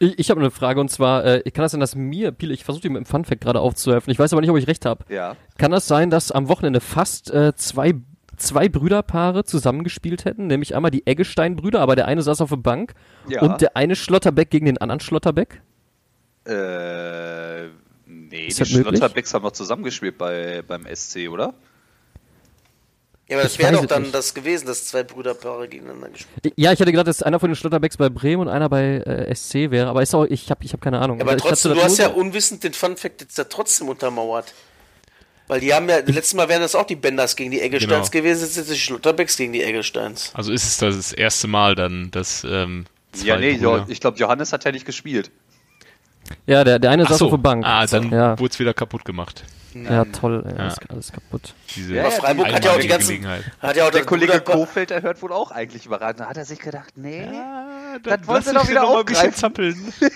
Ich, 0.00 0.18
ich 0.18 0.30
habe 0.30 0.40
eine 0.40 0.50
Frage 0.50 0.80
und 0.80 0.90
zwar, 0.90 1.24
äh, 1.24 1.50
kann 1.50 1.62
das 1.62 1.72
sein, 1.72 1.80
dass 1.80 1.94
mir, 1.96 2.30
Pile, 2.30 2.54
ich 2.54 2.64
versuche 2.64 2.82
dir 2.82 2.90
mit 2.90 3.04
dem 3.04 3.06
Funfact 3.06 3.40
gerade 3.40 3.60
aufzuhelfen, 3.60 4.10
ich 4.12 4.18
weiß 4.18 4.32
aber 4.32 4.40
nicht, 4.40 4.50
ob 4.50 4.56
ich 4.56 4.66
recht 4.68 4.84
habe. 4.86 5.04
Ja. 5.08 5.36
Kann 5.58 5.70
das 5.72 5.86
sein, 5.88 6.10
dass 6.10 6.30
am 6.30 6.48
Wochenende 6.48 6.80
fast 6.80 7.30
äh, 7.32 7.52
zwei, 7.56 7.94
zwei 8.36 8.68
Brüderpaare 8.68 9.44
zusammengespielt 9.44 10.24
hätten? 10.24 10.46
Nämlich 10.46 10.76
einmal 10.76 10.90
die 10.92 11.06
Eggestein-Brüder, 11.06 11.80
aber 11.80 11.96
der 11.96 12.06
eine 12.06 12.22
saß 12.22 12.40
auf 12.40 12.50
der 12.50 12.56
Bank 12.56 12.94
Ja. 13.28 13.42
und 13.42 13.60
der 13.60 13.76
eine 13.76 13.96
Schlotterbeck 13.96 14.50
gegen 14.50 14.66
den 14.66 14.78
anderen 14.78 15.00
Schlotterbeck? 15.00 15.62
Äh, 16.46 17.66
nee, 18.06 18.46
Ist 18.46 18.60
die? 18.60 18.64
Schlotterbecks 18.66 19.34
haben 19.34 19.42
noch 19.42 19.52
zusammengespielt 19.52 20.16
bei, 20.16 20.62
beim 20.66 20.86
SC, 20.94 21.28
oder? 21.28 21.54
Ja, 23.28 23.36
aber 23.36 23.44
das 23.44 23.52
Ich 23.54 23.58
wäre 23.58 23.72
doch 23.72 23.84
dann 23.86 24.02
nicht. 24.02 24.14
das 24.14 24.32
gewesen, 24.32 24.66
dass 24.66 24.86
zwei 24.86 25.02
Brüderpaare 25.02 25.68
gegeneinander 25.68 26.08
gespielt 26.08 26.54
Ja, 26.56 26.72
ich 26.72 26.80
hatte 26.80 26.90
gedacht, 26.92 27.08
dass 27.08 27.22
einer 27.22 27.38
von 27.38 27.50
den 27.50 27.56
Schlotterbecks 27.56 27.98
bei 27.98 28.08
Bremen 28.08 28.42
und 28.42 28.48
einer 28.48 28.68
bei 28.70 28.96
äh, 29.04 29.34
SC 29.34 29.70
wäre, 29.70 29.88
aber 29.88 30.02
ist 30.02 30.14
auch, 30.14 30.24
ich 30.24 30.50
habe 30.50 30.64
ich 30.64 30.72
hab 30.72 30.80
keine 30.80 30.98
Ahnung. 30.98 31.18
Ja, 31.18 31.24
aber 31.26 31.36
Ich 31.36 31.42
trotzdem, 31.42 31.72
das 31.72 31.78
du 31.78 31.84
hast 31.84 31.98
ja 31.98 32.08
unwissend 32.08 32.64
den 32.64 32.72
Fun-Fact 32.72 33.20
jetzt 33.20 33.36
ja 33.36 33.44
trotzdem 33.44 33.88
untermauert. 33.90 34.54
Weil 35.46 35.60
die 35.60 35.72
haben 35.72 35.88
ja, 35.88 35.98
letztes 35.98 36.34
Mal 36.34 36.48
wären 36.48 36.60
das 36.62 36.74
auch 36.74 36.84
die 36.86 36.96
Benders 36.96 37.34
gegen 37.36 37.50
die 37.50 37.60
Eggesteins 37.60 38.10
Genau. 38.10 38.22
gewesen, 38.24 38.40
jetzt 38.42 38.54
sind 38.54 38.64
es 38.64 38.70
die 38.72 38.78
Schlotterbecks 38.78 39.36
gegen 39.36 39.52
die 39.52 39.62
Eggesteins. 39.62 40.30
Also 40.34 40.52
ist 40.52 40.64
es 40.64 40.76
das 40.78 41.12
erste 41.12 41.48
Mal 41.48 41.74
dann, 41.74 42.10
dass 42.10 42.44
ähm, 42.44 42.84
zwei 43.12 43.26
Ja, 43.26 43.36
nee, 43.38 43.54
Brüder- 43.56 43.86
ich 43.88 44.00
glaube, 44.00 44.18
Johannes 44.18 44.52
hat 44.52 44.64
ja 44.64 44.72
nicht 44.72 44.84
gespielt. 44.86 45.30
Ja, 46.46 46.64
der, 46.64 46.78
der 46.78 46.90
eine 46.90 47.04
Ach 47.04 47.08
saß 47.10 47.18
so. 47.18 47.24
auf 47.26 47.30
der 47.32 47.38
Bank. 47.38 47.64
Ah, 47.66 47.86
dann 47.86 48.10
ja. 48.10 48.38
wurde 48.38 48.52
es 48.52 48.58
wieder 48.58 48.74
kaputt 48.74 49.04
gemacht. 49.06 49.44
Ja, 49.84 50.04
toll, 50.06 50.44
ja, 50.48 50.56
Ja. 50.56 50.66
Ist 50.68 50.90
alles 50.90 51.12
kaputt. 51.12 51.54
Diese 51.74 51.94
Ja, 51.94 52.04
ja, 52.04 52.10
Freiburg 52.10 52.52
hat 52.52 52.64
ja 52.64 52.72
auch 52.72 52.78
die 52.78 52.88
ganzen, 52.88 53.08
Gelegenheit. 53.08 53.44
hat 53.60 53.76
ja 53.76 53.86
auch 53.86 53.90
Der 53.90 54.04
Kollege 54.04 54.40
Kofeld, 54.40 54.90
der 54.90 55.02
hört 55.02 55.20
wohl 55.22 55.32
auch 55.32 55.50
eigentlich 55.50 55.86
überraten. 55.86 56.18
Da 56.22 56.28
hat 56.28 56.36
er 56.36 56.44
sich 56.44 56.58
gedacht, 56.58 56.92
nee. 56.96 57.24
Ja, 57.24 57.98
Das 58.02 58.26
wollen 58.26 58.42
sie 58.42 58.52
doch 58.54 58.68
wieder 58.68 58.82
noch 58.82 58.92
mal 58.94 59.00
ein 59.00 59.04
bisschen 59.06 59.30
aufgreifen. 59.30 59.34
zappeln. 59.34 59.92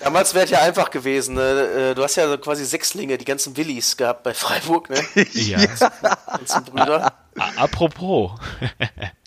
Damals 0.00 0.34
wäre 0.34 0.44
es 0.44 0.50
ja 0.50 0.60
einfach 0.62 0.90
gewesen. 0.90 1.34
Ne? 1.34 1.90
Äh, 1.90 1.94
Du 1.94 2.02
hast 2.02 2.16
ja 2.16 2.28
so 2.28 2.38
quasi 2.38 2.64
Sechslinge, 2.64 3.18
die 3.18 3.24
ganzen 3.24 3.56
Willis 3.56 3.96
gehabt 3.96 4.22
bei 4.22 4.34
Freiburg, 4.34 4.90
ne? 4.90 5.00
Die 5.34 5.50
Ja. 5.50 5.58
ganzen 5.58 6.64
Brüder. 6.64 7.12
Apropos. 7.56 8.32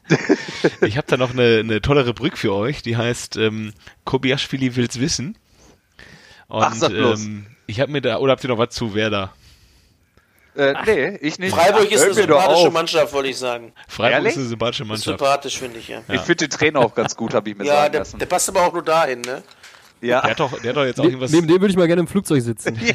ich 0.82 0.98
habe 0.98 1.08
da 1.08 1.18
noch 1.18 1.32
eine, 1.32 1.60
eine 1.60 1.82
tolle 1.82 2.06
Rubrik 2.06 2.38
für 2.38 2.54
euch, 2.54 2.82
die 2.84 2.98
heißt 2.98 3.38
ähm, 3.38 3.74
Kobiaschwili 4.04 4.76
will's 4.76 5.00
wissen. 5.00 5.38
Und 6.48 6.64
Ach, 6.64 6.74
sag 6.76 6.90
bloß. 6.92 7.22
ähm, 7.24 7.48
ich 7.68 7.80
habe 7.80 7.92
mir 7.92 8.02
da, 8.02 8.18
oder 8.18 8.32
habt 8.34 8.44
ihr 8.44 8.50
noch 8.50 8.58
was 8.58 8.70
zu 8.70 8.94
Werder? 8.94 9.34
Äh, 10.58 10.74
nee, 10.86 11.18
ich 11.22 11.38
nicht. 11.38 11.54
Freiburg 11.54 11.92
ist 11.92 12.00
hör 12.00 12.06
eine 12.06 12.14
sympathische. 12.14 12.72
Mannschaft, 12.72 13.12
wollte 13.14 13.30
ich 13.30 13.38
sagen. 13.38 13.74
Freiburg 13.90 14.14
Ehrlich? 14.14 14.32
ist 14.32 14.38
eine 14.38 14.48
sympathische 14.48 14.84
Ist 14.84 14.88
Mannschaft. 14.90 15.20
sympathisch, 15.20 15.60
finde 15.60 15.80
ich, 15.80 15.88
ja. 15.90 16.02
Ich 16.08 16.22
finde 16.22 16.48
den 16.48 16.50
Trainer 16.50 16.80
auch 16.80 16.96
ganz 16.96 17.16
gut, 17.16 17.34
habe 17.34 17.50
ich 17.50 17.58
mir 17.58 17.66
Ja, 17.66 17.74
sagen 17.76 17.92
der, 17.92 18.00
lassen. 18.02 18.20
der 18.20 18.26
passt 18.26 18.48
aber 18.48 18.62
auch 18.66 18.72
nur 18.72 18.84
dahin, 18.84 19.20
ne? 19.22 19.44
Der 20.06 20.18
ja. 20.18 20.24
hat 20.24 20.40
doch, 20.40 20.60
der 20.60 20.70
hat 20.70 20.78
doch 20.78 20.86
jetzt 20.86 21.00
auch 21.00 21.04
Ne, 21.04 21.10
irgendwas. 21.12 21.32
neben 21.32 21.48
dem 21.48 21.62
würde 21.62 21.72
ich 21.72 21.78
mal 21.78 21.88
gerne 21.88 22.02
im 22.02 22.08
Flugzeug 22.08 22.42
sitzen. 22.42 22.80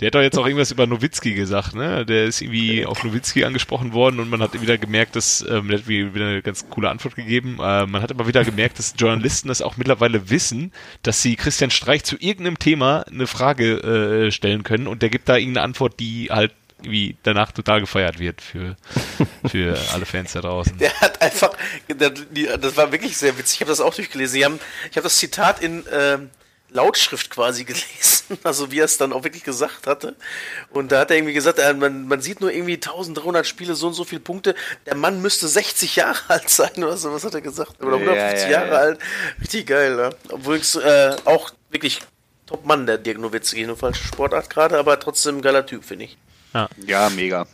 Der 0.00 0.06
hat 0.08 0.14
doch 0.14 0.20
jetzt 0.20 0.38
auch 0.38 0.46
irgendwas 0.46 0.70
über 0.72 0.86
Nowitzki 0.86 1.34
gesagt, 1.34 1.74
ne? 1.74 2.04
Der 2.04 2.24
ist 2.24 2.40
irgendwie 2.42 2.84
auf 2.84 3.02
Nowitzki 3.04 3.44
angesprochen 3.44 3.92
worden 3.92 4.20
und 4.20 4.28
man 4.28 4.42
hat 4.42 4.60
wieder 4.60 4.76
gemerkt, 4.78 5.16
dass, 5.16 5.44
ähm, 5.48 5.68
der 5.68 5.78
hat 5.78 5.88
wieder 5.88 6.26
eine 6.26 6.42
ganz 6.42 6.68
coole 6.68 6.90
Antwort 6.90 7.16
gegeben. 7.16 7.58
Äh, 7.60 7.86
man 7.86 8.02
hat 8.02 8.10
aber 8.10 8.26
wieder 8.26 8.44
gemerkt, 8.44 8.78
dass 8.78 8.94
Journalisten 8.98 9.48
das 9.48 9.62
auch 9.62 9.76
mittlerweile 9.76 10.28
wissen, 10.30 10.72
dass 11.02 11.22
sie 11.22 11.36
Christian 11.36 11.70
Streich 11.70 12.04
zu 12.04 12.16
irgendeinem 12.18 12.58
Thema 12.58 13.04
eine 13.10 13.26
Frage 13.26 14.26
äh, 14.26 14.30
stellen 14.32 14.64
können 14.64 14.86
und 14.86 15.02
der 15.02 15.08
gibt 15.10 15.28
da 15.28 15.36
irgendeine 15.36 15.64
Antwort, 15.64 15.98
die 16.00 16.28
halt 16.30 16.52
wie 16.84 17.16
danach 17.22 17.52
total 17.52 17.80
gefeiert 17.80 18.18
wird 18.18 18.40
für, 18.40 18.76
für 19.48 19.78
alle 19.92 20.06
Fans 20.06 20.32
da 20.32 20.40
draußen. 20.40 20.76
Der 20.78 20.92
hat 21.00 21.20
einfach, 21.20 21.52
das 21.88 22.76
war 22.76 22.92
wirklich 22.92 23.16
sehr 23.16 23.36
witzig, 23.38 23.56
ich 23.56 23.60
habe 23.60 23.70
das 23.70 23.80
auch 23.80 23.94
durchgelesen. 23.94 24.38
Ich 24.38 24.44
habe 24.44 24.58
hab 24.96 25.02
das 25.02 25.16
Zitat 25.16 25.62
in 25.62 25.86
äh, 25.86 26.18
Lautschrift 26.72 27.30
quasi 27.30 27.64
gelesen, 27.64 28.38
also 28.42 28.70
wie 28.70 28.80
er 28.80 28.86
es 28.86 28.98
dann 28.98 29.12
auch 29.12 29.24
wirklich 29.24 29.44
gesagt 29.44 29.86
hatte. 29.86 30.16
Und 30.70 30.92
da 30.92 31.00
hat 31.00 31.10
er 31.10 31.16
irgendwie 31.16 31.34
gesagt, 31.34 31.58
äh, 31.58 31.74
man, 31.74 32.06
man 32.06 32.20
sieht 32.20 32.40
nur 32.40 32.52
irgendwie 32.52 32.74
1300 32.74 33.46
Spiele, 33.46 33.74
so 33.74 33.88
und 33.88 33.94
so 33.94 34.04
viele 34.04 34.20
Punkte. 34.20 34.54
Der 34.86 34.96
Mann 34.96 35.20
müsste 35.20 35.48
60 35.48 35.96
Jahre 35.96 36.18
alt 36.28 36.48
sein 36.48 36.72
oder 36.78 36.96
so, 36.96 37.12
was 37.12 37.24
hat 37.24 37.34
er 37.34 37.40
gesagt? 37.40 37.82
Oder 37.82 37.96
150 37.96 38.16
ja, 38.16 38.44
ja, 38.44 38.50
Jahre 38.50 38.70
ja. 38.70 38.78
alt. 38.78 38.98
Richtig 39.40 39.66
geil, 39.66 39.96
ne? 39.96 40.10
Obwohl 40.30 40.56
es 40.56 40.74
äh, 40.76 41.16
auch 41.24 41.50
wirklich 41.70 42.00
Top-Mann, 42.46 42.86
der 42.86 42.98
Dirk 42.98 43.18
Nowitzki, 43.18 43.62
eine 43.62 43.76
falsche 43.76 44.04
Sportart 44.04 44.50
gerade, 44.50 44.78
aber 44.78 44.98
trotzdem 44.98 45.38
ein 45.38 45.42
geiler 45.42 45.64
Typ, 45.64 45.84
finde 45.84 46.06
ich. 46.06 46.18
Ja. 46.54 46.68
ja, 46.86 47.10
mega. 47.10 47.46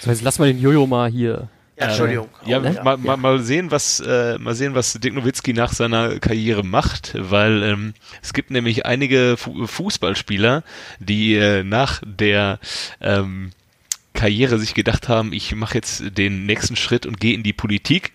So, 0.00 0.10
jetzt 0.10 0.22
lass 0.22 0.38
mal 0.38 0.46
den 0.46 0.60
Jojo 0.60 0.86
mal 0.86 1.10
hier 1.10 1.48
ja, 1.78 1.88
Entschuldigung. 1.88 2.28
Äh, 2.46 2.50
ja, 2.50 2.62
ja, 2.62 2.82
mal, 2.82 2.96
mal, 2.96 3.18
mal 3.18 3.38
sehen, 3.40 3.70
was 3.70 4.00
äh, 4.00 4.38
mal 4.38 4.54
sehen, 4.54 4.74
was 4.74 4.94
Dirk 4.94 5.14
Nowitzki 5.14 5.52
nach 5.52 5.74
seiner 5.74 6.18
Karriere 6.20 6.64
macht, 6.64 7.12
weil 7.18 7.62
ähm, 7.62 7.94
es 8.22 8.32
gibt 8.32 8.50
nämlich 8.50 8.86
einige 8.86 9.36
Fu 9.36 9.66
Fußballspieler, 9.66 10.64
die 11.00 11.34
äh, 11.34 11.64
nach 11.64 12.00
der 12.02 12.60
ähm, 13.02 13.50
Karriere 14.14 14.58
sich 14.58 14.72
gedacht 14.72 15.10
haben, 15.10 15.34
ich 15.34 15.54
mache 15.54 15.74
jetzt 15.74 16.16
den 16.16 16.46
nächsten 16.46 16.76
Schritt 16.76 17.04
und 17.04 17.20
gehe 17.20 17.34
in 17.34 17.42
die 17.42 17.52
Politik 17.52 18.12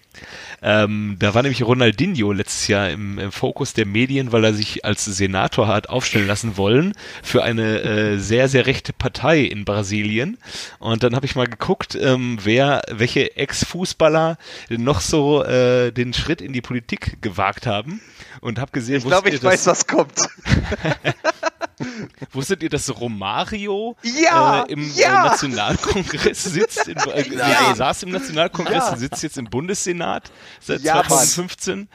ähm, 0.61 1.15
da 1.17 1.33
war 1.33 1.41
nämlich 1.41 1.63
Ronaldinho 1.63 2.31
letztes 2.31 2.67
Jahr 2.67 2.89
im, 2.91 3.17
im, 3.17 3.31
Fokus 3.31 3.73
der 3.73 3.87
Medien, 3.87 4.31
weil 4.31 4.43
er 4.43 4.53
sich 4.53 4.85
als 4.85 5.05
Senator 5.05 5.67
hat 5.67 5.89
aufstellen 5.89 6.27
lassen 6.27 6.55
wollen 6.55 6.93
für 7.23 7.43
eine 7.43 7.81
äh, 7.81 8.17
sehr, 8.17 8.47
sehr 8.47 8.67
rechte 8.67 8.93
Partei 8.93 9.39
in 9.41 9.65
Brasilien. 9.65 10.37
Und 10.77 11.01
dann 11.03 11.15
habe 11.15 11.25
ich 11.25 11.35
mal 11.35 11.47
geguckt, 11.47 11.95
ähm, 11.95 12.37
wer, 12.43 12.83
welche 12.91 13.35
Ex-Fußballer 13.35 14.37
noch 14.69 15.01
so 15.01 15.43
äh, 15.43 15.91
den 15.91 16.13
Schritt 16.13 16.41
in 16.41 16.53
die 16.53 16.61
Politik 16.61 17.21
gewagt 17.21 17.65
haben. 17.65 18.01
Und 18.39 18.59
habe 18.59 18.71
gesehen, 18.71 18.97
ich 18.97 19.05
glaube, 19.05 19.29
ich 19.29 19.43
weiß, 19.43 19.65
was 19.65 19.87
kommt. 19.87 20.13
Wusstet 22.31 22.63
ihr, 22.63 22.69
dass 22.69 22.89
Romario 22.99 23.95
ja, 24.03 24.63
äh, 24.63 24.71
im 24.71 24.83
äh, 24.83 24.93
ja. 24.95 25.25
Nationalkongress 25.25 26.43
sitzt? 26.43 26.87
In, 26.87 26.97
äh, 26.97 27.35
ja. 27.35 27.75
saß 27.75 28.03
im 28.03 28.09
Nationalkongress 28.09 28.91
und 28.91 28.99
sitzt 28.99 29.23
jetzt 29.23 29.37
im 29.37 29.45
Bundessenat 29.45 30.31
seit 30.59 30.81
2015. 30.81 31.87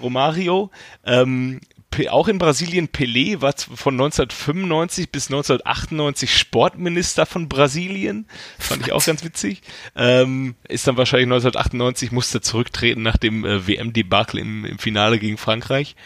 Romario. 0.00 0.70
Ähm, 1.04 1.60
auch 2.10 2.28
in 2.28 2.38
Brasilien, 2.38 2.88
Pelé 2.88 3.40
war 3.40 3.54
von 3.56 3.94
1995 3.94 5.10
bis 5.10 5.26
1998 5.26 6.36
Sportminister 6.36 7.26
von 7.26 7.48
Brasilien. 7.48 8.26
Fand 8.58 8.86
ich 8.86 8.92
auch 8.92 9.04
ganz 9.04 9.24
witzig. 9.24 9.62
Ähm, 9.96 10.54
ist 10.68 10.86
dann 10.86 10.96
wahrscheinlich 10.96 11.26
1998, 11.26 12.12
musste 12.12 12.40
zurücktreten 12.40 13.02
nach 13.02 13.16
dem 13.16 13.44
äh, 13.44 13.66
WM-Debakel 13.66 14.40
im, 14.40 14.64
im, 14.64 14.78
Finale 14.78 15.18
gegen 15.18 15.38
Frankreich. 15.38 15.96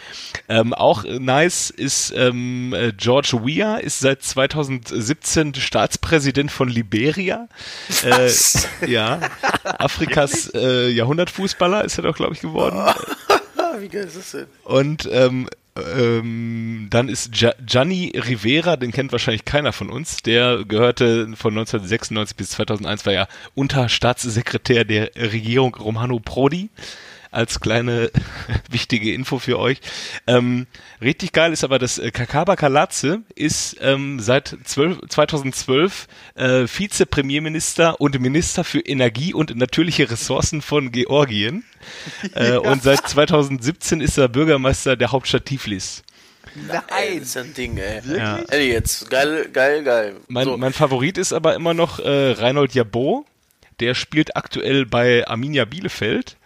Ähm, 0.49 0.75
auch 0.75 1.05
nice 1.05 1.71
ist 1.71 2.13
ähm, 2.17 2.75
äh, 2.75 2.93
George 2.93 3.41
Weah, 3.45 3.79
ist 3.79 4.01
seit 4.01 4.23
2017 4.23 5.55
Staatspräsident 5.55 6.51
von 6.51 6.69
Liberia. 6.69 7.49
Äh, 8.05 8.31
ja, 8.87 9.21
Afrikas 9.65 10.51
äh, 10.55 10.89
Jahrhundertfußballer 10.89 11.85
ist 11.85 11.99
er 11.99 12.03
doch, 12.03 12.17
glaube 12.17 12.35
ich, 12.35 12.41
geworden. 12.41 12.79
Wie 13.81 13.89
geil 13.89 14.05
ist 14.05 14.17
das 14.17 14.31
denn? 14.33 14.47
Und 14.65 15.09
ähm, 15.13 15.49
ähm, 15.97 16.87
dann 16.91 17.09
ist 17.09 17.33
Gianni 17.33 18.13
Rivera, 18.15 18.77
den 18.77 18.93
kennt 18.93 19.13
wahrscheinlich 19.13 19.45
keiner 19.45 19.73
von 19.73 19.91
uns. 19.91 20.19
Der 20.23 20.65
gehörte 20.65 21.25
von 21.37 21.53
1996 21.53 22.37
bis 22.37 22.51
2001 22.51 23.07
war 23.07 23.13
ja 23.13 23.29
Unterstaatssekretär 23.55 24.85
der 24.85 25.11
Regierung 25.17 25.75
Romano 25.75 26.19
Prodi 26.21 26.71
als 27.39 27.61
kleine 27.61 28.11
wichtige 28.71 29.15
Info 29.15 29.39
für 29.39 29.61
euch. 29.61 29.79
Ähm, 30.27 30.67
richtig 31.01 31.33
geil 31.33 31.53
ist 31.53 31.63
aber, 31.63 31.79
dass 31.79 31.99
äh, 31.99 32.11
Kakaba 32.11 32.57
Kalatze 32.57 33.23
ist 33.37 33.77
ähm, 33.81 34.19
seit 34.19 34.57
12, 34.65 35.03
2012 35.09 36.09
äh, 36.35 36.67
Vizepremierminister 36.67 38.01
und 38.01 38.19
Minister 38.19 38.65
für 38.65 38.81
Energie 38.81 39.33
und 39.33 39.55
natürliche 39.55 40.11
Ressourcen 40.11 40.63
von 40.63 40.91
Georgien. 40.91 41.65
Äh, 42.35 42.55
ja. 42.55 42.59
Und 42.59 42.83
seit 42.83 43.09
2017 43.09 44.01
ist 44.01 44.19
er 44.19 44.29
Bürgermeister 44.29 44.97
der 44.97 45.13
Hauptstadt 45.13 45.47
Tiflis. 45.47 46.03
Nein, 46.67 47.21
das 47.21 47.29
ist 47.29 47.37
ein 47.37 47.55
Ding, 47.55 47.77
ey. 47.77 48.01
Ja. 48.17 48.39
Ey, 48.49 48.73
jetzt, 48.73 49.09
geil, 49.11 49.49
geil, 49.53 49.85
geil. 49.85 50.17
Mein, 50.27 50.45
so. 50.45 50.57
mein 50.57 50.73
Favorit 50.73 51.19
ist 51.19 51.33
aber 51.33 51.55
immer 51.55 51.73
noch 51.73 52.01
äh, 52.01 52.33
Reinhold 52.33 52.75
Jabot. 52.75 53.25
Der 53.79 53.95
spielt 53.95 54.37
aktuell 54.37 54.87
bei 54.87 55.25
Arminia 55.29 55.65
Bielefeld. 55.65 56.37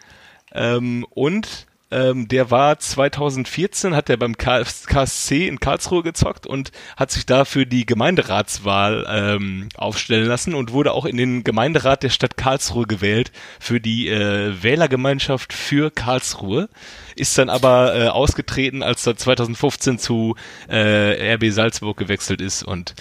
Ähm, 0.54 1.06
und 1.10 1.66
ähm, 1.92 2.26
der 2.26 2.50
war 2.50 2.78
2014, 2.78 3.94
hat 3.94 4.08
er 4.08 4.16
beim 4.16 4.38
KSC 4.38 5.46
in 5.46 5.60
Karlsruhe 5.60 6.02
gezockt 6.02 6.46
und 6.46 6.72
hat 6.96 7.10
sich 7.10 7.26
da 7.26 7.44
für 7.44 7.66
die 7.66 7.84
Gemeinderatswahl 7.84 9.06
ähm, 9.08 9.68
aufstellen 9.76 10.26
lassen 10.26 10.54
und 10.54 10.72
wurde 10.72 10.92
auch 10.92 11.04
in 11.04 11.18
den 11.18 11.44
Gemeinderat 11.44 12.02
der 12.02 12.08
Stadt 12.08 12.38
Karlsruhe 12.38 12.86
gewählt 12.86 13.30
für 13.60 13.78
die 13.78 14.08
äh, 14.08 14.62
Wählergemeinschaft 14.62 15.52
für 15.52 15.90
Karlsruhe. 15.90 16.70
Ist 17.14 17.36
dann 17.36 17.50
aber 17.50 17.94
äh, 17.94 18.08
ausgetreten, 18.08 18.82
als 18.82 19.06
er 19.06 19.18
2015 19.18 19.98
zu 19.98 20.34
äh, 20.70 21.34
RB 21.34 21.50
Salzburg 21.50 21.98
gewechselt 21.98 22.40
ist 22.40 22.62
und 22.62 22.94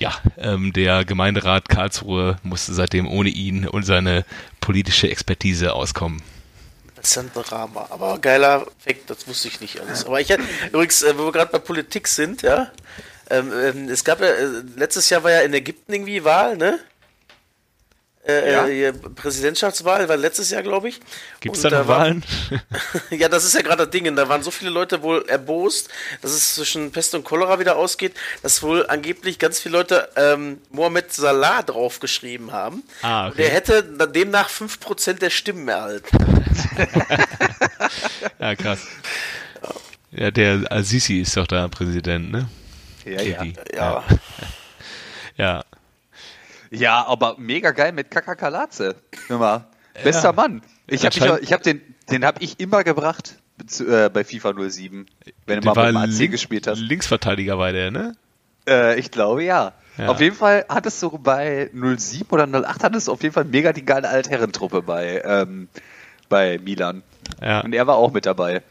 ja, 0.00 0.10
ähm, 0.36 0.72
der 0.72 1.04
Gemeinderat 1.04 1.68
Karlsruhe 1.68 2.38
musste 2.42 2.74
seitdem 2.74 3.06
ohne 3.06 3.28
ihn 3.28 3.68
und 3.68 3.84
seine 3.84 4.24
politische 4.60 5.08
Expertise 5.08 5.74
auskommen. 5.74 6.20
Drama. 7.02 7.86
Aber 7.90 8.18
geiler 8.18 8.66
Fakt, 8.78 9.10
das 9.10 9.26
wusste 9.26 9.48
ich 9.48 9.60
nicht 9.60 9.80
alles. 9.80 10.06
Aber 10.06 10.20
ich 10.20 10.30
hatte, 10.30 10.42
übrigens, 10.68 11.02
äh, 11.02 11.16
wo 11.18 11.24
wir 11.26 11.32
gerade 11.32 11.50
bei 11.52 11.58
Politik 11.58 12.08
sind, 12.08 12.42
ja, 12.42 12.70
ähm, 13.30 13.52
ähm, 13.52 13.88
es 13.88 14.04
gab 14.04 14.20
ja, 14.20 14.26
äh, 14.26 14.62
letztes 14.76 15.08
Jahr 15.10 15.22
war 15.24 15.30
ja 15.30 15.40
in 15.40 15.54
Ägypten 15.54 15.92
irgendwie 15.92 16.24
Wahl, 16.24 16.56
ne? 16.56 16.78
Äh, 18.24 18.52
ja. 18.52 18.68
äh, 18.68 18.92
Präsidentschaftswahl 18.92 20.08
war 20.08 20.16
letztes 20.16 20.50
Jahr, 20.50 20.62
glaube 20.62 20.88
ich. 20.88 21.00
Gibt 21.40 21.56
es 21.56 21.62
da 21.62 21.70
noch 21.70 21.88
Wahlen? 21.88 22.22
ja, 23.10 23.28
das 23.28 23.44
ist 23.44 23.54
ja 23.54 23.62
gerade 23.62 23.84
das 23.84 23.90
Ding. 23.90 24.14
Da 24.14 24.28
waren 24.28 24.44
so 24.44 24.52
viele 24.52 24.70
Leute 24.70 25.02
wohl 25.02 25.24
erbost, 25.26 25.88
dass 26.20 26.30
es 26.30 26.54
zwischen 26.54 26.92
Pest 26.92 27.16
und 27.16 27.24
Cholera 27.24 27.58
wieder 27.58 27.76
ausgeht, 27.76 28.14
dass 28.42 28.62
wohl 28.62 28.86
angeblich 28.86 29.40
ganz 29.40 29.58
viele 29.58 29.78
Leute 29.78 30.08
ähm, 30.14 30.60
Mohamed 30.70 31.12
Salah 31.12 31.64
draufgeschrieben 31.64 32.52
haben. 32.52 32.84
Ah, 33.02 33.26
okay. 33.26 33.38
Der 33.38 33.48
hätte 33.50 33.82
demnach 33.82 34.48
5% 34.48 35.14
der 35.14 35.30
Stimmen 35.30 35.66
erhalten. 35.66 36.16
ja, 38.38 38.54
krass. 38.54 38.86
Ja, 40.12 40.30
der 40.30 40.60
Al-Sisi 40.70 41.22
ist 41.22 41.36
doch 41.36 41.48
da 41.48 41.66
Präsident, 41.66 42.30
ne? 42.30 42.48
Ja, 43.04 43.20
ja. 43.20 43.42
ja. 43.44 43.52
ja. 43.74 44.04
Ja, 45.38 45.64
aber 47.06 47.36
mega 47.38 47.70
geil 47.70 47.92
mit 47.92 48.10
Kakakalatze. 48.10 48.96
Immer. 49.28 49.66
Bester 50.02 50.30
ja. 50.30 50.32
Mann. 50.32 50.62
Ich 50.86 51.04
habe 51.04 51.40
ich 51.42 51.52
hab 51.52 51.62
den, 51.62 51.80
den 52.10 52.24
habe 52.24 52.42
ich 52.42 52.60
immer 52.60 52.82
gebracht 52.84 53.36
äh, 53.80 54.08
bei 54.08 54.24
FIFA 54.24 54.54
07, 54.68 55.06
wenn 55.46 55.60
du 55.60 55.66
mal 55.66 55.74
beim 55.74 55.96
AC 55.96 56.08
Link, 56.10 56.32
gespielt 56.32 56.66
hast. 56.66 56.78
Linksverteidiger 56.78 57.58
war 57.58 57.72
der, 57.72 57.90
ne? 57.90 58.16
Äh, 58.68 58.98
ich 58.98 59.10
glaube 59.10 59.44
ja. 59.44 59.72
ja. 59.98 60.08
Auf 60.08 60.20
jeden 60.20 60.36
Fall 60.36 60.64
hattest 60.68 61.02
du 61.02 61.18
bei 61.18 61.70
07 61.72 62.30
oder 62.30 62.46
08 62.46 62.84
hattest 62.84 63.08
du 63.08 63.12
auf 63.12 63.22
jeden 63.22 63.34
Fall 63.34 63.44
mega 63.44 63.72
die 63.72 63.84
geile 63.84 64.08
Altherrentruppe 64.08 64.82
bei, 64.82 65.22
ähm, 65.24 65.68
bei 66.28 66.58
Milan. 66.58 67.02
Ja. 67.40 67.60
Und 67.60 67.74
er 67.74 67.86
war 67.86 67.96
auch 67.96 68.12
mit 68.12 68.26
dabei. 68.26 68.62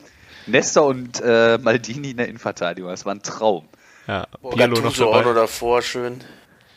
Nesta 0.48 0.82
und 0.82 1.22
äh, 1.22 1.60
Maldini 1.62 2.12
in 2.12 2.18
der 2.18 2.28
Innenverteidigung, 2.28 2.90
das 2.90 3.06
war 3.06 3.14
ein 3.14 3.22
Traum. 3.22 3.68
Ja, 4.08 4.26
Pirlo 4.42 4.82
noch 4.82 4.96
dabei. 4.96 5.34
davor, 5.34 5.82
schön. 5.82 6.22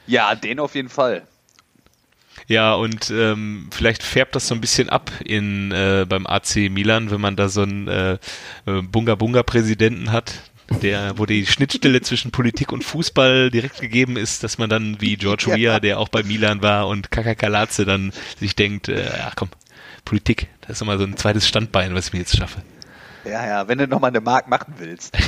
Ja, 0.06 0.34
den 0.34 0.60
auf 0.60 0.74
jeden 0.74 0.88
Fall. 0.88 1.22
Ja, 2.46 2.74
und 2.74 3.10
ähm, 3.10 3.68
vielleicht 3.70 4.02
färbt 4.02 4.34
das 4.34 4.48
so 4.48 4.54
ein 4.54 4.60
bisschen 4.60 4.90
ab 4.90 5.10
in 5.24 5.72
äh, 5.72 6.04
beim 6.08 6.26
AC 6.26 6.56
Milan, 6.70 7.10
wenn 7.10 7.20
man 7.20 7.36
da 7.36 7.48
so 7.48 7.62
einen 7.62 7.88
äh, 7.88 8.18
äh 8.66 8.82
Bunga 8.82 9.14
Bunga 9.14 9.42
Präsidenten 9.42 10.12
hat, 10.12 10.42
der, 10.82 11.18
wo 11.18 11.26
die 11.26 11.46
Schnittstelle 11.46 12.02
zwischen 12.02 12.30
Politik 12.32 12.72
und 12.72 12.84
Fußball 12.84 13.50
direkt 13.50 13.80
gegeben 13.80 14.16
ist, 14.16 14.42
dass 14.42 14.58
man 14.58 14.68
dann 14.68 15.00
wie 15.00 15.16
George 15.16 15.46
ja. 15.48 15.56
Weah, 15.56 15.80
der 15.80 15.98
auch 15.98 16.08
bei 16.08 16.22
Milan 16.22 16.62
war, 16.62 16.88
und 16.88 17.10
Kaka 17.10 17.34
Kalatze 17.34 17.84
dann 17.84 18.12
sich 18.38 18.56
denkt, 18.56 18.88
äh, 18.88 19.10
ach 19.22 19.36
komm, 19.36 19.48
Politik, 20.04 20.48
das 20.62 20.76
ist 20.76 20.82
immer 20.82 20.98
so 20.98 21.04
ein 21.04 21.16
zweites 21.16 21.48
Standbein, 21.48 21.94
was 21.94 22.08
ich 22.08 22.12
mir 22.12 22.18
jetzt 22.20 22.36
schaffe. 22.36 22.62
Ja, 23.24 23.46
ja, 23.46 23.68
wenn 23.68 23.78
du 23.78 23.86
nochmal 23.88 24.10
eine 24.10 24.20
Mark 24.20 24.48
machen 24.48 24.74
willst. 24.78 25.14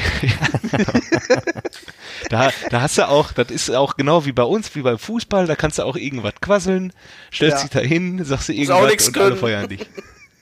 Da, 2.28 2.50
da 2.70 2.80
hast 2.80 2.98
du 2.98 3.06
auch, 3.06 3.32
das 3.32 3.50
ist 3.50 3.70
auch 3.70 3.96
genau 3.96 4.24
wie 4.24 4.32
bei 4.32 4.42
uns, 4.42 4.74
wie 4.74 4.82
beim 4.82 4.98
Fußball, 4.98 5.46
da 5.46 5.54
kannst 5.54 5.78
du 5.78 5.84
auch 5.84 5.94
irgendwas 5.96 6.34
quasseln, 6.40 6.92
stellst 7.32 7.58
Ja. 7.58 7.62
dich 7.62 7.70
da 7.70 7.78
hin, 7.80 8.24
sagst 8.24 8.48
du 8.48 8.52
irgendwas 8.52 9.06
und 9.08 9.18
alle 9.18 9.36
feuern 9.36 9.68
dich. 9.68 9.86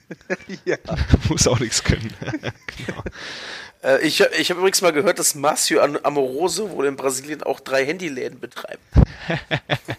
ja. 0.65 0.77
Muss 1.29 1.47
auch 1.47 1.59
nichts 1.59 1.83
können. 1.83 2.11
genau. 2.31 3.03
Äh, 3.83 3.99
ich 4.05 4.19
ich 4.19 4.49
habe 4.49 4.59
übrigens 4.61 4.81
mal 4.81 4.93
gehört, 4.93 5.19
dass 5.19 5.35
Márcio 5.35 5.79
Am- 5.79 5.99
Amoroso 6.01 6.71
wohl 6.71 6.87
in 6.87 6.95
Brasilien 6.95 7.43
auch 7.43 7.59
drei 7.59 7.85
Handyläden 7.85 8.39
betreibt. 8.39 8.81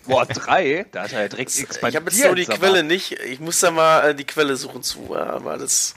Boah, 0.07 0.27
drei? 0.27 0.87
Da 0.93 1.05
hat 1.05 1.13
er 1.13 1.23
ja 1.23 1.29
direkt 1.29 1.57
expandiert. 1.57 1.89
Ich 1.93 1.97
habe 1.97 2.11
jetzt 2.11 2.25
nur 2.25 2.35
die. 2.35 2.47
Quelle 2.47 2.83
nicht. 2.83 3.13
Ich 3.13 3.39
muss 3.39 3.61
da 3.61 3.71
mal 3.71 4.11
äh, 4.11 4.15
die 4.15 4.25
Quelle 4.25 4.57
suchen 4.57 4.83
zu, 4.83 5.15
aber 5.17 5.57
das 5.57 5.95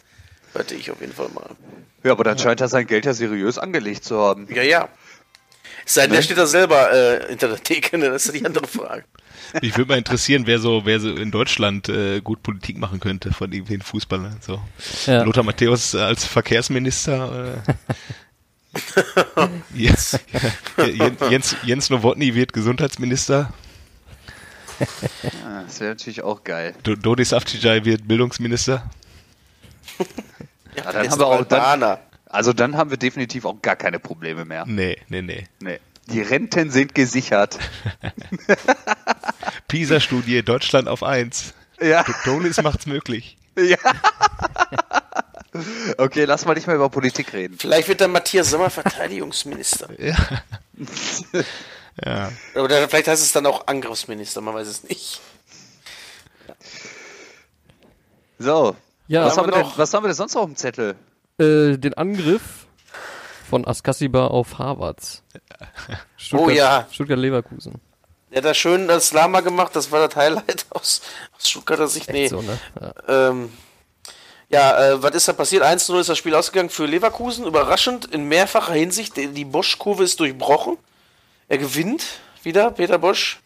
hörte 0.54 0.76
ich 0.76 0.92
auf 0.92 1.00
jeden 1.02 1.14
Fall 1.14 1.30
mal. 1.30 1.50
Ja, 2.04 2.12
aber 2.12 2.24
dann 2.24 2.38
scheint 2.38 2.62
er 2.62 2.68
sein 2.68 2.88
Geld 2.88 3.06
ja 3.06 3.14
seriös 3.14 3.58
angelegt 3.58 4.04
zu 4.04 4.20
haben. 4.20 4.48
Ja, 4.54 4.64
ja. 4.64 4.90
Es 5.86 5.96
sei 5.96 6.04
denn, 6.04 6.14
der 6.14 6.22
steht 6.22 6.38
da 6.38 6.46
selber 6.46 6.92
äh, 6.94 7.28
hinter 7.30 7.48
der 7.50 7.62
Theke, 7.62 7.98
ne? 7.98 8.10
das 8.10 8.26
ist 8.26 8.34
ja 8.34 8.40
die 8.40 8.46
andere 8.46 8.68
Frage. 8.68 9.04
Mich 9.62 9.76
würde 9.78 9.90
mal 9.90 9.98
interessieren, 9.98 10.44
wer 10.46 10.60
so, 10.60 10.86
wer 10.86 11.00
so 11.00 11.10
in 11.10 11.32
Deutschland 11.32 11.90
äh, 11.90 12.22
gut 12.22 12.44
Politik 12.44 12.78
machen 12.78 13.00
könnte 13.00 13.34
von 13.34 13.52
irgendwelchen 13.52 13.82
Fußballern. 13.82 14.38
So. 14.42 14.62
Ja. 15.08 15.24
Lothar 15.24 15.44
Matthäus 15.44 15.96
als 15.96 16.26
Verkehrsminister. 16.26 17.56
Äh. 17.66 17.74
Jens, 19.74 20.20
Jens, 20.78 21.20
Jens, 21.30 21.56
Jens 21.64 21.90
Nowotny 21.90 22.36
wird 22.36 22.54
Gesundheitsminister. 22.54 23.52
Ja, 25.24 25.64
das 25.64 25.80
wäre 25.80 25.90
natürlich 25.92 26.22
auch 26.22 26.44
geil. 26.44 26.76
Do- 26.84 26.96
Dodis 26.96 27.34
Afcijai 27.34 27.84
wird 27.86 28.08
Bildungsminister. 28.08 28.88
Ja, 30.76 30.92
dann 30.92 31.10
haben 31.10 31.20
wir 31.20 31.28
auch 31.28 31.46
dann-. 31.46 31.98
Also 32.26 32.54
dann 32.54 32.78
haben 32.78 32.92
wir 32.92 32.98
definitiv 32.98 33.46
auch 33.46 33.62
gar 33.62 33.76
keine 33.76 34.00
Probleme 34.00 34.46
mehr. 34.46 34.66
Nee, 34.68 34.98
nee, 35.08 35.22
nee. 35.22 35.48
Nee. 35.60 35.80
Die 36.08 36.22
Renten 36.22 36.72
sind 36.72 36.96
gesichert. 36.96 37.58
PISA-Studie, 39.68 40.44
Deutschland 40.44 40.88
auf 40.88 41.04
1. 41.04 41.54
Ja, 41.82 42.04
Donis 42.26 42.62
macht's 42.62 42.86
möglich. 42.86 43.38
ja. 43.58 43.78
Okay, 45.98 46.26
lass 46.26 46.46
mal 46.46 46.54
nicht 46.54 46.68
mehr 46.68 46.76
über 46.76 46.90
Politik 46.90 47.34
reden. 47.34 47.58
Vielleicht 47.58 47.88
wird 47.88 48.02
dann 48.02 48.12
Matthias 48.12 48.50
Sommer 48.52 48.70
Verteidigungsminister. 48.70 49.90
Ja. 50.00 50.16
ja. 52.06 52.32
Oder 52.56 52.88
vielleicht 52.88 53.10
heißt 53.10 53.22
es 53.22 53.34
dann 53.34 53.46
auch 53.46 53.68
Angriffsminister, 53.68 54.40
man 54.40 54.54
weiß 54.54 54.68
es 54.68 54.84
nicht. 54.84 55.20
So, 58.38 58.78
Ja, 59.10 59.26
was, 59.26 59.38
haben 59.38 59.48
wir 59.48 59.52
denn, 59.52 59.62
noch? 59.62 59.78
was 59.78 59.94
haben 59.94 60.04
wir 60.04 60.08
denn 60.08 60.16
sonst 60.16 60.38
auf 60.38 60.46
dem 60.46 60.56
Zettel? 60.56 60.96
äh, 61.40 61.78
den 61.78 61.94
Angriff 61.96 62.68
von 63.50 63.66
Askasiba 63.66 64.28
auf 64.28 64.60
Harvard. 64.60 65.24
Oh 66.34 66.50
ja. 66.50 66.86
Stuttgart-Leverkusen. 66.92 67.74
Der 68.30 68.38
hat 68.38 68.46
da 68.46 68.54
schön 68.54 68.88
das 68.88 69.12
Lama 69.12 69.40
gemacht, 69.42 69.76
das 69.76 69.92
war 69.92 70.08
das 70.08 70.16
Highlight 70.16 70.68
aus, 70.70 71.02
aus 71.36 71.50
Stuttgarter 71.50 71.88
Sicht. 71.88 72.12
Nee. 72.12 72.28
So, 72.28 72.42
ne? 72.42 72.60
Ja. 72.80 73.30
Ähm, 73.30 73.52
ja, 74.50 74.92
äh, 74.92 75.04
was 75.04 75.16
ist 75.16 75.28
da 75.28 75.34
passiert? 75.34 75.64
1-0 75.64 76.00
ist 76.00 76.10
das 76.10 76.18
Spiel 76.18 76.36
ausgegangen 76.36 76.70
für 76.70 76.86
Leverkusen. 76.86 77.46
Überraschend 77.46 78.06
in 78.06 78.28
mehrfacher 78.28 78.74
Hinsicht. 78.74 79.16
Die 79.18 79.46
Bosch-Kurve 79.46 80.04
ist 80.04 80.20
durchbrochen. 80.20 80.78
Er 81.48 81.58
gewinnt 81.58 82.04
wieder, 82.44 82.72
Peter 82.72 82.98
Bosch. 82.98 83.40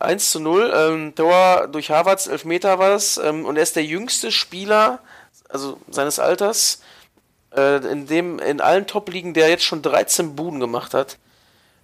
1 0.00 0.30
zu 0.30 0.40
0. 0.40 0.72
Ähm, 0.74 1.14
Tor 1.14 1.68
durch 1.70 1.90
Harvards, 1.90 2.26
Elfmeter 2.26 2.78
war 2.78 2.94
es. 2.94 3.18
Ähm, 3.18 3.44
und 3.44 3.56
er 3.56 3.62
ist 3.62 3.76
der 3.76 3.84
jüngste 3.84 4.30
Spieler, 4.32 5.00
also 5.48 5.78
seines 5.90 6.18
Alters, 6.18 6.80
äh, 7.56 7.76
in 7.90 8.06
dem 8.06 8.38
in 8.38 8.60
allen 8.60 8.86
Top-Ligen, 8.86 9.34
der 9.34 9.48
jetzt 9.48 9.64
schon 9.64 9.82
13 9.82 10.36
Buden 10.36 10.60
gemacht 10.60 10.94
hat. 10.94 11.18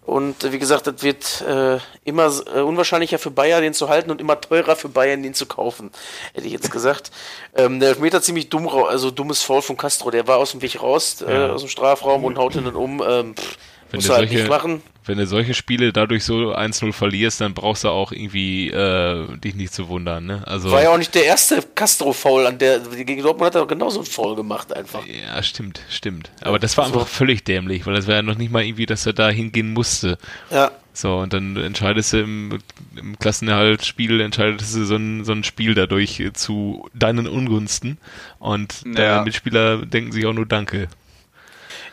Und 0.06 0.44
äh, 0.44 0.52
wie 0.52 0.58
gesagt, 0.58 0.86
das 0.86 1.02
wird 1.02 1.40
äh, 1.48 1.78
immer 2.04 2.30
äh, 2.54 2.60
unwahrscheinlicher 2.60 3.18
für 3.18 3.30
Bayern, 3.30 3.62
den 3.62 3.72
zu 3.72 3.88
halten 3.88 4.10
und 4.10 4.20
immer 4.20 4.38
teurer 4.38 4.76
für 4.76 4.90
Bayern, 4.90 5.22
den 5.22 5.32
zu 5.32 5.46
kaufen, 5.46 5.90
hätte 6.34 6.46
ich 6.46 6.52
jetzt 6.52 6.70
gesagt. 6.70 7.10
ähm, 7.56 7.80
der 7.80 7.90
Elfmeter 7.90 8.20
ziemlich 8.20 8.50
dumm, 8.50 8.68
also 8.68 9.10
dummes 9.10 9.42
Foul 9.42 9.62
von 9.62 9.78
Castro. 9.78 10.10
Der 10.10 10.26
war 10.26 10.36
aus 10.36 10.50
dem 10.50 10.60
Weg 10.60 10.82
raus, 10.82 11.22
äh, 11.22 11.32
Ja. 11.32 11.52
aus 11.52 11.62
dem 11.62 11.70
Strafraum 11.70 12.24
und 12.24 12.36
haut 12.36 12.54
ihn 12.54 12.64
dann 12.66 12.76
um. 12.76 13.02
Ähm, 13.06 13.34
pff, 13.34 13.56
Wenn 13.94 13.98
muss 13.98 14.06
du 14.06 14.12
er 14.12 14.18
halt 14.18 14.28
solche- 14.28 14.42
nicht 14.42 14.50
machen. 14.50 14.82
Wenn 15.06 15.18
du 15.18 15.26
solche 15.26 15.52
Spiele 15.52 15.92
dadurch 15.92 16.24
so 16.24 16.54
1-0 16.54 16.90
verlierst, 16.94 17.38
dann 17.42 17.52
brauchst 17.52 17.84
du 17.84 17.88
auch 17.90 18.10
irgendwie 18.10 18.70
äh, 18.70 19.26
dich 19.36 19.54
nicht 19.54 19.74
zu 19.74 19.88
wundern. 19.88 20.24
Ne? 20.24 20.42
Also, 20.46 20.70
War 20.70 20.82
ja 20.82 20.88
auch 20.90 20.96
nicht 20.96 21.14
der 21.14 21.26
erste 21.26 21.62
Castro-Foul, 21.74 22.46
an 22.46 22.56
der 22.56 22.78
gegen 22.80 23.22
Dortmund 23.22 23.48
hat 23.54 23.60
er 23.60 23.66
genauso 23.66 24.00
ein 24.00 24.06
Foul 24.06 24.34
gemacht 24.34 24.72
einfach. 24.74 25.02
Ja, 25.06 25.42
stimmt, 25.42 25.82
stimmt. 25.90 26.30
Aber 26.40 26.58
das 26.58 26.78
war 26.78 26.86
so. 26.86 26.94
einfach 26.94 27.06
völlig 27.06 27.44
dämlich, 27.44 27.84
weil 27.84 27.94
das 27.94 28.06
war 28.06 28.14
ja 28.14 28.22
noch 28.22 28.38
nicht 28.38 28.50
mal 28.50 28.64
irgendwie, 28.64 28.86
dass 28.86 29.04
er 29.04 29.12
da 29.12 29.28
hingehen 29.28 29.74
musste. 29.74 30.16
Ja. 30.50 30.70
So, 30.94 31.18
und 31.18 31.34
dann 31.34 31.56
entscheidest 31.58 32.14
du 32.14 32.20
im, 32.22 32.58
im 32.96 33.18
Klassenerhaltsspiel, 33.18 34.22
entscheidest 34.22 34.74
du 34.74 34.84
so 34.86 34.96
ein, 34.96 35.24
so 35.26 35.32
ein 35.32 35.44
Spiel 35.44 35.74
dadurch 35.74 36.22
zu 36.32 36.88
deinen 36.94 37.26
Ungunsten. 37.28 37.98
Und 38.38 38.82
Ja. 38.86 38.92
der 38.94 39.22
Mitspieler 39.24 39.84
denken 39.84 40.12
sich 40.12 40.24
auch 40.24 40.32
nur 40.32 40.46
Danke. 40.46 40.88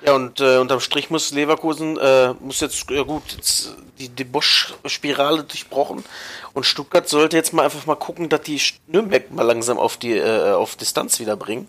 Ja, 0.05 0.13
und 0.13 0.39
äh, 0.39 0.57
unterm 0.57 0.79
Strich 0.79 1.09
muss 1.11 1.31
Leverkusen, 1.31 1.97
äh, 1.97 2.33
muss 2.39 2.59
jetzt, 2.59 2.89
ja 2.89 3.03
gut, 3.03 3.21
jetzt 3.35 3.75
die, 3.99 4.09
die 4.09 4.23
Bosch-Spirale 4.23 5.43
durchbrochen. 5.43 6.03
Und 6.53 6.65
Stuttgart 6.65 7.07
sollte 7.07 7.37
jetzt 7.37 7.53
mal 7.53 7.63
einfach 7.63 7.85
mal 7.85 7.95
gucken, 7.95 8.27
dass 8.27 8.41
die 8.41 8.59
Nürnberg 8.87 9.31
mal 9.31 9.43
langsam 9.43 9.77
auf 9.77 9.97
die 9.97 10.17
äh, 10.17 10.51
auf 10.53 10.75
Distanz 10.75 11.19
wieder 11.19 11.35
bringen. 11.35 11.67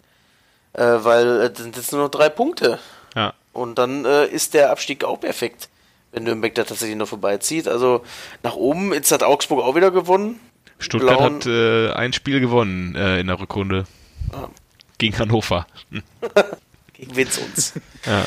Äh, 0.73 0.83
weil 0.83 1.43
äh, 1.43 1.51
das 1.51 1.63
sind 1.63 1.77
jetzt 1.77 1.93
nur 1.93 2.03
noch 2.03 2.11
drei 2.11 2.31
Punkte. 2.31 2.79
Ja. 3.15 3.35
Und 3.53 3.77
dann 3.79 4.07
äh, 4.07 4.27
ist 4.27 4.55
der 4.55 4.71
Abstieg 4.71 5.05
auch 5.05 5.21
perfekt, 5.21 5.69
wenn 6.13 6.23
Nürnberg 6.23 6.55
da 6.55 6.65
tatsächlich 6.65 6.97
noch 6.97 7.09
vorbeizieht. 7.09 7.69
Also 7.69 8.03
nach 8.43 8.55
oben, 8.55 8.95
jetzt 8.95 9.13
hat 9.13 9.23
Augsburg 9.23 9.63
auch 9.63 9.75
wieder 9.75 9.91
gewonnen. 9.91 10.41
Stuttgart 10.79 11.19
Blauen- 11.19 11.35
hat 11.37 11.47
äh, 11.47 11.93
ein 11.93 12.15
Spiel 12.15 12.41
gewonnen 12.41 12.95
äh, 12.95 13.21
in 13.21 13.27
der 13.27 13.39
Rückrunde. 13.39 13.85
Ah. 14.33 14.49
Gegen 14.97 15.19
Hannover. 15.19 15.67
Gegen 17.03 17.31
sonst? 17.31 17.75
Ja. 18.07 18.25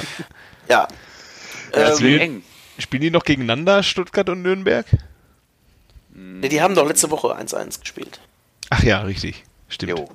ja. 0.70 0.88
Ähm, 1.74 2.20
eng. 2.20 2.44
Spielen 2.78 3.02
die 3.02 3.12
noch 3.12 3.24
gegeneinander, 3.24 3.84
Stuttgart 3.84 4.30
und 4.30 4.42
Nürnberg? 4.42 4.86
nee, 6.14 6.48
die 6.48 6.62
haben 6.62 6.76
doch 6.76 6.88
letzte 6.88 7.12
Woche 7.12 7.38
1-1 7.38 7.82
gespielt. 7.82 8.20
Ach 8.70 8.84
ja, 8.84 9.02
richtig. 9.02 9.44
Stimmt. 9.68 10.00
Jo. 10.00 10.10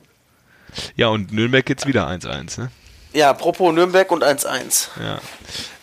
Ja, 0.96 1.08
und 1.08 1.32
Nürnberg 1.32 1.68
jetzt 1.68 1.86
wieder 1.86 2.08
1-1, 2.08 2.60
ne? 2.60 2.70
Ja, 3.12 3.30
apropos 3.30 3.74
Nürnberg 3.74 4.10
und 4.12 4.24
1-1. 4.24 4.88
Ja. 5.02 5.20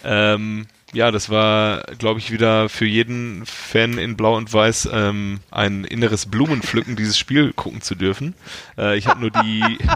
Ähm, 0.04 0.68
ja, 0.94 1.12
das 1.12 1.30
war, 1.30 1.82
glaube 1.98 2.20
ich, 2.20 2.32
wieder 2.32 2.70
für 2.70 2.86
jeden 2.86 3.46
Fan 3.46 3.98
in 3.98 4.16
Blau 4.18 4.36
und 4.38 4.52
Weiß 4.54 4.90
ähm, 4.92 5.42
ein 5.52 5.84
inneres 5.84 6.26
Blumenpflücken, 6.28 6.96
dieses 6.96 7.18
Spiel 7.18 7.54
gucken 7.54 7.82
zu 7.82 7.96
dürfen. 7.96 8.34
Äh, 8.78 8.98
ich 8.98 9.08
habe 9.08 9.20
nur 9.20 9.32
die 9.32 9.78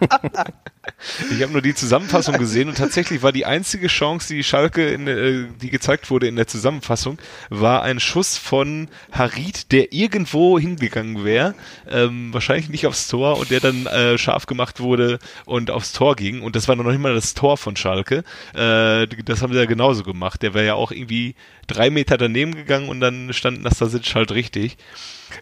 ich 1.30 1.42
habe 1.42 1.52
nur 1.52 1.62
die 1.62 1.74
Zusammenfassung 1.74 2.38
gesehen 2.38 2.68
und 2.68 2.78
tatsächlich 2.78 3.22
war 3.22 3.32
die 3.32 3.46
einzige 3.46 3.88
Chance, 3.88 4.34
die 4.34 4.44
Schalke, 4.44 4.88
in, 4.88 5.06
äh, 5.06 5.46
die 5.60 5.70
gezeigt 5.70 6.10
wurde 6.10 6.28
in 6.28 6.36
der 6.36 6.46
Zusammenfassung, 6.46 7.18
war 7.48 7.82
ein 7.82 8.00
Schuss 8.00 8.36
von 8.36 8.88
Harid, 9.12 9.72
der 9.72 9.92
irgendwo 9.92 10.58
hingegangen 10.58 11.24
wäre, 11.24 11.54
ähm, 11.88 12.32
wahrscheinlich 12.32 12.68
nicht 12.68 12.86
aufs 12.86 13.08
Tor 13.08 13.38
und 13.38 13.50
der 13.50 13.60
dann 13.60 13.86
äh, 13.86 14.18
scharf 14.18 14.46
gemacht 14.46 14.80
wurde 14.80 15.18
und 15.44 15.70
aufs 15.70 15.92
Tor 15.92 16.16
ging 16.16 16.42
und 16.42 16.56
das 16.56 16.68
war 16.68 16.76
noch 16.76 16.84
nicht 16.84 17.00
mal 17.00 17.14
das 17.14 17.34
Tor 17.34 17.56
von 17.56 17.76
Schalke. 17.76 18.24
Äh, 18.54 19.06
das 19.24 19.42
haben 19.42 19.52
sie 19.52 19.58
ja 19.58 19.66
genauso 19.66 20.02
gemacht. 20.02 20.42
Der 20.42 20.54
wäre 20.54 20.66
ja 20.66 20.74
auch 20.74 20.92
irgendwie 20.92 21.34
drei 21.66 21.90
Meter 21.90 22.16
daneben 22.18 22.54
gegangen 22.54 22.88
und 22.88 23.00
dann 23.00 23.32
stand 23.32 23.62
Nastasic 23.62 24.14
halt 24.14 24.32
richtig. 24.32 24.76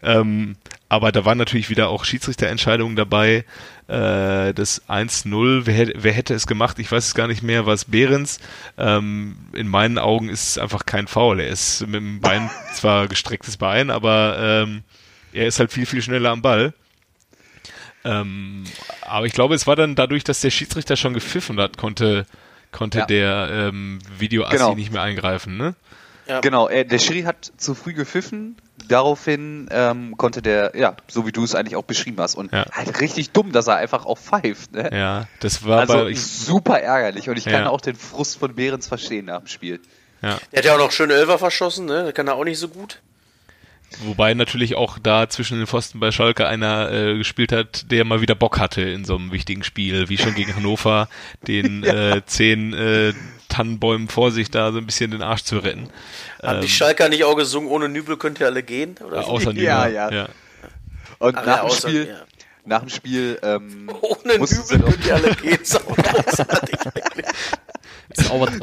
Ähm, 0.02 0.56
aber 0.88 1.12
da 1.12 1.24
waren 1.24 1.36
natürlich 1.38 1.68
wieder 1.70 1.88
auch 1.88 2.04
Schiedsrichterentscheidungen 2.04 2.96
dabei. 2.96 3.44
Äh, 3.88 4.54
das 4.54 4.82
1-0, 4.88 5.62
wer, 5.66 5.74
hätte- 5.74 5.94
wer 5.96 6.12
hätte 6.12 6.34
es 6.34 6.46
gemacht? 6.46 6.78
Ich 6.78 6.90
weiß 6.90 7.06
es 7.08 7.14
gar 7.14 7.26
nicht 7.26 7.42
mehr, 7.42 7.66
war 7.66 7.74
es 7.74 7.84
Behrens. 7.86 8.38
Ähm, 8.78 9.36
in 9.52 9.68
meinen 9.68 9.98
Augen 9.98 10.28
ist 10.28 10.48
es 10.50 10.58
einfach 10.58 10.86
kein 10.86 11.06
Foul. 11.06 11.40
Er 11.40 11.48
ist 11.48 11.82
mit 11.82 11.94
dem 11.96 12.20
Bein 12.20 12.50
zwar 12.74 13.06
gestrecktes 13.08 13.56
Bein, 13.58 13.90
aber 13.90 14.36
ähm, 14.66 14.82
er 15.32 15.46
ist 15.46 15.58
halt 15.58 15.72
viel, 15.72 15.86
viel 15.86 16.02
schneller 16.02 16.30
am 16.30 16.42
Ball. 16.42 16.72
Ähm, 18.04 18.64
aber 19.02 19.26
ich 19.26 19.32
glaube, 19.32 19.54
es 19.54 19.66
war 19.66 19.76
dann 19.76 19.94
dadurch, 19.94 20.24
dass 20.24 20.40
der 20.40 20.50
Schiedsrichter 20.50 20.96
schon 20.96 21.14
gepfiffen 21.14 21.58
hat, 21.60 21.76
konnte, 21.76 22.26
konnte 22.72 22.98
Ja. 23.00 23.06
der 23.06 23.48
ähm, 23.52 23.98
Videoassi 24.18 24.56
Genau. 24.56 24.74
nicht 24.74 24.92
mehr 24.92 25.02
eingreifen, 25.02 25.56
ne? 25.56 25.74
Ja. 26.26 26.40
Genau, 26.40 26.68
äh, 26.68 26.84
der 26.84 26.98
Schiri 26.98 27.22
hat 27.22 27.52
zu 27.56 27.74
früh 27.74 27.94
gepfiffen. 27.94 28.56
Daraufhin 28.88 29.68
ähm, 29.70 30.16
konnte 30.16 30.42
der, 30.42 30.72
ja, 30.74 30.96
so 31.08 31.26
wie 31.26 31.32
du 31.32 31.44
es 31.44 31.54
eigentlich 31.54 31.76
auch 31.76 31.84
beschrieben 31.84 32.18
hast. 32.20 32.34
Und 32.34 32.52
Ja. 32.52 32.64
halt 32.72 33.00
richtig 33.00 33.30
dumm, 33.30 33.52
dass 33.52 33.66
er 33.66 33.76
einfach 33.76 34.06
auch 34.06 34.18
pfeift. 34.18 34.72
Ne? 34.72 34.90
Ja, 34.92 35.28
das 35.40 35.64
war 35.64 35.80
Also 35.80 36.04
bei, 36.04 36.08
ich, 36.10 36.20
super 36.22 36.80
ärgerlich. 36.80 37.28
Und 37.28 37.36
ich 37.36 37.44
kann 37.44 37.64
Ja. 37.64 37.68
auch 37.68 37.80
den 37.80 37.96
Frust 37.96 38.38
von 38.38 38.54
Behrens 38.54 38.86
verstehen 38.88 39.26
nach 39.26 39.38
dem 39.40 39.46
Spiel. 39.46 39.80
ja. 40.22 40.38
Der 40.52 40.58
hat 40.58 40.64
ja 40.64 40.74
auch 40.74 40.78
noch 40.78 40.90
schöne 40.92 41.14
Elfer 41.14 41.38
verschossen, 41.38 41.86
ne? 41.86 42.04
Das 42.06 42.14
kann 42.14 42.26
er 42.26 42.34
auch 42.34 42.44
nicht 42.44 42.58
so 42.58 42.68
gut. 42.68 43.00
Wobei 44.04 44.34
natürlich 44.34 44.74
auch 44.74 44.98
da 44.98 45.28
zwischen 45.30 45.56
den 45.58 45.66
Pfosten 45.66 45.98
bei 45.98 46.10
Schalke 46.12 46.46
einer 46.46 46.92
äh, 46.92 47.16
gespielt 47.16 47.52
hat, 47.52 47.90
der 47.90 48.04
mal 48.04 48.20
wieder 48.20 48.34
Bock 48.34 48.58
hatte 48.58 48.82
in 48.82 49.04
so 49.06 49.16
einem 49.16 49.32
wichtigen 49.32 49.64
Spiel, 49.64 50.08
wie 50.10 50.18
schon 50.18 50.34
gegen 50.34 50.54
Hannover, 50.54 51.08
den 51.46 51.82
ja. 51.84 52.16
äh, 52.16 52.22
zehn 52.26 52.74
äh, 52.74 53.14
Tannenbäumen 53.58 54.06
vor 54.06 54.30
sich 54.30 54.52
da 54.52 54.70
so 54.70 54.78
ein 54.78 54.86
bisschen 54.86 55.10
den 55.10 55.20
Arsch 55.20 55.42
zu 55.42 55.58
retten. 55.58 55.90
Haben 56.40 56.56
ähm, 56.56 56.60
die 56.62 56.68
Schalker 56.68 57.08
nicht 57.08 57.24
auch 57.24 57.34
gesungen, 57.34 57.68
ohne 57.68 57.88
Nübel 57.88 58.16
könnt 58.16 58.38
ihr 58.38 58.46
alle 58.46 58.62
gehen? 58.62 58.94
Oder? 59.04 59.26
Außer 59.26 59.48
Nübel, 59.52 59.64
ja, 59.64 59.88
ja, 59.88 60.10
ja. 60.12 60.28
Und 61.18 61.36
Ach, 61.36 61.44
nach 61.44 61.46
ja, 61.46 61.62
dem 61.62 61.66
außer, 61.66 61.88
Spiel, 61.88 62.06
ja. 62.06 62.14
nach 62.64 62.80
dem 62.80 62.88
Spiel, 62.88 63.38
ähm, 63.42 63.90
ohne 64.00 64.38
Nübel 64.38 64.78
könnt 64.78 65.06
ihr 65.06 65.14
alle 65.16 65.34
gehen, 65.34 65.60
ist 65.60 65.76
auch 65.76 65.96
großartig 65.96 66.78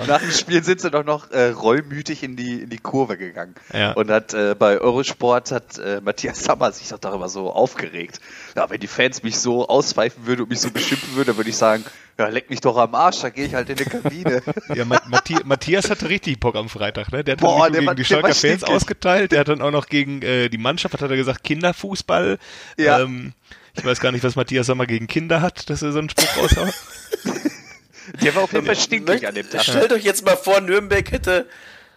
Nach 0.07 0.19
dem 0.19 0.31
Spiel 0.31 0.63
sind 0.63 0.81
sie 0.81 0.91
doch 0.91 1.03
noch 1.03 1.31
äh, 1.31 1.49
rollmütig 1.49 2.23
in 2.23 2.35
die, 2.35 2.61
in 2.61 2.69
die 2.69 2.77
Kurve 2.77 3.17
gegangen. 3.17 3.55
Ja. 3.73 3.93
Und 3.93 4.09
hat 4.09 4.33
äh, 4.33 4.55
bei 4.57 4.79
Eurosport 4.79 5.51
hat 5.51 5.77
äh, 5.77 6.01
Matthias 6.01 6.43
Sammer 6.43 6.71
sich 6.71 6.89
doch 6.89 6.99
darüber 6.99 7.29
so 7.29 7.51
aufgeregt. 7.51 8.19
Ja, 8.55 8.69
wenn 8.69 8.79
die 8.79 8.87
Fans 8.87 9.23
mich 9.23 9.39
so 9.39 9.67
auspfeifen 9.67 10.25
würden 10.25 10.41
und 10.43 10.49
mich 10.49 10.61
so 10.61 10.71
beschimpfen 10.71 11.15
würden, 11.15 11.27
dann 11.27 11.37
würde 11.37 11.49
ich 11.49 11.57
sagen, 11.57 11.83
ja, 12.17 12.27
leck 12.29 12.49
mich 12.49 12.61
doch 12.61 12.77
am 12.77 12.95
Arsch, 12.95 13.21
da 13.21 13.29
gehe 13.29 13.45
ich 13.45 13.53
halt 13.53 13.69
in 13.69 13.75
die 13.75 13.85
Kabine. 13.85 14.41
ja, 14.73 14.85
Matthias, 14.85 15.43
Matthias 15.43 15.89
hatte 15.89 16.07
richtig 16.07 16.39
Bock 16.39 16.55
am 16.55 16.69
Freitag, 16.69 17.11
ne? 17.11 17.23
Der 17.23 17.33
hat 17.33 17.41
Boah, 17.41 17.65
dann 17.65 17.73
gegen 17.73 17.85
war, 17.87 17.95
die 17.95 18.05
Schalker 18.05 18.33
Fans 18.33 18.63
ausgeteilt, 18.63 19.31
der 19.31 19.41
hat 19.41 19.49
dann 19.49 19.61
auch 19.61 19.71
noch 19.71 19.87
gegen 19.87 20.21
äh, 20.21 20.49
die 20.49 20.57
Mannschaft, 20.57 20.93
hat 21.01 21.09
er 21.09 21.17
gesagt, 21.17 21.43
Kinderfußball. 21.43 22.37
Ja. 22.77 23.01
Ähm, 23.01 23.33
ich 23.77 23.83
weiß 23.83 23.99
gar 23.99 24.13
nicht, 24.13 24.23
was 24.23 24.37
Matthias 24.37 24.67
Sammer 24.67 24.85
gegen 24.85 25.07
Kinder 25.07 25.41
hat, 25.41 25.69
dass 25.69 25.81
er 25.81 25.91
so 25.91 25.99
einen 25.99 26.09
Spruch 26.09 26.37
raushaut. 26.37 26.73
Der 28.21 28.35
war 28.35 28.43
auf 28.43 28.53
jeden 28.53 28.65
Fall 28.65 28.75
stinkig 28.75 29.27
an 29.27 29.35
dem 29.35 29.49
Tag. 29.49 29.63
Stellt 29.63 29.91
euch 29.91 30.03
jetzt 30.03 30.25
mal 30.25 30.37
vor, 30.37 30.61
Nürnberg 30.61 31.11
hätte 31.11 31.47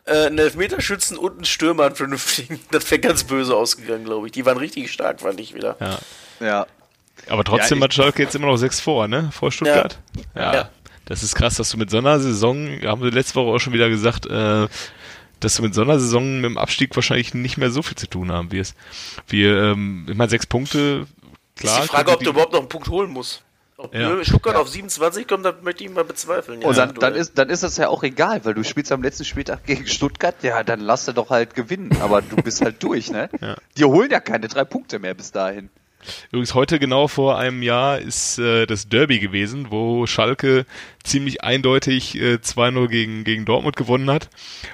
äh, 0.05 0.27
einen 0.27 0.39
Elfmeterschützen 0.39 1.19
und 1.19 1.33
einen 1.33 1.45
Stürmer 1.45 1.87
einen 1.87 1.97
vernünftigen. 1.97 2.61
Das 2.71 2.91
wäre 2.91 3.01
ganz 3.01 3.25
böse 3.25 3.55
ausgegangen, 3.55 4.05
glaube 4.05 4.27
ich. 4.27 4.33
Die 4.33 4.47
waren 4.47 4.59
richtig 4.59 4.91
stark, 4.93 5.21
fand 5.21 5.41
ich 5.41 5.55
wieder. 5.55 5.77
Ja. 5.81 5.99
ja. 6.47 6.67
Aber 7.29 7.45
trotzdem 7.45 7.79
ja, 7.79 7.85
hat 7.85 7.95
Schalke 7.95 8.23
jetzt 8.23 8.35
immer 8.35 8.47
noch 8.47 8.57
sechs 8.57 8.81
vor, 8.81 9.09
ne? 9.09 9.31
Vor 9.33 9.53
Stuttgart. 9.53 9.99
Ja. 10.35 10.55
ja. 10.55 10.71
Das 11.05 11.23
ist 11.23 11.35
krass, 11.35 11.57
dass 11.57 11.71
du 11.71 11.79
mit 11.79 11.91
so 11.91 11.99
einer 11.99 12.21
Saison, 12.21 12.81
haben 12.83 13.03
wir 13.03 13.11
letzte 13.11 13.35
Woche 13.37 13.55
auch 13.55 13.59
schon 13.59 13.73
wieder 13.73 13.89
gesagt, 13.89 14.27
äh, 14.27 14.69
dass 15.41 15.55
du 15.57 15.63
mit 15.63 15.75
so 15.75 15.83
einer 15.83 15.99
Saison 15.99 16.41
mit 16.41 16.51
dem 16.51 16.59
Abstieg 16.59 16.95
wahrscheinlich 16.97 17.35
nicht 17.35 17.57
mehr 17.57 17.71
so 17.71 17.83
viel 17.83 17.97
zu 17.97 18.07
tun 18.07 18.33
haben 18.33 18.53
wirst. 18.53 18.77
Wir, 19.27 19.57
ähm, 19.57 20.07
ich 20.09 20.17
meine, 20.17 20.31
sechs 20.31 20.47
Punkte, 20.47 21.07
klar. 21.57 21.79
Ist 21.79 21.85
die 21.85 21.89
Frage, 21.89 22.13
ob 22.13 22.21
du 22.23 22.31
überhaupt 22.31 22.53
noch 22.53 22.61
einen 22.61 22.69
Punkt 22.69 22.89
holen 22.89 23.11
musst. 23.11 23.43
Ob 23.81 23.95
ja. 23.95 24.25
Stuttgart 24.25 24.55
ja. 24.55 24.61
auf 24.61 24.69
27 24.69 25.29
kommt, 25.29 25.45
das 25.45 25.55
möchte 25.63 25.85
ich 25.85 25.91
mal 25.91 26.03
bezweifeln. 26.03 26.65
Und 26.65 26.77
dann, 26.77 26.95
dann, 26.97 27.15
ist, 27.15 27.39
dann 27.39 27.49
ist 27.49 27.63
das 27.63 27.77
ja 27.77 27.89
auch 27.89 28.03
egal, 28.03 28.45
weil 28.45 28.55
du 28.55 28.65
spielst 28.65 28.91
am 28.91 29.05
letzten 29.05 29.25
Spieltag 29.25 29.65
gegen 29.67 29.87
Stuttgart, 29.87 30.35
ja, 30.43 30.65
dann 30.65 30.81
lass 30.81 31.05
du 31.05 31.13
doch 31.13 31.31
halt 31.31 31.55
gewinnen, 31.55 31.97
aber 32.03 32.21
du 32.21 32.35
bist 32.37 32.61
halt 32.61 32.83
durch, 32.83 33.13
ne? 33.13 33.31
Ja. 33.41 33.55
Die 33.77 33.85
holen 33.85 34.11
ja 34.11 34.19
keine 34.19 34.49
drei 34.49 34.65
Punkte 34.65 34.99
mehr 34.99 35.15
bis 35.15 35.31
dahin. 35.31 35.71
Übrigens 36.31 36.55
heute 36.55 36.79
genau 36.79 37.09
vor 37.09 37.39
einem 37.39 37.63
Jahr 37.63 37.99
ist 37.99 38.39
äh, 38.39 38.67
das 38.67 38.89
Derby 38.89 39.19
gewesen, 39.19 39.67
wo 39.71 40.07
Schalke 40.07 40.65
ziemlich 41.03 41.43
eindeutig 41.43 42.17
äh, 42.21 42.35
2-0 42.35 42.89
gegen, 42.89 43.25
gegen 43.25 43.45
Dortmund 43.45 43.77
gewonnen 43.77 44.11
hat 44.11 44.29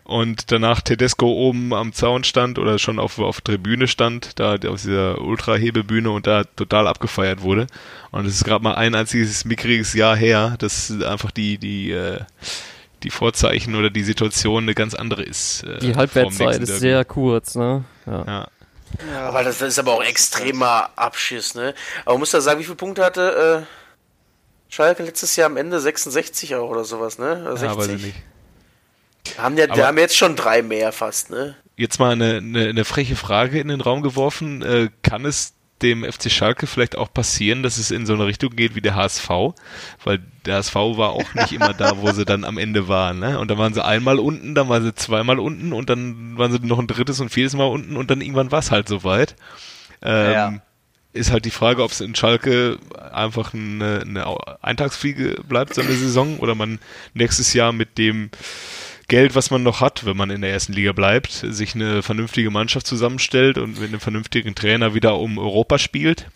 und 0.05 0.51
danach 0.53 0.81
Tedesco 0.81 1.27
oben 1.27 1.73
am 1.73 1.93
Zaun 1.93 2.25
stand 2.25 2.59
oder 2.59 2.79
schon 2.79 2.99
auf, 2.99 3.19
auf 3.19 3.41
Tribüne 3.41 3.89
stand, 3.89 4.39
da 4.39 4.55
auf 4.55 4.83
dieser 4.83 5.21
Ultra-Hebebühne 5.21 6.11
und 6.11 6.27
da 6.27 6.45
total 6.45 6.87
abgefeiert 6.87 7.43
wurde. 7.43 7.67
Und 8.11 8.27
es 8.27 8.35
ist 8.35 8.45
gerade 8.45 8.63
mal 8.63 8.75
ein 8.75 8.95
einziges 8.95 9.45
mickriges 9.45 9.95
Jahr 9.95 10.17
her, 10.17 10.57
dass 10.59 10.91
einfach 11.03 11.31
die, 11.31 11.59
die, 11.59 11.91
äh, 11.91 12.21
die 13.03 13.11
Vorzeichen 13.11 13.75
oder 13.75 13.91
die 13.91 14.03
Situation 14.03 14.65
eine 14.65 14.75
ganz 14.75 14.95
andere 14.95 15.23
ist. 15.23 15.65
Äh, 15.65 15.79
die 15.79 15.95
Halbwertszeit 15.95 16.61
ist 16.61 16.81
sehr 16.81 17.05
kurz, 17.05 17.55
ne? 17.55 17.85
ja. 18.07 18.25
ja. 18.27 18.49
Ja, 19.13 19.29
aber 19.29 19.45
das, 19.45 19.59
das, 19.59 19.69
ist 19.69 19.79
aber 19.79 19.93
auch 19.93 20.03
extremer 20.03 20.91
Abschiss, 20.97 21.55
ne? 21.55 21.75
Aber 22.05 22.15
man 22.15 22.21
muss 22.21 22.31
da 22.31 22.41
sagen, 22.41 22.61
wie 22.61 22.65
viele 22.65 22.77
Punkte 22.77 23.05
hatte 23.05 23.67
äh, 23.67 24.73
Schalke 24.73 25.03
letztes 25.03 25.37
Jahr 25.37 25.47
am 25.47 25.57
Ende? 25.57 25.81
66 25.81 26.55
auch 26.57 26.69
oder 26.69 26.85
sowas, 26.85 27.19
ne? 27.19 27.43
Oder 27.43 27.57
60? 27.57 27.69
Ja, 27.69 27.77
weiß 27.77 27.89
ich 27.89 28.03
nicht. 28.03 28.17
Haben 29.39 29.57
ja, 29.57 29.75
wir 29.75 29.87
haben 29.87 29.99
jetzt 29.99 30.17
schon 30.17 30.37
drei 30.37 30.63
mehr 30.63 30.93
fast, 30.93 31.31
ne? 31.31 31.57
Jetzt 31.77 31.99
mal 31.99 32.13
eine, 32.13 32.37
eine, 32.37 32.69
eine 32.69 32.85
freche 32.85 33.17
Frage 33.17 33.59
in 33.59 33.69
den 33.69 33.81
Raum 33.81 34.03
geworfen. 34.03 34.63
Äh, 34.63 34.91
kann 35.03 35.25
es 35.25 35.55
dem 35.85 36.05
FC 36.05 36.31
Schalke 36.31 36.67
vielleicht 36.67 36.97
auch 36.97 37.13
passieren, 37.13 37.63
dass 37.63 37.77
es 37.77 37.91
in 37.91 38.07
so 38.07 38.15
eine 38.15 38.27
Richtung 38.27 38.57
geht 38.57 38.75
wie 38.75 38.81
der 38.81 38.97
HSV, 38.97 39.29
weil 40.03 40.21
der 40.47 40.57
HSV 40.57 40.75
war 40.75 41.11
auch 41.11 41.35
nicht 41.35 41.53
immer 41.53 41.75
da, 41.75 41.99
wo 41.99 42.11
sie 42.13 42.25
dann 42.25 42.45
am 42.45 42.59
Ende 42.59 42.89
waren. 42.89 43.21
Ne? 43.21 43.39
Und 43.39 43.51
dann 43.51 43.59
waren 43.59 43.75
sie 43.75 43.85
einmal 43.85 44.19
unten, 44.19 44.55
dann 44.55 44.69
waren 44.69 44.83
sie 44.83 44.95
zweimal 44.95 45.39
unten 45.39 45.73
und 45.73 45.91
dann 45.91 46.37
waren 46.39 46.51
sie 46.51 46.59
noch 46.61 46.79
ein 46.79 46.87
drittes 46.87 47.21
und 47.21 47.29
viertes 47.29 47.55
Mal 47.55 47.67
unten 47.67 47.97
und 47.97 48.11
dann 48.11 48.21
irgendwann 48.21 48.51
war 48.51 48.61
es 48.61 48.71
halt 48.71 48.89
soweit. 48.89 49.37
Ähm, 50.03 50.33
ja. 50.33 50.53
Ist 51.13 51.31
halt 51.31 51.45
die 51.45 51.51
Frage, 51.51 51.85
ob 51.85 51.93
es 51.93 52.01
in 52.01 52.17
Schalke 52.17 52.79
einfach 53.13 53.55
eine, 53.55 54.01
eine 54.01 54.27
Eintagsfliege 54.63 55.43
bleibt, 55.49 55.75
so 55.75 55.83
eine 55.83 55.93
Saison, 55.93 56.39
oder 56.39 56.57
man 56.57 56.81
nächstes 57.13 57.53
Jahr 57.53 57.73
mit 57.73 57.99
dem 57.99 58.31
Geld, 59.09 59.35
was 59.35 59.51
man 59.51 59.63
noch 59.63 59.81
hat, 59.81 60.07
wenn 60.07 60.17
man 60.17 60.31
in 60.31 60.41
der 60.41 60.51
ersten 60.51 60.73
Liga 60.73 60.93
bleibt, 60.93 61.31
sich 61.31 61.75
eine 61.75 62.03
vernünftige 62.03 62.51
Mannschaft 62.51 62.87
zusammenstellt 62.87 63.59
und 63.59 63.79
mit 63.79 63.89
einem 63.89 64.01
vernünftigen 64.01 64.55
Trainer 64.55 64.95
wieder 64.95 65.19
um 65.19 65.39
Europa 65.39 65.79
spielt. 65.79 66.27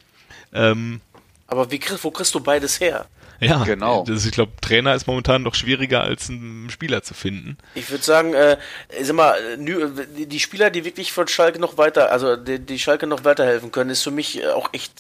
Ähm, 0.53 1.01
aber 1.47 1.71
wie, 1.71 1.81
wo 2.03 2.11
kriegst 2.11 2.35
du 2.35 2.41
beides 2.41 2.81
her? 2.81 3.07
Ja, 3.41 3.63
genau. 3.63 4.05
Das, 4.05 4.27
ich 4.27 4.33
glaube, 4.33 4.53
Trainer 4.61 4.95
ist 4.95 5.07
momentan 5.07 5.43
noch 5.43 5.55
schwieriger 5.55 6.03
als 6.03 6.29
ein 6.29 6.69
Spieler 6.71 7.03
zu 7.03 7.15
finden. 7.15 7.57
Ich 7.75 7.89
würde 7.91 8.03
sagen, 8.03 8.35
äh, 8.35 8.59
sag 9.01 9.15
mal, 9.15 9.37
die 9.57 10.41
Spieler, 10.41 10.71
die 10.71 10.85
wirklich 10.85 11.13
von 11.13 11.29
Schalke 11.29 11.61
noch 11.61 11.79
weiter, 11.79 12.11
also 12.11 12.35
die, 12.37 12.59
die 12.59 12.79
Schalke 12.81 13.07
noch 13.07 13.25
weiterhelfen 13.25 13.71
können, 13.71 13.91
ist 13.91 14.03
für 14.03 14.11
mich 14.11 14.43
äh, 14.43 14.49
auch 14.49 14.71
echt. 14.73 14.93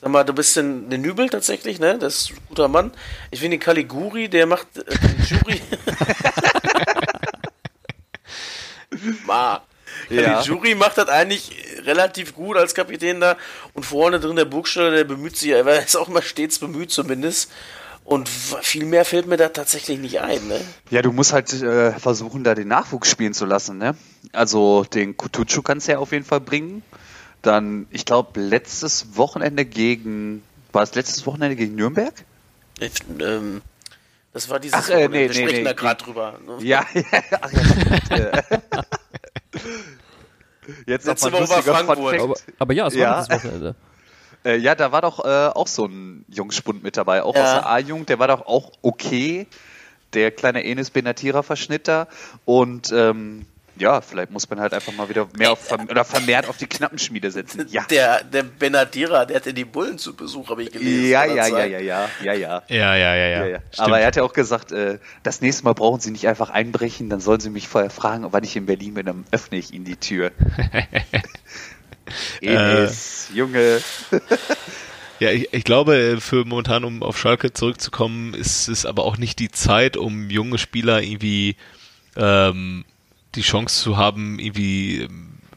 Sag 0.00 0.10
mal, 0.10 0.24
du 0.24 0.32
bist 0.32 0.56
ein, 0.56 0.90
ein 0.90 1.02
Nübel 1.02 1.28
tatsächlich, 1.28 1.78
ne? 1.80 1.98
Das 1.98 2.16
ist 2.16 2.30
ein 2.30 2.38
guter 2.48 2.68
Mann. 2.68 2.92
Ich 3.30 3.40
finde 3.40 3.58
den 3.58 3.62
Caliguri, 3.62 4.28
der 4.28 4.46
macht 4.46 4.68
äh, 4.78 4.98
den 4.98 5.26
Jury. 5.28 5.60
Ma. 9.26 9.62
Ja. 10.08 10.40
Die 10.40 10.48
Jury 10.48 10.74
macht 10.74 10.98
das 10.98 11.08
eigentlich 11.08 11.50
relativ 11.84 12.34
gut 12.34 12.56
als 12.56 12.74
Kapitän 12.74 13.20
da 13.20 13.36
und 13.74 13.84
vorne 13.84 14.20
drin 14.20 14.36
der 14.36 14.44
Burgstaller, 14.44 14.90
der 14.90 15.04
bemüht 15.04 15.36
sich, 15.36 15.50
er 15.50 15.84
ist 15.84 15.96
auch 15.96 16.08
immer 16.08 16.22
stets 16.22 16.58
bemüht 16.58 16.90
zumindest. 16.90 17.50
Und 18.04 18.28
viel 18.28 18.84
mehr 18.84 19.04
fällt 19.04 19.26
mir 19.26 19.36
da 19.36 19.48
tatsächlich 19.50 19.98
nicht 20.00 20.20
ein, 20.20 20.48
ne? 20.48 20.60
Ja, 20.90 21.02
du 21.02 21.12
musst 21.12 21.32
halt 21.32 21.52
äh, 21.52 21.92
versuchen, 21.92 22.42
da 22.42 22.56
den 22.56 22.66
Nachwuchs 22.66 23.08
spielen 23.08 23.32
zu 23.32 23.46
lassen, 23.46 23.78
ne? 23.78 23.94
Also 24.32 24.84
den 24.84 25.16
Kutucu 25.16 25.62
kannst 25.62 25.86
du 25.86 25.92
ja 25.92 25.98
auf 25.98 26.10
jeden 26.10 26.24
Fall 26.24 26.40
bringen. 26.40 26.82
Dann, 27.42 27.86
ich 27.90 28.04
glaube, 28.04 28.40
letztes 28.40 29.16
Wochenende 29.16 29.64
gegen, 29.64 30.42
war 30.72 30.82
es 30.82 30.96
letztes 30.96 31.26
Wochenende 31.26 31.54
gegen 31.54 31.76
Nürnberg? 31.76 32.12
Ich, 32.80 32.92
ähm, 33.20 33.62
das 34.32 34.48
war 34.48 34.58
dieses 34.60 34.78
Ach, 34.78 34.88
äh, 34.88 35.08
nee, 35.08 35.12
wir 35.12 35.28
nee, 35.28 35.32
sprechen 35.32 35.58
nee, 35.58 35.64
da 35.64 35.72
gerade 35.72 36.02
drüber. 36.02 36.38
Ne? 36.44 36.58
Ja, 36.64 36.86
ja, 36.94 37.02
ach, 37.40 37.52
ja, 38.10 38.42
Jetzt 40.86 41.06
noch 41.06 41.20
mal 41.20 41.40
lustiger 41.40 41.62
Frankfurt. 41.62 42.20
Aber, 42.20 42.34
aber 42.58 42.72
ja, 42.72 42.86
es 42.86 42.94
war 42.94 43.00
ja. 43.00 43.16
das 43.16 43.30
Wochenende. 43.30 43.74
Äh, 44.44 44.56
ja, 44.56 44.74
da 44.74 44.90
war 44.90 45.02
doch 45.02 45.24
äh, 45.24 45.50
auch 45.54 45.68
so 45.68 45.86
ein 45.86 46.24
Jungspund 46.28 46.82
mit 46.82 46.96
dabei, 46.96 47.22
auch 47.22 47.36
ja. 47.36 47.44
aus 47.44 47.52
der 47.52 47.66
A-Jugend, 47.68 48.08
der 48.08 48.18
war 48.18 48.26
doch 48.26 48.44
auch 48.44 48.72
okay. 48.82 49.46
Der 50.14 50.32
kleine 50.32 50.64
Enes 50.64 50.90
Benatira 50.90 51.44
Verschnitt 51.44 51.86
da. 51.86 52.08
Und 52.44 52.90
ähm, 52.90 53.46
ja, 53.76 54.00
vielleicht 54.00 54.30
muss 54.30 54.48
man 54.48 54.60
halt 54.60 54.74
einfach 54.74 54.92
mal 54.92 55.08
wieder 55.08 55.26
mehr 55.36 55.52
auf, 55.52 55.72
oder 55.72 56.04
vermehrt 56.04 56.48
auf 56.48 56.56
die 56.56 56.66
Knappenschmiede 56.66 57.30
setzen. 57.30 57.66
Ja. 57.72 57.84
Der, 57.84 58.22
der 58.24 58.42
Benadira, 58.42 59.24
der 59.24 59.36
hatte 59.36 59.54
die 59.54 59.64
Bullen 59.64 59.96
zu 59.96 60.14
Besuch, 60.14 60.50
habe 60.50 60.62
ich 60.62 60.72
gelesen. 60.72 61.08
Ja, 61.08 61.24
ja, 61.24 61.46
ja, 61.46 61.64
ja, 61.64 61.78
ja, 61.78 62.08
ja, 62.22 62.32
ja. 62.34 62.62
Ja, 62.68 62.96
ja, 62.96 63.14
ja, 63.14 63.28
ja. 63.28 63.46
ja, 63.46 63.58
Aber 63.78 63.98
er 63.98 64.08
hat 64.08 64.16
ja 64.16 64.24
auch 64.24 64.34
gesagt, 64.34 64.72
äh, 64.72 64.98
das 65.22 65.40
nächste 65.40 65.64
Mal 65.64 65.72
brauchen 65.72 66.00
Sie 66.00 66.10
nicht 66.10 66.28
einfach 66.28 66.50
einbrechen, 66.50 67.08
dann 67.08 67.20
sollen 67.20 67.40
Sie 67.40 67.48
mich 67.48 67.68
vorher 67.68 67.88
fragen, 67.88 68.26
wann 68.30 68.44
ich 68.44 68.56
in 68.56 68.66
Berlin 68.66 68.94
bin, 68.94 69.06
dann 69.06 69.24
öffne 69.30 69.58
ich 69.58 69.72
Ihnen 69.72 69.84
die 69.84 69.96
Tür. 69.96 70.32
Enes, 72.40 73.28
äh, 73.30 73.36
Junge. 73.36 73.80
Ja, 75.20 75.30
ich, 75.30 75.52
ich 75.52 75.62
glaube, 75.62 76.18
für 76.20 76.44
momentan, 76.44 76.82
um 76.82 77.04
auf 77.04 77.16
Schalke 77.16 77.52
zurückzukommen, 77.52 78.34
ist 78.34 78.66
es 78.66 78.84
aber 78.84 79.04
auch 79.04 79.18
nicht 79.18 79.38
die 79.38 79.52
Zeit, 79.52 79.96
um 79.96 80.30
junge 80.30 80.58
Spieler 80.58 81.00
irgendwie 81.00 81.54
ähm, 82.16 82.84
die 83.34 83.42
Chance 83.42 83.82
zu 83.82 83.96
haben, 83.96 84.38
irgendwie 84.38 85.08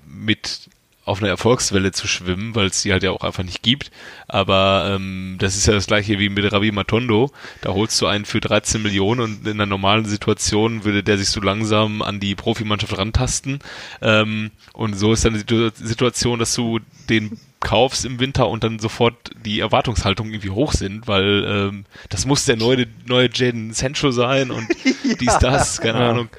mit 0.07 0.69
auf 1.05 1.19
einer 1.19 1.30
Erfolgswelle 1.30 1.91
zu 1.91 2.07
schwimmen, 2.07 2.55
weil 2.55 2.65
es 2.65 2.82
die 2.82 2.91
halt 2.91 3.03
ja 3.03 3.11
auch 3.11 3.23
einfach 3.23 3.43
nicht 3.43 3.61
gibt. 3.61 3.91
Aber 4.28 4.91
ähm, 4.95 5.36
das 5.39 5.55
ist 5.55 5.67
ja 5.67 5.73
das 5.73 5.86
gleiche 5.86 6.17
wie 6.17 6.30
mit 6.30 6.51
Ravi 6.51 6.71
Matondo. 6.71 7.32
Da 7.61 7.73
holst 7.73 8.01
du 8.01 8.07
einen 8.07 8.26
für 8.26 8.41
13 8.41 8.82
Millionen 8.82 9.21
und 9.21 9.47
in 9.47 9.53
einer 9.53 9.67
normalen 9.67 10.05
Situation 10.05 10.84
würde 10.84 11.03
der 11.03 11.19
sich 11.19 11.30
so 11.30 11.41
langsam 11.41 12.01
an 12.01 12.19
die 12.19 12.34
Profimannschaft 12.34 12.97
rantasten. 12.97 13.59
Ähm, 14.01 14.49
und 14.73 14.95
so 14.95 15.13
ist 15.13 15.23
dann 15.26 15.36
die 15.36 15.71
Situation, 15.76 16.39
dass 16.39 16.55
du 16.55 16.80
den 17.07 17.39
kaufst 17.59 18.05
im 18.05 18.19
Winter 18.19 18.49
und 18.49 18.63
dann 18.63 18.80
sofort 18.80 19.15
die 19.43 19.59
Erwartungshaltungen 19.59 20.34
irgendwie 20.34 20.51
hoch 20.51 20.73
sind, 20.73 21.07
weil 21.07 21.45
ähm, 21.47 21.86
das 22.09 22.26
muss 22.26 22.45
der 22.45 22.57
neue 22.57 22.88
neue 23.05 23.30
Jaden 23.32 23.73
Sancho 23.73 24.11
sein 24.11 24.51
und 24.51 24.67
dies, 25.19 25.38
das, 25.39 25.82
keine 25.82 25.99
Ahnung. 25.99 26.30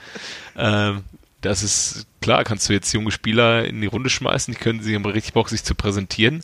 Ähm, 0.57 1.05
das 1.41 1.63
ist 1.63 2.07
klar, 2.21 2.45
kannst 2.45 2.69
du 2.69 2.73
jetzt 2.73 2.93
junge 2.93 3.11
Spieler 3.11 3.65
in 3.65 3.81
die 3.81 3.87
Runde 3.87 4.11
schmeißen, 4.11 4.55
die 4.55 4.61
können 4.61 4.83
sich 4.83 4.95
haben 4.95 5.05
richtig 5.05 5.35
Bock, 5.35 5.49
sich 5.49 5.65
zu 5.65 5.75
präsentieren. 5.75 6.43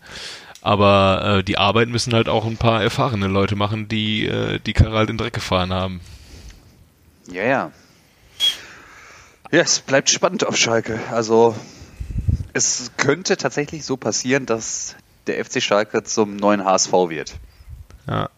Aber 0.61 1.39
äh, 1.39 1.45
die 1.45 1.59
Arbeit 1.59 1.89
müssen 1.89 2.15
halt 2.15 2.29
auch 2.29 2.47
ein 2.47 2.57
paar 2.57 2.83
erfahrene 2.83 3.27
Leute 3.27 3.57
machen, 3.57 3.89
die 3.89 4.27
äh, 4.27 4.61
die 4.61 4.73
Karre 4.73 4.97
halt 4.97 5.11
in 5.11 5.17
den 5.17 5.25
Dreck 5.25 5.33
gefahren 5.33 5.73
haben. 5.73 6.01
Ja, 7.31 7.43
ja. 7.43 7.73
Ja, 9.51 9.61
es 9.61 9.81
bleibt 9.81 10.09
spannend 10.09 10.47
auf 10.47 10.57
Schalke. 10.57 11.01
Also 11.11 11.57
es 12.53 12.93
könnte 12.97 13.37
tatsächlich 13.37 13.85
so 13.85 13.97
passieren, 13.97 14.47
dass 14.47 14.95
der 15.27 15.45
FC 15.45 15.63
Schalke 15.63 16.05
zum 16.05 16.37
neuen 16.37 16.65
HSV 16.65 16.93
wird. 17.09 17.35
Ja. 18.07 18.31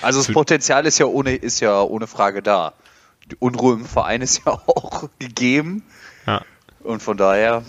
Also 0.00 0.20
das 0.20 0.32
Potenzial 0.32 0.86
ist 0.86 0.98
ja 0.98 1.06
ohne 1.06 1.34
ist 1.34 1.60
ja 1.60 1.80
ohne 1.82 2.06
Frage 2.06 2.42
da. 2.42 2.72
Die 3.32 3.36
Unruhe 3.38 3.74
im 3.76 3.86
Verein 3.86 4.20
ist 4.20 4.42
ja 4.44 4.52
auch 4.66 5.08
gegeben 5.18 5.82
Ja. 6.26 6.42
und 6.84 7.02
von 7.02 7.16
daher 7.16 7.64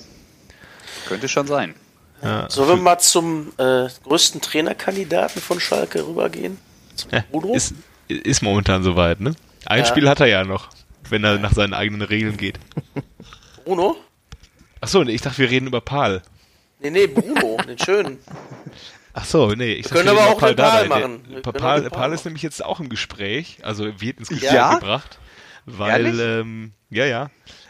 könnte 1.08 1.30
schon 1.30 1.48
sein. 1.48 1.74
ja. 2.22 2.50
Sollen 2.50 2.68
wir 2.68 2.76
mal 2.76 3.00
zum 3.00 3.54
äh, 3.58 3.88
größten 4.04 4.42
Trainerkandidaten 4.42 5.42
von 5.42 5.62
Schalke 5.62 6.06
rübergehen? 6.06 6.58
Zum 6.96 7.12
Ja, 7.12 7.24
Bruno? 7.32 7.54
ist, 7.56 7.74
ist 8.10 8.42
momentan 8.42 8.84
soweit, 8.84 9.22
ne? 9.22 9.36
Ein 9.66 9.80
Ja. 9.80 9.86
Spiel 9.86 10.10
hat 10.10 10.20
er 10.20 10.28
ja 10.28 10.44
noch, 10.44 10.68
wenn 11.10 11.24
er 11.24 11.40
nach 11.40 11.54
seinen 11.54 11.74
eigenen 11.74 12.02
Regeln 12.02 12.36
geht. 12.36 12.60
Bruno? 13.64 13.96
Achso, 14.82 15.02
ich 15.04 15.22
dachte, 15.22 15.38
wir 15.38 15.50
reden 15.50 15.68
über 15.68 15.80
Paul. 15.80 16.22
Nee, 16.82 16.90
nee, 16.90 17.08
Bruno, 17.08 17.56
den 17.68 17.80
schönen. 17.80 18.18
Ach 19.14 19.24
so, 19.26 19.48
nee, 19.52 19.74
ich 19.76 19.86
können 19.90 20.08
dachte, 20.08 20.20
aber 20.20 20.30
reden 20.32 20.34
auch 20.34 20.38
über 20.40 20.48
den 20.48 20.56
Paul 20.58 20.88
Dardai. 20.88 20.88
machen. 20.90 21.24
Der- 21.30 21.36
Wir 21.38 21.42
Pa- 21.42 21.52
können 21.54 21.62
Paul, 21.64 21.72
auch 21.72 21.82
den 21.84 21.90
Paul 21.92 22.00
Paul 22.02 22.14
ist 22.14 22.20
machen. 22.20 22.28
nämlich 22.30 22.44
jetzt 22.44 22.66
auch 22.66 22.80
im 22.82 22.90
Gespräch, 22.90 23.58
also 23.64 23.86
wird 24.02 24.20
ins 24.20 24.28
Gespräch 24.30 24.52
Ja? 24.52 24.76
gebracht, 24.76 25.18
weil, 25.66 26.20
ähm, 26.20 26.74
ja, 26.90 27.06
ja, 27.06 27.30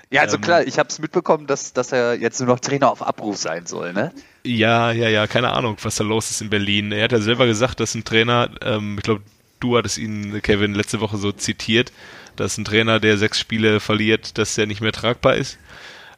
Ja, 0.10 0.22
also 0.22 0.38
Ähm, 0.38 0.42
klar, 0.42 0.68
ich 0.68 0.80
habe 0.80 0.90
es 0.90 1.00
mitbekommen, 1.00 1.48
dass, 1.48 1.74
dass 1.74 1.92
er 1.92 2.16
jetzt 2.16 2.40
nur 2.40 2.48
noch 2.48 2.60
Trainer 2.60 2.92
auf 2.92 3.02
Abruf 3.02 3.38
sein 3.38 3.66
soll, 3.66 3.94
ne? 3.94 4.14
ja, 4.46 4.92
ja, 4.92 5.10
ja, 5.10 5.28
keine 5.28 5.52
Ahnung, 5.52 5.78
was 5.82 5.96
da 5.96 6.04
los 6.04 6.30
ist 6.30 6.42
in 6.42 6.50
Berlin. 6.50 6.92
Er 6.92 7.06
hat 7.06 7.12
ja 7.12 7.20
selber 7.20 7.46
gesagt, 7.46 7.80
dass 7.80 7.96
ein 7.96 8.04
Trainer, 8.04 8.50
ähm, 8.62 8.98
ich 8.98 9.04
glaube, 9.04 9.24
du 9.60 9.78
hattest 9.78 9.98
ihn, 9.98 10.42
Kevin, 10.42 10.74
letzte 10.76 11.00
Woche 11.00 11.18
so 11.18 11.32
zitiert, 11.32 11.92
dass 12.36 12.58
ein 12.58 12.66
Trainer, 12.66 13.00
der 13.00 13.18
sechs 13.18 13.40
Spiele 13.40 13.80
verliert, 13.80 14.38
dass 14.38 14.56
der 14.56 14.68
nicht 14.68 14.82
mehr 14.82 14.92
tragbar 14.92 15.36
ist 15.36 15.58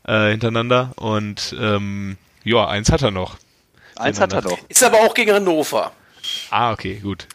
äh, 0.08 0.32
hintereinander 0.32 0.92
und 0.96 1.56
ähm, 1.60 2.18
ja, 2.44 2.68
eins 2.68 2.92
hat 2.92 3.02
er 3.02 3.12
noch. 3.12 3.38
Eins 3.96 4.20
hat 4.20 4.34
er 4.34 4.42
noch. 4.42 4.58
Ist 4.68 4.84
aber 4.84 5.00
auch 5.00 5.14
gegen 5.14 5.32
Hannover. 5.32 5.92
Ah, 6.50 6.72
okay, 6.72 6.96
gut. 7.02 7.28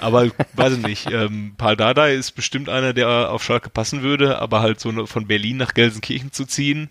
Aber 0.00 0.28
weiß 0.54 0.74
ich 0.74 0.86
nicht. 0.86 1.10
Ähm, 1.10 1.54
Paul 1.56 1.76
Dardai 1.76 2.14
ist 2.14 2.32
bestimmt 2.32 2.68
einer, 2.68 2.92
der 2.92 3.30
auf 3.30 3.42
Schalke 3.42 3.70
passen 3.70 4.02
würde, 4.02 4.38
aber 4.38 4.60
halt 4.60 4.80
so 4.80 5.06
von 5.06 5.26
Berlin 5.26 5.56
nach 5.56 5.74
Gelsenkirchen 5.74 6.32
zu 6.32 6.44
ziehen. 6.44 6.90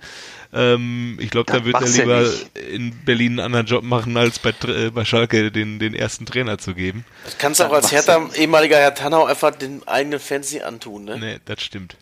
Ähm, 0.51 1.17
ich 1.21 1.29
glaube, 1.29 1.51
da 1.51 1.63
wird 1.63 1.75
er 1.75 1.87
lieber 1.87 2.21
nicht. 2.21 2.57
in 2.57 3.05
Berlin 3.05 3.33
einen 3.33 3.39
anderen 3.39 3.65
Job 3.67 3.83
machen, 3.83 4.17
als 4.17 4.39
bei, 4.39 4.53
äh, 4.67 4.89
bei 4.89 5.05
Schalke 5.05 5.51
den, 5.51 5.79
den 5.79 5.93
ersten 5.93 6.25
Trainer 6.25 6.57
zu 6.57 6.73
geben. 6.73 7.05
Das 7.25 7.37
kannst 7.37 7.59
du 7.59 7.65
auch 7.65 7.73
als 7.73 7.91
Hertha, 7.91 8.27
ehemaliger 8.35 8.77
Herr 8.77 8.95
Tannau 8.95 9.25
einfach 9.25 9.51
den 9.51 9.87
eigenen 9.87 10.19
Fans 10.19 10.51
nicht 10.51 10.63
antun, 10.63 11.05
ne? 11.05 11.17
Nee, 11.19 11.39
das 11.45 11.61
stimmt. 11.61 11.95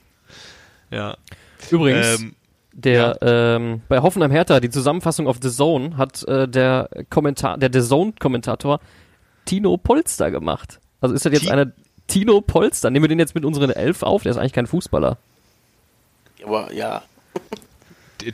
Ja. 0.92 1.18
Übrigens, 1.70 2.20
Ähm, 2.20 2.36
der 2.72 3.18
ähm, 3.22 3.82
bei 3.90 4.00
Hoffenheim 4.00 4.32
Hertha 4.32 4.60
die 4.60 4.70
Zusammenfassung 4.70 5.28
auf 5.28 5.38
The 5.42 5.50
Zone 5.50 5.98
hat 5.98 6.24
äh, 6.28 6.48
der 6.48 6.90
Kommentar, 7.10 7.58
der 7.58 7.72
The 7.74 7.82
Zone 7.82 8.14
Kommentator 8.20 8.80
Tino 9.48 9.78
Polster 9.78 10.30
gemacht. 10.30 10.80
Also 11.02 11.16
ist 11.16 11.26
das 11.26 11.34
jetzt 11.34 11.44
Ti- 11.44 11.50
einer 11.52 11.72
Tino 12.06 12.42
Polster? 12.42 12.90
Nehmen 12.92 13.04
wir 13.04 13.10
den 13.10 13.20
jetzt 13.20 13.34
mit 13.36 13.44
unseren 13.46 13.72
Elf 13.72 14.04
auf? 14.04 14.22
Der 14.24 14.32
ist 14.32 14.38
eigentlich 14.38 14.54
kein 14.54 14.68
Fußballer. 14.68 15.18
Aber 16.46 16.72
ja. 16.74 17.02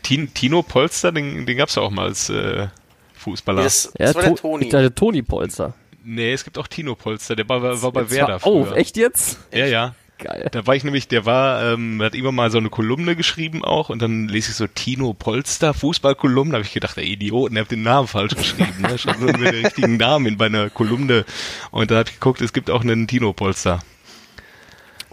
Tin- 0.04 0.34
Tino 0.34 0.62
Polster, 0.64 1.12
den, 1.12 1.46
den 1.46 1.58
gab 1.58 1.70
es 1.70 1.76
ja 1.76 1.82
auch 1.82 1.90
mal 1.92 2.06
als 2.08 2.30
äh, 2.30 2.68
Fußballer. 3.16 3.64
Das, 3.64 3.92
Ja, 3.98 4.08
das 4.08 4.16
war 4.16 4.22
der 4.24 4.32
To- 4.36 4.38
Toni. 4.42 4.70
Der 4.70 4.94
Toni 4.96 5.22
Polster. 5.22 5.74
nee, 6.04 6.34
es 6.34 6.44
gibt 6.44 6.58
auch 6.58 6.68
Tino 6.68 6.96
Polster, 6.96 7.36
der 7.36 7.48
war, 7.48 7.62
war 7.82 7.92
bei 7.92 8.02
Jetzt 8.02 8.12
Werder 8.12 8.36
auf, 8.36 8.68
früher. 8.68 8.78
echt 8.78 8.98
jetzt? 8.98 9.38
Ja, 9.54 9.66
ja. 9.66 9.96
Geil. 10.24 10.48
Da 10.54 10.66
war 10.66 10.74
ich 10.74 10.86
nämlich, 10.86 11.10
der 11.10 11.26
war, 11.26 11.74
ähm, 11.74 12.02
hat 12.02 12.16
immer 12.16 12.32
mal 12.32 12.50
so 12.50 12.58
eine 12.58 12.70
Kolumne 12.70 13.18
geschrieben 13.18 13.66
auch 13.66 13.90
und 13.90 14.02
dann 14.02 14.30
lese 14.30 14.52
ich 14.52 14.56
so 14.56 14.68
Tino 14.68 15.14
Polster, 15.14 15.74
Fußballkolumne, 15.74 16.52
da 16.54 16.58
habe 16.60 16.66
ich 16.66 16.72
gedacht, 16.72 16.96
der 16.96 17.04
Idioten, 17.04 17.56
der 17.56 17.66
hat 17.66 17.72
den 17.72 17.84
Namen 17.84 18.08
falsch 18.08 18.36
geschrieben, 18.36 18.82
ne? 18.82 18.98
Schreibt 18.98 19.20
nur 19.20 19.34
mit 19.38 19.42
den 19.42 19.66
richtigen 19.66 19.98
Namen 19.98 20.26
in 20.28 20.38
bei 20.38 20.46
einer 20.46 20.70
Kolumne. 20.70 21.26
Und 21.72 21.92
da 21.92 21.98
habe 21.98 22.10
ich 22.10 22.16
geguckt, 22.16 22.40
es 22.40 22.54
gibt 22.54 22.70
auch 22.70 22.82
einen 22.82 23.06
Tino 23.06 23.34
Polster. 23.34 23.84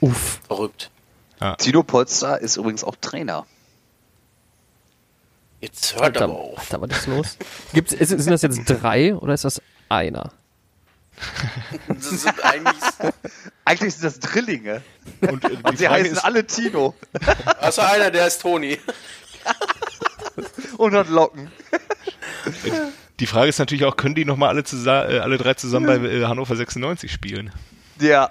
Uff. 0.01 0.41
Verrückt. 0.47 0.91
Tino 1.59 1.83
Polster 1.83 2.41
ist 2.41 2.57
übrigens 2.57 2.85
auch 2.85 2.95
Trainer. 3.01 3.47
Jetzt 5.61 5.95
hört 5.95 6.05
Alter, 6.05 6.25
aber 6.25 6.35
auf. 6.35 6.59
Alter, 6.59 6.81
was 6.81 6.99
ist 6.99 7.07
los? 7.07 7.39
Gibt's, 7.73 7.93
ist, 7.93 8.11
sind 8.11 8.31
das 8.31 8.43
jetzt 8.43 8.65
drei 8.65 9.15
oder 9.15 9.35
ist 9.35 9.45
das 9.45 9.61
einer? 9.89 10.33
Das 11.89 12.11
sind 12.11 12.45
eigentlich 12.45 12.75
Eigentlich 13.65 13.95
sind 13.95 14.05
das 14.05 14.19
Drillinge. 14.19 14.83
Und, 15.21 15.45
äh, 15.45 15.57
Und 15.63 15.79
sie 15.79 15.89
heißen 15.89 16.19
alle 16.19 16.47
Tino. 16.47 16.95
Also 17.61 17.83
einer, 17.83 18.11
der 18.11 18.27
ist 18.27 18.41
Toni. 18.43 18.79
Und 20.77 20.95
hat 20.95 21.09
Locken. 21.09 21.51
die 23.21 23.27
Frage 23.27 23.49
ist 23.49 23.59
natürlich 23.59 23.85
auch, 23.85 23.97
können 23.97 24.15
die 24.15 24.25
nochmal 24.25 24.49
alle, 24.49 24.63
äh, 24.63 25.19
alle 25.19 25.39
drei 25.39 25.55
zusammen 25.55 25.87
bei 25.87 26.09
äh, 26.09 26.25
Hannover 26.25 26.57
96 26.57 27.13
spielen? 27.13 27.53
Ja. 28.01 28.31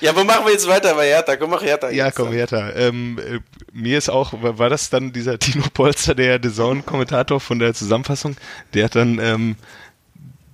Ja, 0.00 0.14
wo 0.14 0.22
machen 0.22 0.44
wir 0.44 0.52
jetzt 0.52 0.68
weiter 0.68 0.94
bei 0.94 1.08
Hertha? 1.08 1.36
Komm, 1.36 1.50
mach 1.50 1.62
Hertha 1.62 1.90
Ja, 1.90 2.06
jetzt. 2.06 2.14
komm, 2.14 2.30
Hertha. 2.30 2.70
Ähm, 2.76 3.18
äh, 3.18 3.40
mir 3.72 3.98
ist 3.98 4.08
auch, 4.08 4.32
war, 4.42 4.58
war 4.58 4.68
das 4.70 4.90
dann 4.90 5.12
dieser 5.12 5.38
Tino 5.38 5.64
Polster, 5.74 6.14
der 6.14 6.38
Design-Kommentator 6.38 7.40
von 7.40 7.58
der 7.58 7.74
Zusammenfassung, 7.74 8.36
der 8.74 8.84
hat 8.84 8.94
dann, 8.94 9.18
ähm, 9.18 9.56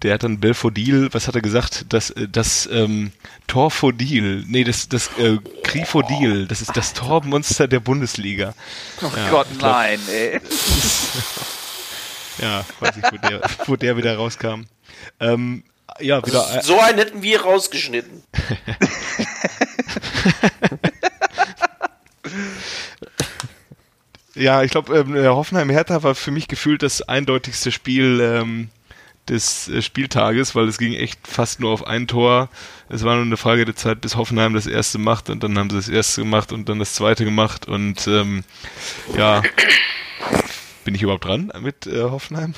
der 0.05 0.15
hat 0.15 0.23
dann 0.23 0.39
Belfodil, 0.39 1.09
was 1.13 1.27
hat 1.27 1.35
er 1.35 1.41
gesagt? 1.41 1.87
Das, 1.89 2.11
äh, 2.11 2.29
das 2.29 2.69
ähm, 2.71 3.11
Torfodil, 3.49 4.45
nee, 4.47 4.63
das, 4.63 4.89
das 4.89 5.09
äh, 5.19 5.39
Grifodil, 5.65 6.47
das 6.47 6.61
ist 6.61 6.77
das 6.77 6.93
Tormonster 6.93 7.67
der 7.67 7.81
Bundesliga. 7.81 8.55
Oh 9.03 9.11
Ja, 9.17 9.31
Gott, 9.31 9.47
glaub- 9.59 9.73
nein, 9.73 9.99
ey. 10.09 10.41
Ja, 12.39 12.65
weiß 12.81 12.97
ich, 12.97 13.05
wo 13.13 13.17
der, 13.29 13.41
wo 13.67 13.77
der 13.77 13.97
wieder 13.97 14.17
rauskam. 14.17 14.63
Ähm, 15.21 15.63
ja, 16.01 16.25
wieder. 16.27 16.45
äh, 16.59 16.63
So 16.63 16.79
einen 16.81 16.99
hätten 16.99 17.23
wir 17.23 17.41
rausgeschnitten. 17.43 18.25
Ja, 24.35 24.63
ich 24.63 24.71
glaube, 24.73 24.99
ähm, 24.99 25.13
der 25.15 25.35
Hoffenheim-Hertha 25.37 26.03
war 26.03 26.15
für 26.15 26.31
mich 26.33 26.49
gefühlt 26.49 26.83
das 26.83 27.03
eindeutigste 27.03 27.71
Spiel 27.71 28.21
ähm, 28.21 28.69
des 29.29 29.69
äh, 29.69 29.83
Spieltages, 29.83 30.55
weil 30.55 30.69
es 30.69 30.79
ging 30.79 30.95
echt 30.95 31.27
fast 31.27 31.61
nur 31.61 31.71
auf 31.71 31.87
ein 31.87 32.07
Tor. 32.07 32.49
Es 32.89 33.05
war 33.05 33.15
nur 33.15 33.25
eine 33.25 33.37
Frage 33.37 33.65
der 33.65 33.77
Zeit, 33.77 34.01
bis 34.01 34.17
Hoffenheim 34.17 34.55
das 34.55 34.67
erste 34.67 34.99
macht 34.99 35.31
und 35.31 35.43
dann 35.43 35.59
haben 35.59 35.71
sie 35.71 35.77
das 35.77 35.89
erste 35.89 36.23
gemacht 36.23 36.53
und 36.53 36.69
dann 36.69 36.79
das 36.79 36.95
zweite 36.95 37.25
gemacht 37.25 37.67
und 37.67 38.07
ähm, 38.07 38.45
ja, 39.17 39.43
bin 40.85 40.95
ich 40.95 41.03
überhaupt 41.03 41.25
dran 41.25 41.53
mit 41.61 41.87
äh, 41.87 42.03
Hoffenheim? 42.03 42.55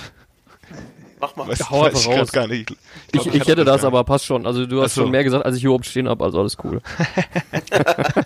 Mach 1.20 1.36
mal. 1.36 1.48
Weiß, 1.48 1.70
Hau 1.70 1.82
weiß 1.82 2.00
ich 2.00 2.08
raus. 2.08 2.32
gar 2.32 2.46
nicht. 2.46 2.70
Ich, 3.12 3.12
glaub, 3.12 3.26
ich, 3.26 3.40
hatte 3.40 3.50
hätte 3.52 3.64
das 3.64 3.84
aber, 3.84 4.04
passt 4.04 4.26
schon. 4.26 4.46
Also 4.46 4.66
du 4.66 4.82
hast 4.82 4.94
so. 4.94 5.02
schon 5.02 5.10
mehr 5.10 5.24
gesagt, 5.24 5.46
als 5.46 5.56
ich 5.56 5.64
überhaupt 5.64 5.86
stehen 5.86 6.08
habe, 6.08 6.22
also 6.24 6.40
alles 6.40 6.56
cool. 6.62 6.82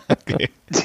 Okay. 0.09 0.51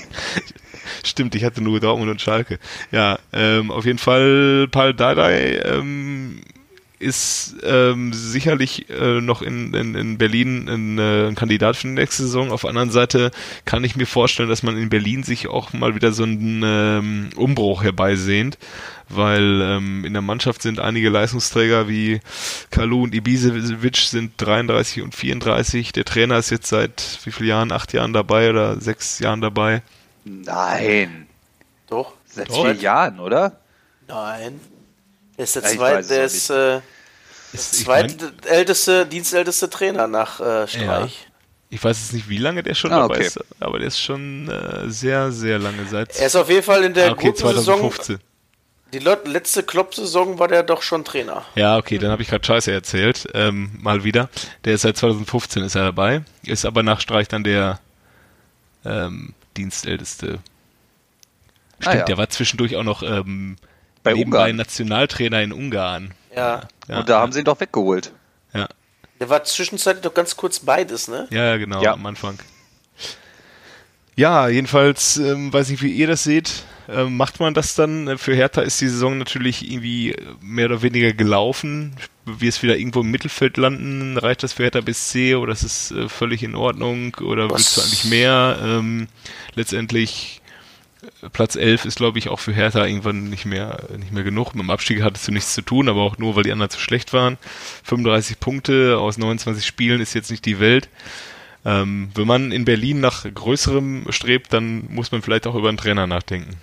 Stimmt, 1.03 1.35
ich 1.35 1.43
hatte 1.43 1.61
nur 1.61 1.79
Dortmund 1.79 2.11
und 2.11 2.21
Schalke. 2.21 2.59
Ja, 2.91 3.19
ähm, 3.33 3.71
auf 3.71 3.85
jeden 3.85 3.99
Fall 3.99 4.67
Paul 4.71 4.93
Dardai 4.93 5.61
ähm, 5.63 6.41
ist 7.05 7.55
ähm, 7.63 8.11
sicherlich 8.13 8.89
äh, 8.89 9.21
noch 9.21 9.41
in, 9.41 9.73
in, 9.73 9.93
in 9.93 10.17
Berlin 10.17 10.67
ein, 10.67 10.97
äh, 10.97 11.27
ein 11.27 11.35
Kandidat 11.35 11.75
für 11.75 11.87
die 11.87 11.93
nächste 11.93 12.23
Saison. 12.23 12.51
Auf 12.51 12.61
der 12.61 12.71
anderen 12.71 12.89
Seite 12.89 13.31
kann 13.63 13.83
ich 13.83 13.95
mir 13.95 14.07
vorstellen, 14.07 14.49
dass 14.49 14.63
man 14.63 14.75
in 14.77 14.89
Berlin 14.89 15.23
sich 15.23 15.47
auch 15.47 15.71
mal 15.71 15.93
wieder 15.93 16.11
so 16.11 16.23
einen 16.23 16.63
ähm, 16.65 17.29
Umbruch 17.35 17.83
herbeisehnt, 17.83 18.57
weil 19.07 19.61
ähm, 19.61 20.03
in 20.03 20.13
der 20.13 20.23
Mannschaft 20.23 20.63
sind 20.63 20.79
einige 20.79 21.09
Leistungsträger 21.09 21.87
wie 21.87 22.19
Kalu 22.71 23.03
und 23.03 23.13
Ibisevic 23.13 23.97
sind 23.97 24.33
33 24.37 25.03
und 25.03 25.13
34. 25.13 25.91
Der 25.91 26.05
Trainer 26.05 26.39
ist 26.39 26.49
jetzt 26.49 26.67
seit 26.67 27.19
wie 27.23 27.31
vielen 27.31 27.49
Jahren? 27.49 27.71
Acht 27.71 27.93
Jahren 27.93 28.13
dabei 28.13 28.49
oder 28.49 28.81
sechs 28.81 29.19
Jahren 29.19 29.41
dabei. 29.41 29.83
Nein. 30.23 31.27
Doch. 31.87 32.13
Seit 32.25 32.49
Doch. 32.49 32.65
vier 32.65 32.73
Jahren, 32.73 33.19
oder? 33.19 33.59
Nein. 34.07 34.59
Der 35.37 35.43
ist 35.43 35.55
der, 35.55 35.63
Ja, 35.63 35.69
ich 35.69 35.77
zweit, 35.77 35.95
weiß 35.95 36.05
es 36.05 36.09
der 36.09 36.25
ist 36.25 36.49
äh, 36.49 36.81
Ich 37.55 37.83
zweitälteste, 37.83 39.05
dienstälteste 39.05 39.69
Trainer 39.69 40.07
nach 40.07 40.39
äh, 40.39 40.67
Streich. 40.67 41.27
Ich 41.69 41.83
weiß 41.83 41.97
jetzt 41.99 42.13
nicht, 42.13 42.29
wie 42.29 42.37
lange 42.37 42.63
der 42.63 42.75
schon 42.75 42.91
Ah, 42.93 43.01
dabei 43.01 43.15
okay. 43.15 43.25
ist, 43.25 43.39
aber 43.59 43.79
der 43.79 43.87
ist 43.87 43.99
schon 43.99 44.47
äh, 44.49 44.89
sehr, 44.89 45.31
sehr 45.31 45.59
lange 45.59 45.85
seit. 45.89 46.15
Er 46.17 46.27
ist 46.27 46.35
auf 46.35 46.49
jeden 46.49 46.63
Fall 46.63 46.83
in 46.83 46.93
der 46.93 47.09
Ah, 47.09 47.11
okay, 47.13 47.27
guten 47.27 47.37
Saison. 47.39 47.79
2015. 47.79 48.19
Die 48.93 48.99
Lot- 48.99 49.27
letzte 49.27 49.63
Klopp-Saison 49.63 50.39
war 50.39 50.47
der 50.47 50.63
doch 50.63 50.81
schon 50.81 51.03
Trainer. 51.03 51.43
Ja, 51.55 51.77
okay, 51.77 51.97
dann 51.97 52.11
habe 52.11 52.21
ich 52.21 52.29
gerade 52.29 52.45
Scheiße 52.45 52.71
erzählt. 52.71 53.27
Ähm, 53.33 53.71
mal 53.81 54.03
wieder. 54.03 54.29
Der 54.63 54.75
ist 54.75 54.81
seit 54.83 54.95
2015 54.95 55.63
ist 55.63 55.75
er 55.75 55.83
dabei, 55.85 56.21
ist 56.43 56.65
aber 56.65 56.83
nach 56.83 57.01
Streich 57.01 57.27
dann 57.27 57.43
der 57.43 57.79
ähm, 58.85 59.33
Dienstälteste. 59.57 60.39
Stimmt, 61.79 61.87
Ah, 61.87 61.97
ja. 61.97 62.03
der 62.05 62.17
war 62.17 62.29
zwischendurch 62.29 62.75
auch 62.77 62.83
noch 62.83 63.03
ähm, 63.03 63.57
Bei 64.03 64.13
nebenbei 64.13 64.37
Ungarn. 64.45 64.55
Nationaltrainer 64.55 65.41
in 65.41 65.51
Ungarn. 65.51 66.13
Ja. 66.35 66.67
Ja, 66.87 66.99
Und 66.99 67.09
da 67.09 67.19
haben 67.21 67.31
sie 67.31 67.39
ihn 67.39 67.45
doch 67.45 67.59
weggeholt. 67.59 68.11
ja, 68.53 68.67
Der 69.19 69.29
war 69.29 69.43
zwischenzeitlich 69.43 70.03
doch 70.03 70.13
ganz 70.13 70.35
kurz 70.35 70.59
beides, 70.59 71.07
ne? 71.07 71.27
ja, 71.31 71.57
genau, 71.57 71.81
Ja. 71.81 71.93
am 71.93 72.05
Anfang. 72.05 72.37
Ja, 74.17 74.47
jedenfalls, 74.47 75.17
ähm, 75.17 75.51
weiß 75.51 75.69
nicht, 75.69 75.83
wie 75.83 75.91
ihr 75.91 76.07
das 76.07 76.23
seht. 76.23 76.63
Ähm, 76.87 77.17
macht 77.17 77.39
man 77.39 77.53
das 77.53 77.75
dann? 77.75 78.07
Äh, 78.07 78.17
Für 78.17 78.33
Hertha 78.35 78.61
ist 78.61 78.79
die 78.79 78.87
Saison 78.87 79.17
natürlich 79.17 79.69
irgendwie 79.69 80.11
äh, 80.13 80.21
mehr 80.39 80.67
oder 80.67 80.81
weniger 80.83 81.11
gelaufen. 81.13 81.95
Wir 82.25 82.47
es 82.47 82.61
wieder 82.63 82.77
irgendwo 82.77 83.01
im 83.01 83.11
Mittelfeld 83.11 83.57
landen, 83.57 84.17
reicht 84.17 84.43
das 84.43 84.53
für 84.53 84.63
Hertha 84.63 84.81
bis 84.81 85.09
C 85.09 85.35
oder 85.35 85.51
ist 85.51 85.63
es 85.63 85.91
äh, 85.91 86.07
völlig 86.07 86.43
in 86.43 86.55
Ordnung 86.55 87.15
oder 87.15 87.49
Was- 87.49 87.57
willst 87.57 87.77
du 87.77 87.81
eigentlich 87.81 88.05
mehr? 88.05 88.59
Ähm, 88.63 89.07
letztendlich 89.55 90.41
Platz 91.31 91.55
11 91.55 91.85
ist, 91.85 91.97
glaube 91.97 92.19
ich, 92.19 92.29
auch 92.29 92.39
für 92.39 92.53
Hertha 92.53 92.85
irgendwann 92.85 93.29
nicht 93.29 93.45
mehr, 93.45 93.83
nicht 93.97 94.11
mehr 94.11 94.23
genug. 94.23 94.53
Mit 94.53 94.63
dem 94.63 94.69
Abstieg 94.69 95.01
hattest 95.01 95.27
du 95.27 95.31
nichts 95.31 95.53
zu 95.53 95.61
tun, 95.61 95.89
aber 95.89 96.01
auch 96.01 96.17
nur, 96.17 96.35
weil 96.35 96.43
die 96.43 96.51
anderen 96.51 96.69
zu 96.69 96.79
schlecht 96.79 97.13
waren. 97.13 97.37
35 97.83 98.39
Punkte 98.39 98.97
aus 98.99 99.17
29 99.17 99.65
Spielen 99.65 100.01
ist 100.01 100.13
jetzt 100.13 100.31
nicht 100.31 100.45
die 100.45 100.59
Welt. 100.59 100.89
Ähm, 101.65 102.11
wenn 102.13 102.27
man 102.27 102.51
in 102.51 102.65
Berlin 102.65 102.99
nach 102.99 103.25
Größerem 103.31 104.07
strebt, 104.09 104.53
dann 104.53 104.85
muss 104.89 105.11
man 105.11 105.21
vielleicht 105.21 105.47
auch 105.47 105.55
über 105.55 105.69
einen 105.69 105.77
Trainer 105.77 106.05
nachdenken. 106.05 106.55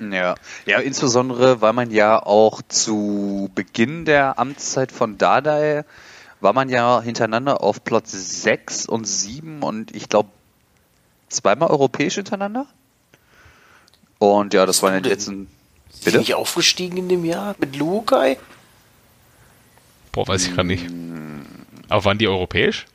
Ja. 0.00 0.34
ja, 0.64 0.78
insbesondere, 0.78 1.60
weil 1.60 1.74
man 1.74 1.90
ja 1.90 2.20
auch 2.22 2.62
zu 2.62 3.50
Beginn 3.54 4.06
der 4.06 4.38
Amtszeit 4.38 4.92
von 4.92 5.18
Dardai 5.18 5.84
war 6.40 6.54
man 6.54 6.70
ja 6.70 7.02
hintereinander 7.02 7.62
auf 7.62 7.84
Platz 7.84 8.12
6 8.12 8.86
und 8.86 9.06
7 9.06 9.62
und 9.62 9.94
ich 9.94 10.08
glaube 10.08 10.30
zweimal 11.28 11.68
europäisch 11.68 12.14
hintereinander. 12.14 12.66
Und 14.20 14.54
ja, 14.54 14.64
das 14.66 14.82
waren 14.82 14.92
ja 14.94 15.00
die 15.00 15.04
denn? 15.08 15.12
letzten. 15.12 15.32
Sind 15.88 16.00
die 16.00 16.04
Bitte? 16.04 16.18
nicht 16.18 16.34
aufgestiegen 16.34 16.96
in 16.98 17.08
dem 17.08 17.24
Jahr 17.24 17.56
mit 17.58 17.74
Lukai? 17.74 18.38
Boah, 20.12 20.28
weiß 20.28 20.46
ich 20.46 20.54
gerade 20.54 20.68
nicht. 20.68 20.86
Aber 21.88 22.04
waren 22.04 22.18
die 22.18 22.28
europäisch? 22.28 22.86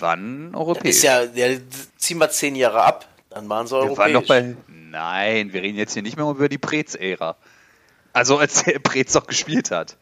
Wann 0.00 0.52
Das 0.52 0.60
europäisch? 0.60 0.96
ist 0.96 1.02
ja, 1.02 1.26
der 1.26 1.60
ziehen 1.98 2.18
wir 2.18 2.30
zehn 2.30 2.56
Jahre 2.56 2.82
ab, 2.82 3.06
dann 3.30 3.48
waren 3.48 3.66
sie 3.66 3.72
wir 3.74 3.78
europäisch. 3.80 3.98
waren 3.98 4.12
doch 4.14 4.26
bei. 4.26 4.56
Nein, 4.90 5.52
wir 5.52 5.62
reden 5.62 5.76
jetzt 5.76 5.92
hier 5.92 6.02
nicht 6.02 6.16
mehr 6.16 6.26
über 6.30 6.48
die 6.48 6.58
Preetz-Ära. 6.58 7.36
Also 8.12 8.38
als 8.38 8.64
der 8.64 8.78
Preetz 8.80 9.12
doch 9.12 9.26
gespielt 9.26 9.70
hat. 9.70 9.96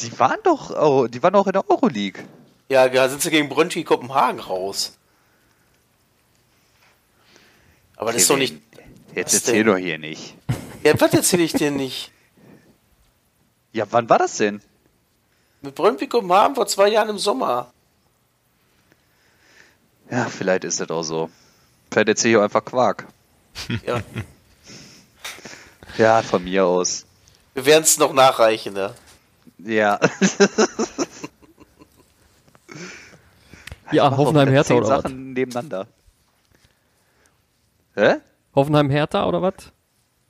Die 0.00 0.16
waren 0.18 0.38
doch, 0.44 0.70
Euro- 0.70 1.08
die 1.08 1.22
waren 1.22 1.32
doch 1.32 1.46
in 1.46 1.54
der 1.54 1.68
Euroleague. 1.70 2.22
ja, 2.68 2.86
da 2.88 3.08
sind 3.08 3.22
sie 3.22 3.30
gegen 3.30 3.48
Brøndby 3.48 3.82
Kopenhagen 3.84 4.40
raus. 4.40 4.92
Aber 7.96 8.12
das 8.12 8.22
ist 8.22 8.30
doch 8.30 8.36
nicht. 8.36 8.56
Jetzt 9.16 9.32
Was 9.34 9.40
erzähl 9.40 9.64
denn? 9.64 9.72
doch 9.72 9.78
hier 9.78 9.98
nicht. 9.98 10.34
Ja, 10.84 10.92
was 11.00 11.12
erzähle 11.14 11.42
ich 11.42 11.52
dir 11.54 11.70
nicht? 11.70 12.12
Ja, 13.72 13.86
wann 13.90 14.08
war 14.08 14.18
das 14.18 14.36
denn? 14.36 14.60
Mit 15.62 15.74
Brøndby 15.74 16.06
Kopenhagen 16.06 16.54
vor 16.54 16.66
zwei 16.66 16.88
Jahren 16.88 17.08
im 17.08 17.18
Sommer. 17.18 17.72
Ja, 20.10 20.26
vielleicht 20.26 20.64
ist 20.64 20.80
das 20.80 20.90
auch 20.90 21.02
so. 21.02 21.30
Vielleicht 21.90 22.08
erzähle 22.08 22.32
ich 22.32 22.36
auch 22.38 22.42
einfach 22.42 22.64
Quark. 22.64 23.06
Ja. 23.84 24.00
Ja, 25.98 26.20
von 26.20 26.44
mir 26.44 26.66
aus. 26.66 27.06
Wir 27.54 27.64
werden 27.64 27.84
es 27.84 27.96
noch 27.96 28.12
nachreichen, 28.12 28.74
ne? 28.74 28.92
Ja. 29.58 29.98
Ja, 33.92 34.10
Mach 34.10 34.18
Hoffenheim 34.18 34.46
doch 34.48 34.52
Hertha 34.52 34.68
zehn 34.68 34.76
oder 34.76 34.88
was? 34.88 35.02
Sachen 35.04 35.32
nebeneinander. 35.32 35.86
Hä? 37.94 38.16
Hoffenheim 38.56 38.90
Hertha 38.90 39.26
oder 39.26 39.42
was? 39.42 39.54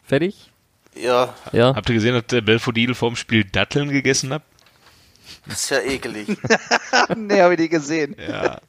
Fertig? 0.05 0.51
Ja, 0.95 1.35
Ja. 1.53 1.75
Habt 1.75 1.89
ihr 1.89 1.95
gesehen, 1.95 2.15
dass 2.15 2.27
der 2.27 2.41
Belfodil 2.43 2.95
vorm 2.95 3.17
Spiel 3.17 3.45
Datteln 3.45 3.89
gegessen 3.91 4.33
hat? 4.33 4.43
das 5.47 5.63
ist 5.65 5.71
ja 5.71 5.79
ekelig. 5.81 6.29
nee, 7.17 7.41
habe 7.41 7.55
ich 7.55 7.61
nie 7.61 7.69
gesehen. 7.69 8.17
Ja, 8.19 8.61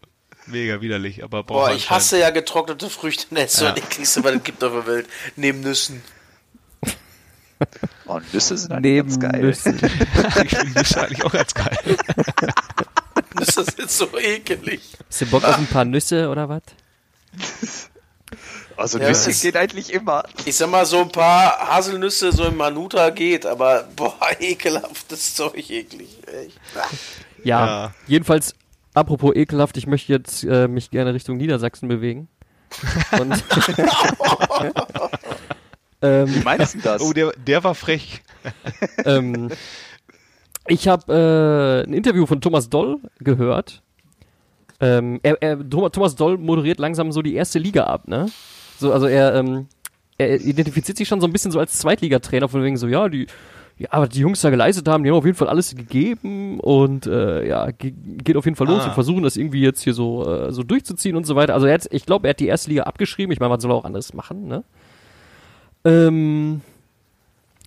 mega 0.47 0.81
widerlich, 0.81 1.23
aber 1.23 1.43
Boah, 1.43 1.71
ich 1.71 1.89
hasse 1.89 2.19
ja 2.19 2.29
getrocknete 2.31 2.89
Früchte. 2.89 3.27
Das 3.33 3.45
ist 3.53 3.57
so 3.59 3.65
Ja. 3.65 3.71
das 3.71 3.83
ekligste, 3.83 4.23
was 4.23 4.35
es 4.35 4.43
gibt 4.43 4.63
auf 4.63 4.73
der 4.73 4.87
Welt. 4.87 5.07
Neben 5.35 5.61
Nüssen. 5.61 6.01
Oh, 8.05 8.19
Nüsse 8.33 8.55
sind 8.57 8.71
eigentlich 8.71 8.97
ganz 8.97 9.19
geil. 9.19 9.41
Nüsse. 9.41 9.69
ich 9.71 10.55
finde 10.57 10.73
das 10.75 10.97
eigentlich 10.97 11.23
auch 11.25 11.31
ganz 11.31 11.53
geil. 11.53 11.77
Nüsse 13.39 13.63
sind 13.63 13.89
so 13.89 14.17
ekelig. 14.17 14.81
Hast 15.09 15.21
du 15.21 15.25
Bock 15.27 15.43
auf 15.43 15.57
ein 15.57 15.67
paar 15.67 15.85
Nüsse 15.85 16.29
oder 16.29 16.49
was? 16.49 16.61
Also 18.77 18.99
Ja, 18.99 19.07
Nüsse 19.09 19.31
es- 19.31 19.41
geht 19.41 19.55
eigentlich 19.57 19.91
immer. 19.91 20.23
Ich 20.45 20.55
sag 20.55 20.69
mal, 20.69 20.85
so 20.85 20.99
ein 21.01 21.09
paar 21.09 21.57
Haselnüsse 21.75 22.31
so 22.31 22.45
im 22.45 22.57
Manuta 22.57 23.09
geht, 23.09 23.45
aber 23.45 23.85
boah, 23.95 24.15
ekelhaftes 24.39 25.35
Zeug, 25.35 25.69
eklig. 25.69 26.09
Ja, 27.43 27.65
Ja. 27.65 27.93
jedenfalls, 28.07 28.53
apropos 28.93 29.35
ekelhaft, 29.35 29.77
ich 29.77 29.87
möchte 29.87 30.13
jetzt 30.13 30.43
äh, 30.43 30.67
mich 30.67 30.91
gerne 30.91 31.13
Richtung 31.13 31.37
Niedersachsen 31.37 31.87
bewegen. 31.89 32.27
Und 33.19 33.31
ähm, 36.01 36.33
Wie 36.35 36.43
meinst 36.43 36.75
du 36.75 36.79
das? 36.79 37.01
Oh, 37.01 37.13
der, 37.13 37.31
der 37.45 37.63
war 37.63 37.75
frech. 37.75 38.21
ähm, 39.05 39.49
ich 40.67 40.87
habe 40.87 41.83
äh, 41.85 41.87
ein 41.89 41.93
Interview 41.93 42.25
von 42.25 42.41
Thomas 42.41 42.69
Doll 42.69 42.99
gehört. 43.19 43.81
Ähm, 44.79 45.19
er, 45.23 45.41
er, 45.41 45.57
Thomas 45.69 45.91
Thomas 45.93 46.15
Doll 46.15 46.37
moderiert 46.37 46.77
langsam 46.79 47.11
so 47.11 47.21
die 47.23 47.33
erste 47.35 47.57
Liga 47.57 47.85
ab, 47.85 48.07
ne? 48.07 48.27
So, 48.79 48.93
also 48.93 49.07
er, 49.07 49.35
ähm, 49.35 49.67
er 50.17 50.41
identifiziert 50.41 50.97
sich 50.97 51.07
schon 51.07 51.21
so 51.21 51.27
ein 51.27 51.33
bisschen 51.33 51.51
so 51.51 51.59
als 51.59 51.77
Zweitligatrainer, 51.77 52.49
von 52.49 52.63
wegen 52.63 52.77
so, 52.77 52.87
ja, 52.87 53.09
die, 53.09 53.27
ja, 53.77 53.89
was 53.91 54.09
die 54.09 54.19
Jungs 54.19 54.41
da 54.41 54.49
geleistet 54.49 54.87
haben, 54.87 55.03
die 55.03 55.09
haben 55.09 55.17
auf 55.17 55.25
jeden 55.25 55.37
Fall 55.37 55.49
alles 55.49 55.75
gegeben 55.75 56.59
und 56.59 57.05
äh, 57.05 57.47
ja, 57.47 57.69
ge 57.71 57.93
geht 58.23 58.35
auf 58.35 58.45
jeden 58.45 58.55
Fall 58.55 58.67
los. 58.67 58.81
Ah. 58.81 58.87
Wir 58.87 58.93
versuchen 58.93 59.23
das 59.23 59.37
irgendwie 59.37 59.61
jetzt 59.61 59.83
hier 59.83 59.93
so, 59.93 60.25
äh, 60.27 60.51
so 60.51 60.63
durchzuziehen 60.63 61.15
und 61.15 61.25
so 61.25 61.35
weiter. 61.35 61.53
Also 61.53 61.67
er 61.67 61.75
hat, 61.75 61.87
ich 61.91 62.05
glaube, 62.05 62.27
er 62.27 62.31
hat 62.31 62.39
die 62.39 62.47
erste 62.47 62.69
Liga 62.69 62.83
abgeschrieben. 62.83 63.31
Ich 63.31 63.39
meine, 63.39 63.51
was 63.51 63.61
soll 63.61 63.71
auch 63.71 63.85
anderes 63.85 64.13
machen, 64.13 64.47
ne? 64.47 64.63
Ähm, 65.85 66.61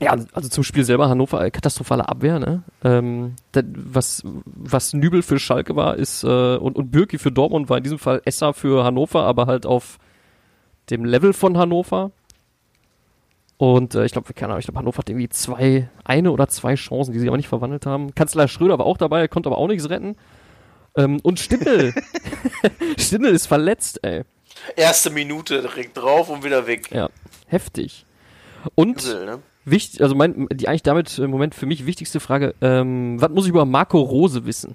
ja, 0.01 0.17
also 0.33 0.49
zum 0.49 0.65
Spiel 0.65 0.83
selber 0.85 1.09
Hannover, 1.09 1.45
äh, 1.45 1.51
katastrophale 1.51 2.09
Abwehr, 2.09 2.41
ne? 2.41 2.63
Ähm, 2.83 3.35
das, 3.53 3.65
was, 3.75 4.23
was 4.45 4.93
Nübel 4.95 5.23
für 5.23 5.39
Schalke 5.39 5.77
war, 5.77 5.97
ist, 5.97 6.25
äh, 6.25 6.57
und, 6.57 6.75
und 6.77 6.91
Bürki 6.91 7.19
für 7.19 7.31
Dortmund 7.31 7.69
war 7.69 7.77
in 7.77 7.85
diesem 7.85 7.99
Fall 7.99 8.21
Esser 8.25 8.53
für 8.53 8.83
Hannover, 8.83 9.23
aber 9.25 9.47
halt 9.47 9.65
auf 9.65 9.99
dem 10.91 11.05
Level 11.05 11.33
von 11.33 11.57
Hannover. 11.57 12.11
Und 13.57 13.95
äh, 13.95 14.07
ich 14.07 14.13
glaube, 14.13 14.33
keine 14.33 14.53
Ahnung, 14.53 14.61
ich 14.61 14.67
glaube, 14.67 14.79
Hannover 14.79 14.99
hat 14.99 15.11
irgendwie 15.11 15.29
zwei, 15.29 15.89
eine 16.05 16.33
oder 16.33 16.49
zwei 16.49 16.75
Chancen, 16.77 17.13
die 17.13 17.19
sie 17.19 17.29
aber 17.29 17.37
nicht 17.37 17.49
verwandelt 17.49 17.87
haben. 17.87 18.15
Kanzler 18.15 18.49
Schröder 18.49 18.79
war 18.79 18.87
auch 18.87 18.97
dabei, 18.97 19.29
konnte 19.29 19.49
aber 19.49 19.59
auch 19.59 19.69
nichts 19.69 19.91
retten. 19.91 20.17
Ähm, 20.97 21.21
und 21.23 21.39
Stindl. 21.39 21.93
Stindl 22.99 23.31
ist 23.31 23.47
verletzt, 23.47 24.01
ey. 24.03 24.23
Erste 24.77 25.11
Minute 25.11 25.61
direkt 25.61 25.97
drauf 25.97 26.29
und 26.29 26.45
wieder 26.45 26.67
weg. 26.67 26.91
Ja, 26.91 27.09
heftig. 27.47 28.07
Und 28.75 29.05
Übel, 29.05 29.27
ne? 29.27 29.39
wichtig, 29.65 30.03
also 30.03 30.15
mein, 30.15 30.49
die 30.53 30.69
eigentlich 30.69 30.83
damit 30.83 31.19
im 31.19 31.31
Moment 31.31 31.55
für 31.55 31.67
mich 31.67 31.87
wichtigste 31.87 32.21
Frage, 32.21 32.55
ähm, 32.61 33.21
was 33.21 33.31
muss 33.31 33.45
ich 33.45 33.51
über 33.51 33.65
Marco 33.65 34.01
Rose 34.01 34.45
wissen? 34.45 34.75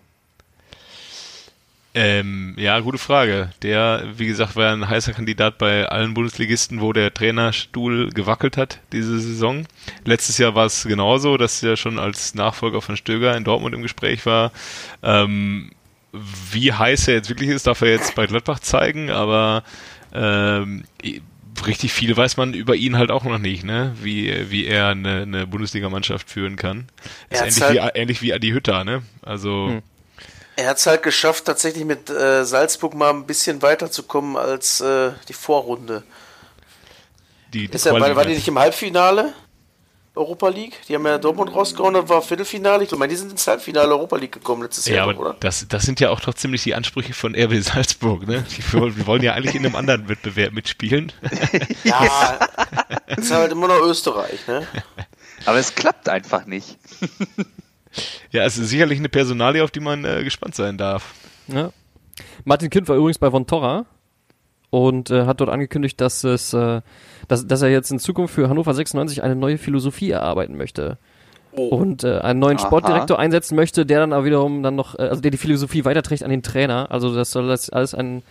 Ähm, 1.97 2.55
ja, 2.57 2.77
gute 2.81 2.97
Frage. 2.97 3.51
Der, 3.61 4.03
wie 4.17 4.27
gesagt, 4.27 4.57
war 4.57 4.73
ein 4.73 4.89
heißer 4.89 5.13
Kandidat 5.13 5.57
bei 5.57 5.87
allen 5.87 6.13
Bundesligisten, 6.13 6.81
wo 6.81 6.91
der 6.91 7.13
Trainerstuhl 7.13 8.09
gewackelt 8.09 8.57
hat 8.57 8.81
diese 8.91 9.17
Saison. 9.17 9.65
Letztes 10.03 10.37
Jahr 10.37 10.55
war 10.55 10.65
es 10.65 10.83
genauso, 10.83 11.37
dass 11.37 11.63
er 11.63 11.77
schon 11.77 11.97
als 11.97 12.35
Nachfolger 12.35 12.81
von 12.81 12.97
Stöger 12.97 13.37
in 13.37 13.45
Dortmund 13.45 13.73
im 13.73 13.81
Gespräch 13.81 14.25
war. 14.25 14.51
Ähm, 15.03 15.71
wie 16.51 16.73
heiß 16.73 17.07
er 17.07 17.13
jetzt 17.15 17.29
wirklich 17.29 17.49
ist, 17.49 17.65
darf 17.65 17.81
er 17.81 17.91
jetzt 17.91 18.13
bei 18.13 18.25
Gladbach 18.27 18.59
zeigen, 18.59 19.09
aber 19.09 19.63
ähm, 20.13 20.83
richtig 21.65 21.93
viel 21.93 22.15
weiß 22.15 22.35
man 22.35 22.53
über 22.53 22.75
ihn 22.75 22.97
halt 22.97 23.09
auch 23.09 23.23
noch 23.23 23.37
nicht, 23.37 23.63
ne? 23.63 23.95
Wie, 24.01 24.51
wie 24.51 24.65
er 24.65 24.89
eine, 24.89 25.21
eine 25.21 25.47
Bundesligamannschaft 25.47 26.29
führen 26.29 26.57
kann. 26.57 26.87
Ist 27.29 27.39
ähnlich, 27.41 27.61
halt- 27.61 27.73
wie, 27.95 27.99
ähnlich 27.99 28.21
wie 28.21 28.33
Adi 28.33 28.49
Hütter, 28.49 28.83
ne? 28.83 29.01
Also 29.21 29.69
Hm. 29.69 29.81
Er 30.55 30.69
hat 30.69 30.77
es 30.77 30.87
halt 30.87 31.03
geschafft, 31.03 31.45
tatsächlich 31.45 31.83
mit 31.85 32.09
äh, 32.09 32.45
Salzburg 32.45 32.93
mal 32.93 33.09
ein 33.11 33.25
bisschen 33.25 33.61
weiterzukommen 33.61 34.37
als 34.37 34.79
äh, 34.81 35.11
die 35.27 35.33
Vorrunde. 35.33 36.03
die, 37.53 37.67
die 37.67 37.75
Ist 37.75 37.85
ja, 37.85 37.93
war, 37.93 38.15
war 38.15 38.25
die 38.25 38.35
nicht 38.35 38.47
im 38.47 38.57
Halbfinale 38.57 39.33
Europa 40.15 40.47
League? 40.47 40.79
Die 40.87 40.95
haben 40.95 41.05
ja 41.05 41.17
Dortmund 41.17 41.53
rausgehauen, 41.53 41.93
das 41.93 42.07
war 42.07 42.21
Viertelfinale. 42.21 42.83
Ich 42.83 42.89
glaube, 42.89 43.05
die 43.07 43.15
sind 43.15 43.31
ins 43.31 43.45
Halbfinale 43.47 43.89
Europa 43.89 44.15
League 44.15 44.31
gekommen 44.31 44.61
letztes 44.63 44.85
Ja, 44.85 44.95
Jahr, 44.95 45.09
aber 45.09 45.19
oder? 45.19 45.35
das, 45.41 45.65
das 45.67 45.83
sind 45.83 45.99
ja 45.99 46.09
auch 46.09 46.21
trotzdem 46.21 46.51
nicht 46.51 46.63
die 46.63 46.73
Ansprüche 46.73 47.13
von 47.13 47.35
RB 47.35 47.61
Salzburg, 47.61 48.25
ne? 48.25 48.45
Die 48.57 48.73
wollen, 48.73 48.95
wir 48.95 49.05
wollen 49.07 49.23
ja 49.23 49.33
eigentlich 49.33 49.55
in 49.55 49.65
einem 49.65 49.75
anderen 49.75 50.07
Wettbewerb 50.07 50.53
mitspielen. 50.53 51.11
Ja, 51.83 52.39
ist 53.17 53.31
halt 53.31 53.51
immer 53.51 53.67
noch 53.67 53.81
Österreich, 53.81 54.47
ne? 54.47 54.65
Aber 55.45 55.57
es 55.57 55.75
klappt 55.75 56.07
einfach 56.09 56.45
nicht. 56.45 56.77
Ja, 58.31 58.43
es 58.43 58.57
ist 58.57 58.69
sicherlich 58.69 58.99
eine 58.99 59.09
Personalie, 59.09 59.63
auf 59.63 59.71
die 59.71 59.79
man 59.79 60.05
äh, 60.05 60.23
gespannt 60.23 60.55
sein 60.55 60.77
darf. 60.77 61.13
Ja. 61.47 61.71
Martin 62.43 62.69
Kind 62.69 62.87
war 62.87 62.95
übrigens 62.95 63.17
bei 63.17 63.29
Von 63.29 63.47
Torra 63.47 63.85
und 64.69 65.09
äh, 65.09 65.25
hat 65.25 65.39
dort 65.39 65.49
angekündigt, 65.49 65.99
dass 66.01 66.23
es, 66.23 66.53
äh, 66.53 66.81
dass, 67.27 67.47
dass 67.47 67.61
er 67.61 67.69
jetzt 67.69 67.91
in 67.91 67.99
Zukunft 67.99 68.33
für 68.33 68.49
Hannover 68.49 68.73
96 68.73 69.23
eine 69.23 69.35
neue 69.35 69.57
Philosophie 69.57 70.11
erarbeiten 70.11 70.57
möchte. 70.57 70.97
Oh. 71.51 71.67
Und 71.67 72.03
äh, 72.03 72.19
einen 72.19 72.39
neuen 72.39 72.57
Aha. 72.57 72.65
Sportdirektor 72.65 73.17
einsetzen 73.17 73.55
möchte, 73.55 73.85
der 73.85 73.99
dann 73.99 74.11
aber 74.11 74.25
wiederum 74.25 74.61
dann 74.63 74.75
noch, 74.75 74.99
äh, 74.99 75.03
also 75.03 75.21
der 75.21 75.31
die 75.31 75.37
Philosophie 75.37 75.85
weiterträgt 75.85 76.23
an 76.23 76.29
den 76.29 76.43
Trainer. 76.43 76.91
Also 76.91 77.15
das 77.15 77.31
soll 77.31 77.47
das 77.47 77.69
alles 77.69 77.93
ein 77.93 78.23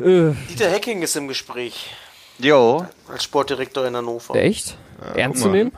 äh, 0.00 0.32
Dieter 0.50 0.70
Hecking 0.70 1.02
ist 1.02 1.16
im 1.16 1.28
Gespräch 1.28 1.90
Jo. 2.38 2.86
als 3.08 3.24
Sportdirektor 3.24 3.86
in 3.86 3.94
Hannover. 3.94 4.34
echt? 4.34 4.76
Ernst 5.14 5.42
guck 5.42 5.50
zu 5.50 5.56
nehmen? 5.56 5.72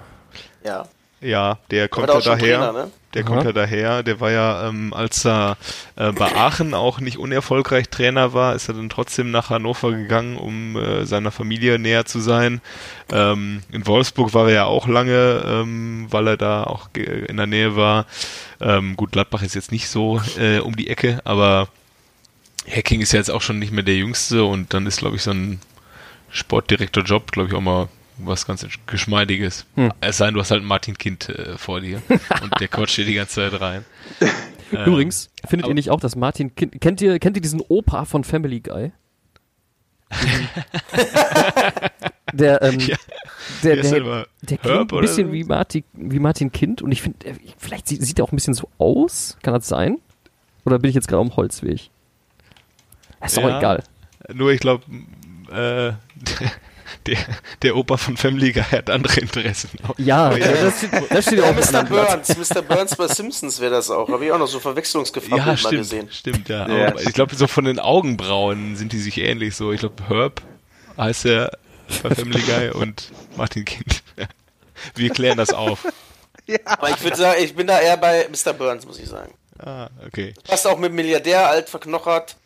Ja. 0.65 0.87
Ja, 1.27 1.59
der 1.73 1.89
kommt 1.89 2.09
ja 2.09 2.21
daher. 2.21 2.59
Trainer, 2.59 2.73
ne? 2.73 2.91
Der 3.15 3.25
Aha. 3.25 3.29
kommt 3.29 3.45
ja 3.45 3.53
daher. 3.53 4.03
Der 4.05 4.21
war 4.21 4.31
ja, 4.31 4.69
ähm, 4.69 4.93
als 4.95 5.25
er 5.27 5.57
äh, 5.97 6.13
bei 6.13 6.33
Aachen 6.37 6.73
auch 6.73 7.01
nicht 7.01 7.19
unerfolgreich 7.19 7.89
Trainer 7.89 8.33
war, 8.33 8.55
ist 8.55 8.69
er 8.69 8.75
dann 8.75 8.89
trotzdem 8.89 9.33
nach 9.33 9.51
Hannover 9.51 9.91
gegangen, 9.91 10.37
um 10.37 10.77
äh, 10.77 11.05
seiner 11.05 11.33
Familie 11.33 11.81
näher 11.81 12.05
zu 12.05 12.21
sein. 12.21 12.61
Ähm, 13.11 13.63
in 13.73 13.87
Wolfsburg 13.89 14.35
war 14.35 14.49
er 14.49 14.55
ja 14.55 14.65
auch 14.67 14.87
lange, 14.87 15.43
ähm, 15.45 16.07
weil 16.11 16.29
er 16.29 16.37
da 16.37 16.65
auch 16.65 16.91
in 16.95 17.37
der 17.37 17.47
Nähe 17.47 17.75
war. 17.75 18.07
Ähm, 18.61 18.97
gut, 18.97 19.11
Gladbach 19.11 19.43
ist 19.43 19.57
jetzt 19.57 19.73
nicht 19.73 19.89
so 19.89 20.21
äh, 20.39 20.61
um 20.61 20.77
die 20.77 20.89
Ecke, 20.89 21.21
aber 21.25 21.69
Hacking 22.71 23.01
ist 23.01 23.13
ja 23.13 23.19
jetzt 23.19 23.31
auch 23.31 23.43
schon 23.43 23.59
nicht 23.59 23.73
mehr 23.73 23.85
der 23.85 23.97
Jüngste 23.97 24.45
und 24.45 24.75
dann 24.75 24.87
ist, 24.87 24.99
glaube 24.99 25.17
ich, 25.17 25.23
so 25.23 25.33
ein 25.33 25.61
Sportdirektor-Job, 26.31 27.33
glaube 27.33 27.49
ich, 27.49 27.55
auch 27.55 27.61
mal 27.61 27.89
was 28.19 28.47
ganz 28.47 28.67
Geschmeidiges. 28.87 29.67
Hm. 29.75 29.93
Es 30.01 30.17
sei 30.19 30.27
denn, 30.27 30.35
du 30.35 30.41
hast 30.41 30.51
halt 30.51 30.63
Martin 30.65 30.97
Kind 30.99 31.29
äh, 31.29 31.57
vor 31.59 31.81
dir 31.81 32.03
und 32.43 32.61
der 32.61 32.69
quatscht 32.69 32.97
dir 32.99 33.05
die 33.05 33.15
ganze 33.15 33.51
Zeit 33.51 33.61
rein. 33.61 33.85
Ähm, 34.73 34.85
Übrigens, 34.87 35.31
findet 35.47 35.65
aber- 35.65 35.71
ihr 35.73 35.75
nicht 35.75 35.91
auch, 35.91 36.01
dass 36.01 36.17
Martin 36.17 36.55
Kind, 36.55 36.81
kennt 36.81 37.01
ihr, 37.01 37.19
kennt 37.19 37.37
ihr 37.37 37.43
diesen 37.43 37.61
Opa 37.61 38.05
von 38.05 38.25
Family 38.25 38.61
Guy? 38.61 38.93
der, 42.33 42.63
ähm, 42.63 42.79
Ja. 42.81 42.97
der, 43.63 43.77
der, 43.77 43.83
der 43.83 43.99
Herb 44.01 44.29
klingt 44.63 44.93
ein 44.93 45.01
bisschen 45.01 45.27
so? 45.29 45.33
wie 45.33 45.45
Martin, 45.45 45.85
wie 45.95 46.19
Martin 46.19 46.53
Kind 46.53 46.83
und 46.83 46.93
ich 46.93 47.03
finde, 47.03 47.27
äh, 47.27 47.35
vielleicht 47.59 47.89
sieht, 47.89 48.03
sieht 48.03 48.19
er 48.19 48.25
auch 48.25 48.33
ein 48.33 48.37
bisschen 48.37 48.55
so 48.55 48.69
aus. 48.79 49.37
Kann 49.43 49.55
das 49.55 49.67
sein? 49.69 49.99
Oder 50.65 50.79
bin 50.79 50.89
ich 50.89 50.95
jetzt 50.95 51.09
gerade 51.09 51.23
am 51.23 51.35
Holzweg? 51.37 51.91
Ist 53.25 53.37
doch 53.37 53.43
Ja. 53.43 53.59
egal. 53.59 53.83
Nur 54.33 54.51
ich 54.53 54.61
glaube, 54.61 54.85
äh, 55.53 55.93
der, 57.07 57.19
der 57.63 57.77
Opa 57.77 57.97
von 57.97 58.17
Family 58.17 58.53
Guy 58.53 58.63
hat 58.63 58.91
andere 58.91 59.21
Interessen. 59.21 59.71
Ja, 59.99 60.35
ja. 60.37 60.47
Das, 60.53 60.79
steht, 60.79 60.91
das 61.11 61.25
steht 61.25 61.39
ja 61.39 61.45
Ja, 61.45 61.51
auch 61.51 61.55
Mr. 61.73 61.85
Burns, 61.85 62.37
Mr. 62.37 62.63
Burns 62.63 62.97
bei 62.97 63.09
Simpsons 63.09 63.61
wäre 63.61 63.73
das 63.73 63.91
auch. 63.91 64.09
Habe 64.09 64.25
ich 64.25 64.33
auch 64.33 64.39
noch 64.39 64.47
so 64.49 64.61
Verwechslungsgefahr 64.61 65.39
Ja, 65.39 65.45
mal 65.47 65.57
stimmt, 65.57 65.79
gesehen. 65.79 66.09
stimmt, 66.11 66.49
ja. 66.49 66.69
Ja, 66.69 66.89
Aber 66.89 67.03
ich 67.03 67.13
glaube, 67.13 67.35
so 67.35 67.47
von 67.47 67.65
den 67.65 67.79
Augenbrauen 67.79 68.77
sind 68.77 68.93
die 68.93 68.99
sich 68.99 69.19
ähnlich 69.19 69.57
so. 69.57 69.73
Ich 69.73 69.81
glaube, 69.81 70.09
Herb 70.09 70.43
heißt 70.97 71.27
er 71.27 71.53
bei 72.03 72.15
Family 72.15 72.41
Guy 72.41 72.71
und 72.71 73.11
Martin 73.37 73.65
Kind. 73.65 74.03
Wir 74.95 75.11
klären 75.11 75.39
das 75.39 75.53
auf. 75.53 75.87
Aber 76.65 76.91
ich 76.91 77.03
würde 77.03 77.17
sagen, 77.17 77.43
ich 77.43 77.55
bin 77.57 77.67
da 77.67 77.81
eher 77.81 77.97
bei 77.97 78.29
Mr. 78.31 78.53
Burns, 78.53 78.87
muss 78.87 78.99
ich 78.99 79.09
sagen. 79.09 79.35
Ah, 79.59 79.89
okay. 80.07 80.35
Passt 80.47 80.67
auch 80.67 80.79
mit 80.79 80.93
Milliardär, 80.93 81.49
alt 81.49 81.69
verknochert. 81.69 82.37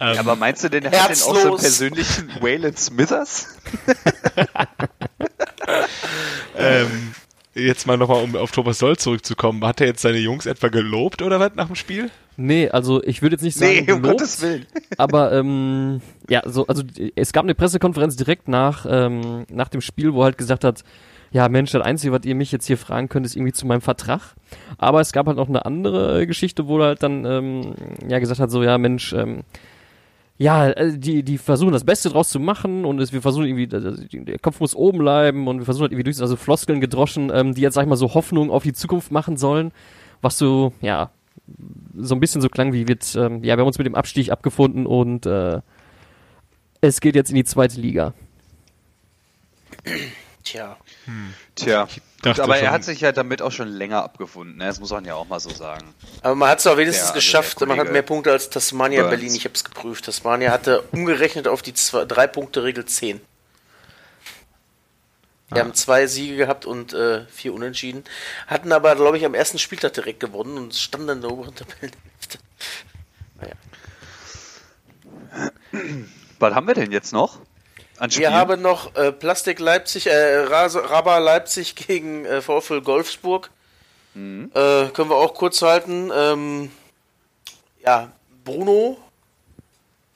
Ähm, 0.00 0.18
Aber 0.18 0.34
meinst 0.34 0.64
du 0.64 0.70
denn, 0.70 0.84
er 0.84 1.02
hat 1.02 1.10
den 1.10 1.22
auch 1.22 1.36
so 1.36 1.48
einen 1.48 1.56
persönlichen 1.58 2.30
Waylon 2.40 2.76
Smithers? 2.76 3.58
ähm, 6.56 7.12
jetzt 7.54 7.86
mal 7.86 7.98
nochmal, 7.98 8.22
um 8.22 8.34
auf 8.36 8.50
Thomas 8.50 8.78
Doll 8.78 8.96
zurückzukommen. 8.96 9.64
Hat 9.64 9.80
er 9.80 9.88
jetzt 9.88 10.00
seine 10.00 10.18
Jungs 10.18 10.46
etwa 10.46 10.68
gelobt 10.68 11.20
oder 11.20 11.38
was 11.38 11.54
nach 11.54 11.66
dem 11.66 11.76
Spiel? 11.76 12.10
Nee, 12.38 12.70
also 12.70 13.02
ich 13.02 13.20
würde 13.20 13.34
jetzt 13.34 13.42
nicht 13.42 13.58
sagen, 13.58 13.72
Nee, 13.72 13.92
um 13.92 14.00
gelobt, 14.00 14.20
Gottes 14.20 14.40
Willen. 14.40 14.64
aber 14.96 15.32
ähm, 15.32 16.00
ja, 16.30 16.42
so, 16.46 16.66
also 16.66 16.82
es 17.14 17.34
gab 17.34 17.44
eine 17.44 17.54
Pressekonferenz 17.54 18.16
direkt 18.16 18.48
nach, 18.48 18.86
ähm, 18.88 19.44
nach 19.50 19.68
dem 19.68 19.82
Spiel, 19.82 20.14
wo 20.14 20.22
er 20.22 20.26
halt 20.26 20.38
gesagt 20.38 20.64
hat, 20.64 20.82
ja 21.32 21.46
Mensch, 21.50 21.72
das 21.72 21.82
Einzige, 21.82 22.14
was 22.14 22.24
ihr 22.24 22.34
mich 22.34 22.50
jetzt 22.52 22.66
hier 22.66 22.78
fragen 22.78 23.10
könnt, 23.10 23.26
ist 23.26 23.36
irgendwie 23.36 23.52
zu 23.52 23.66
meinem 23.66 23.82
Vertrag. 23.82 24.34
Aber 24.78 25.02
es 25.02 25.12
gab 25.12 25.26
halt 25.26 25.36
noch 25.36 25.48
eine 25.48 25.66
andere 25.66 26.26
Geschichte, 26.26 26.66
wo 26.66 26.78
er 26.78 26.86
halt 26.86 27.02
dann 27.02 27.26
ähm, 27.26 27.74
ja 28.08 28.18
gesagt 28.18 28.40
hat, 28.40 28.50
so 28.50 28.62
ja 28.62 28.78
Mensch, 28.78 29.12
ähm, 29.12 29.42
ja, 30.40 30.70
äh, 30.70 30.96
die, 30.96 31.22
die 31.22 31.36
versuchen 31.36 31.72
das 31.72 31.84
Beste 31.84 32.08
draus 32.08 32.30
zu 32.30 32.40
machen 32.40 32.86
und 32.86 32.98
es, 32.98 33.12
wir 33.12 33.20
versuchen 33.20 33.44
irgendwie, 33.44 33.68
also 33.74 33.92
der 34.10 34.38
Kopf 34.38 34.58
muss 34.60 34.74
oben 34.74 34.98
bleiben 34.98 35.46
und 35.46 35.58
wir 35.58 35.66
versuchen 35.66 35.82
halt 35.82 35.92
irgendwie 35.92 36.04
durch, 36.04 36.18
also 36.18 36.34
Floskeln 36.34 36.80
gedroschen, 36.80 37.30
ähm, 37.32 37.54
die 37.54 37.60
jetzt, 37.60 37.74
sag 37.74 37.82
ich 37.82 37.88
mal, 37.90 37.96
so 37.96 38.14
Hoffnung 38.14 38.50
auf 38.50 38.62
die 38.62 38.72
Zukunft 38.72 39.12
machen 39.12 39.36
sollen, 39.36 39.70
was 40.22 40.38
so, 40.38 40.72
ja, 40.80 41.10
so 41.94 42.14
ein 42.14 42.20
bisschen 42.20 42.40
so 42.40 42.48
klang 42.48 42.72
wie 42.72 42.88
wird, 42.88 43.14
ähm, 43.16 43.44
ja, 43.44 43.56
wir 43.56 43.60
haben 43.60 43.66
uns 43.66 43.76
mit 43.76 43.86
dem 43.86 43.94
Abstieg 43.94 44.32
abgefunden 44.32 44.86
und 44.86 45.26
äh, 45.26 45.60
es 46.80 47.02
geht 47.02 47.16
jetzt 47.16 47.28
in 47.28 47.36
die 47.36 47.44
zweite 47.44 47.78
Liga. 47.78 48.14
Tja. 50.42 50.78
Tja, 51.54 51.86
dachte 51.86 52.00
Gut, 52.22 52.38
aber 52.38 52.54
schon- 52.56 52.64
er 52.64 52.70
hat 52.72 52.84
sich 52.84 53.00
ja 53.00 53.12
damit 53.12 53.40
auch 53.40 53.50
schon 53.52 53.68
länger 53.68 54.02
abgefunden. 54.02 54.58
Ne? 54.58 54.66
Das 54.66 54.78
muss 54.78 54.90
man 54.90 55.04
ja 55.06 55.14
auch 55.14 55.26
mal 55.28 55.40
so 55.40 55.50
sagen. 55.50 55.94
Aber 56.22 56.34
man 56.34 56.50
hat 56.50 56.58
es 56.58 56.66
auch 56.66 56.76
wenigstens 56.76 57.08
Ja, 57.08 57.14
also 57.14 57.14
geschafft. 57.14 57.60
Man 57.66 57.78
hat 57.78 57.90
mehr 57.92 58.02
Punkte 58.02 58.30
als 58.32 58.50
Tasmania 58.50 59.02
Burns. 59.02 59.16
Berlin. 59.16 59.34
Ich 59.34 59.44
habe 59.44 59.54
es 59.54 59.64
geprüft. 59.64 60.04
Tasmania 60.04 60.50
hatte 60.50 60.82
umgerechnet 60.92 61.48
auf 61.48 61.62
die 61.62 61.72
zwei, 61.74 62.04
drei 62.04 62.26
Punkte 62.26 62.62
Regel 62.62 62.84
10. 62.84 63.20
Wir 65.48 65.56
Ah. 65.56 65.64
haben 65.64 65.74
zwei 65.74 66.06
Siege 66.06 66.36
gehabt 66.36 66.64
und 66.66 66.92
äh, 66.92 67.26
vier 67.26 67.52
Unentschieden. 67.54 68.04
Hatten 68.46 68.70
aber, 68.70 68.94
glaube 68.94 69.16
ich, 69.18 69.24
am 69.24 69.34
ersten 69.34 69.58
Spieltag 69.58 69.94
direkt 69.94 70.20
gewonnen 70.20 70.56
und 70.58 70.74
standen 70.76 71.08
in 71.08 71.20
der 71.22 71.30
oberen 71.32 71.54
Tabellenhälfte. 71.54 72.38
Naja. 73.40 73.54
Was 76.38 76.54
haben 76.54 76.66
wir 76.66 76.74
denn 76.74 76.92
jetzt 76.92 77.12
noch? 77.12 77.38
An 78.00 78.10
Wir 78.16 78.32
haben 78.32 78.62
noch 78.62 78.96
äh, 78.96 79.12
Plastik 79.12 79.58
Leipzig, 79.58 80.06
äh, 80.06 80.38
Raba 80.44 81.18
Leipzig 81.18 81.76
gegen 81.76 82.24
äh, 82.24 82.40
VfL 82.40 82.80
Golfsburg. 82.80 83.50
Mhm. 84.14 84.50
Äh, 84.54 84.86
können 84.86 85.10
wir 85.10 85.16
auch 85.16 85.34
kurz 85.34 85.60
halten. 85.60 86.10
Ähm, 86.14 86.70
ja, 87.84 88.10
Bruno 88.42 88.96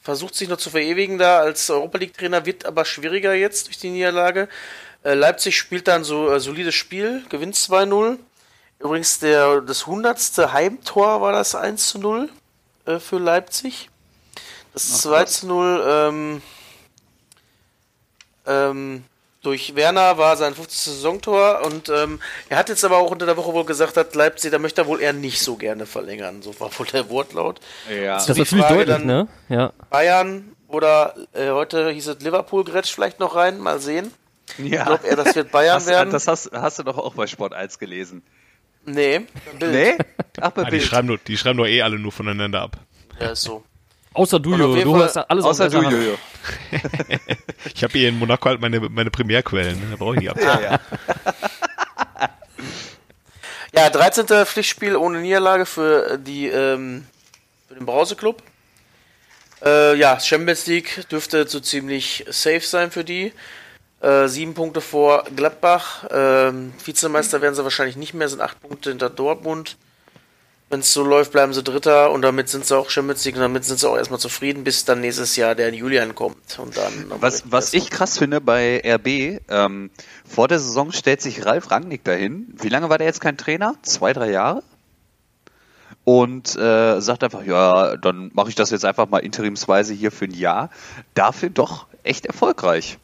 versucht 0.01 0.35
sich 0.35 0.49
noch 0.49 0.57
zu 0.57 0.70
verewigen 0.70 1.18
da 1.18 1.41
als 1.41 1.68
Europa 1.68 1.99
League 1.99 2.16
Trainer, 2.16 2.47
wird 2.47 2.64
aber 2.64 2.87
schwieriger 2.87 3.35
jetzt 3.35 3.66
durch 3.66 3.76
die 3.76 3.91
Niederlage. 3.91 4.49
Äh, 5.03 5.12
Leipzig 5.12 5.59
spielt 5.59 5.87
dann 5.87 6.05
so 6.05 6.32
äh, 6.32 6.41
solides 6.41 6.74
Spiel, 6.74 7.22
gewinnt 7.28 7.55
2-0. 7.55 8.16
Übrigens 8.78 9.18
der, 9.18 9.61
das 9.61 9.82
100. 9.82 10.18
Heimtor 10.55 11.20
war 11.20 11.32
das 11.32 11.55
1-0 11.55 12.30
äh, 12.87 12.99
für 12.99 13.18
Leipzig. 13.18 13.91
Das 14.72 15.07
2-0 15.07 16.09
ähm, 16.09 16.43
ähm, 18.47 19.05
durch 19.43 19.75
Werner 19.77 20.17
war 20.17 20.37
sein 20.39 20.55
50. 20.55 20.79
Saisontor 20.95 21.61
und 21.67 21.91
ähm, 21.91 22.19
er 22.49 22.57
hat 22.57 22.69
jetzt 22.71 22.83
aber 22.85 22.97
auch 22.99 23.11
unter 23.11 23.27
der 23.27 23.37
Woche 23.37 23.53
wohl 23.53 23.65
gesagt, 23.67 23.97
dass 23.97 24.15
Leipzig, 24.15 24.51
da 24.51 24.59
möchte 24.59 24.81
er 24.83 24.87
wohl 24.87 25.01
eher 25.03 25.13
nicht 25.13 25.41
so 25.41 25.57
gerne 25.57 25.85
verlängern. 25.87 26.41
So 26.43 26.59
war 26.61 26.71
wohl 26.79 26.87
der 26.87 27.11
Wortlaut. 27.11 27.61
Ja. 27.91 28.15
Das 28.15 28.29
ist 28.29 28.39
natürlich 28.39 28.65
deutlich, 28.67 28.87
dann- 28.89 29.07
ne? 29.07 29.29
Ja. 29.51 29.73
Bayern 29.91 30.53
oder 30.69 31.15
äh, 31.35 31.51
heute 31.51 31.91
hieß 31.91 32.07
es 32.09 32.21
Liverpool 32.21 32.65
grätscht 32.65 32.95
vielleicht 32.95 33.21
noch 33.21 33.35
rein, 33.37 33.59
mal 33.59 33.81
sehen. 33.81 34.13
ja. 34.59 34.81
Ich 34.81 34.87
glaube 34.87 35.07
eher, 35.07 35.17
das 35.17 35.35
wird 35.37 35.51
Bayern 35.53 35.77
hast, 35.77 35.87
werden. 35.89 36.11
Das 36.11 36.27
hast, 36.27 36.51
hast 36.53 36.79
du 36.79 36.83
doch 36.83 36.97
auch 36.99 37.15
bei 37.15 37.27
Sport 37.27 37.53
1 37.53 37.79
gelesen. 37.79 38.23
nee, 38.87 39.21
Bild. 39.59 39.73
Nee? 39.73 39.99
Ach, 40.41 40.51
bei 40.53 40.63
Ah, 40.65 40.71
die, 40.71 40.81
schreiben 40.81 41.09
nur, 41.09 41.19
die 41.19 41.37
schreiben 41.37 41.59
doch 41.59 41.67
eh 41.67 41.83
alle 41.83 41.99
nur 41.99 42.13
voneinander 42.13 42.63
ab. 42.63 42.79
Ja, 43.21 43.31
ist 43.33 43.43
so. 43.43 43.63
Außer 44.15 44.39
du, 44.41 44.55
Und 44.55 44.62
auf 44.62 44.69
Jo, 44.69 44.77
jeden 44.77 44.93
du 44.93 44.97
Fall- 44.99 45.05
hast 45.09 45.17
alles 45.19 45.45
Außer 45.45 45.69
du. 45.69 45.83
Jojo. 45.83 46.19
Ich 47.75 47.83
habe 47.83 47.93
hier 47.99 48.09
in 48.11 48.19
Monaco 48.19 48.49
halt 48.49 48.61
meine, 48.61 48.79
meine 48.81 49.11
Primärquellen. 49.11 49.79
Ne? 49.81 49.87
Da 49.91 49.97
brauche 49.97 50.15
ich 50.15 50.21
die 50.21 50.31
ab. 50.31 50.39
Ja, 50.41 50.61
ja. 50.61 50.81
Ja, 53.75 53.91
13. 53.91 54.27
Pflichtspiel 54.47 54.95
ohne 54.97 55.21
Niederlage 55.21 55.67
für 55.67 56.12
äh, 56.12 56.19
die 56.19 56.47
ähm, 56.49 57.07
für 57.69 57.75
den 57.75 57.87
Brause-Club. 57.87 58.43
Äh, 59.65 59.97
ja, 59.97 60.21
Champions 60.21 60.67
League 60.67 61.09
dürfte 61.09 61.49
so 61.49 61.59
ziemlich 61.59 62.25
safe 62.29 62.61
sein 62.61 62.91
für 62.93 63.03
die. 63.03 63.33
Äh, 64.01 64.29
sieben 64.29 64.55
Punkte 64.55 64.81
vor 64.81 65.25
Gladbach. 65.35 66.05
Ähm, 66.12 66.73
Vizemeister 66.85 67.41
werden 67.41 67.55
sie 67.55 67.65
wahrscheinlich 67.65 67.97
nicht 67.97 68.15
mehr, 68.15 68.29
sind 68.29 68.41
acht 68.43 68.61
Punkte 68.61 68.91
hinter 68.91 69.11
Dortmund. 69.11 69.77
Wenn 70.75 70.81
es 70.81 70.93
so 70.93 71.05
läuft, 71.05 71.31
bleiben 71.31 71.55
sie 71.55 71.62
Dritter 71.62 72.11
und 72.11 72.22
damit 72.22 72.49
sind 72.49 72.66
sie 72.66 72.77
auch 72.77 72.91
Champions 72.91 73.25
und 73.25 73.37
damit 73.37 73.64
sind 73.64 73.79
sie 73.79 73.89
auch 73.89 73.97
erstmal 73.97 74.18
zufrieden, 74.18 74.64
bis 74.64 74.85
dann 74.85 75.03
nächstes 75.03 75.37
Jahr 75.37 75.55
der 75.55 75.72
Julian 75.72 76.16
kommt. 76.16 76.59
Und 76.59 76.77
dann 76.77 77.12
Was, 77.20 77.45
was 77.47 77.75
ich 77.75 77.91
krass 77.91 78.18
finde 78.18 78.41
bei 78.41 78.83
RB, 78.85 79.41
ähm, 79.49 79.91
vor 80.29 80.49
der 80.49 80.59
Saison 80.59 80.91
stellt 80.91 81.22
sich 81.22 81.47
Ralf 81.47 81.70
Rangnick 81.70 82.03
dahin. 82.03 82.53
Wie 82.61 82.70
lange 82.70 82.89
war 82.89 82.99
der 82.99 83.07
jetzt 83.07 83.20
kein 83.20 83.37
Trainer? 83.37 83.77
Zwei, 83.83 84.12
drei 84.12 84.33
Jahre? 84.33 84.64
Und 86.03 86.57
äh, 86.57 87.01
sagt 87.01 87.22
einfach, 87.22 87.45
ja, 87.45 87.97
dann 87.97 88.33
mache 88.35 88.49
ich 88.49 88.57
das 88.57 88.70
jetzt 88.70 88.85
einfach 88.85 89.09
mal 89.09 89.18
interimsweise 89.18 89.95
hier 89.95 90.11
für 90.11 90.25
ein 90.25 90.35
Jahr. 90.35 90.70
Dafür 91.14 91.51
doch 91.51 91.87
echt 92.03 92.27
erfolgreich. 92.27 92.99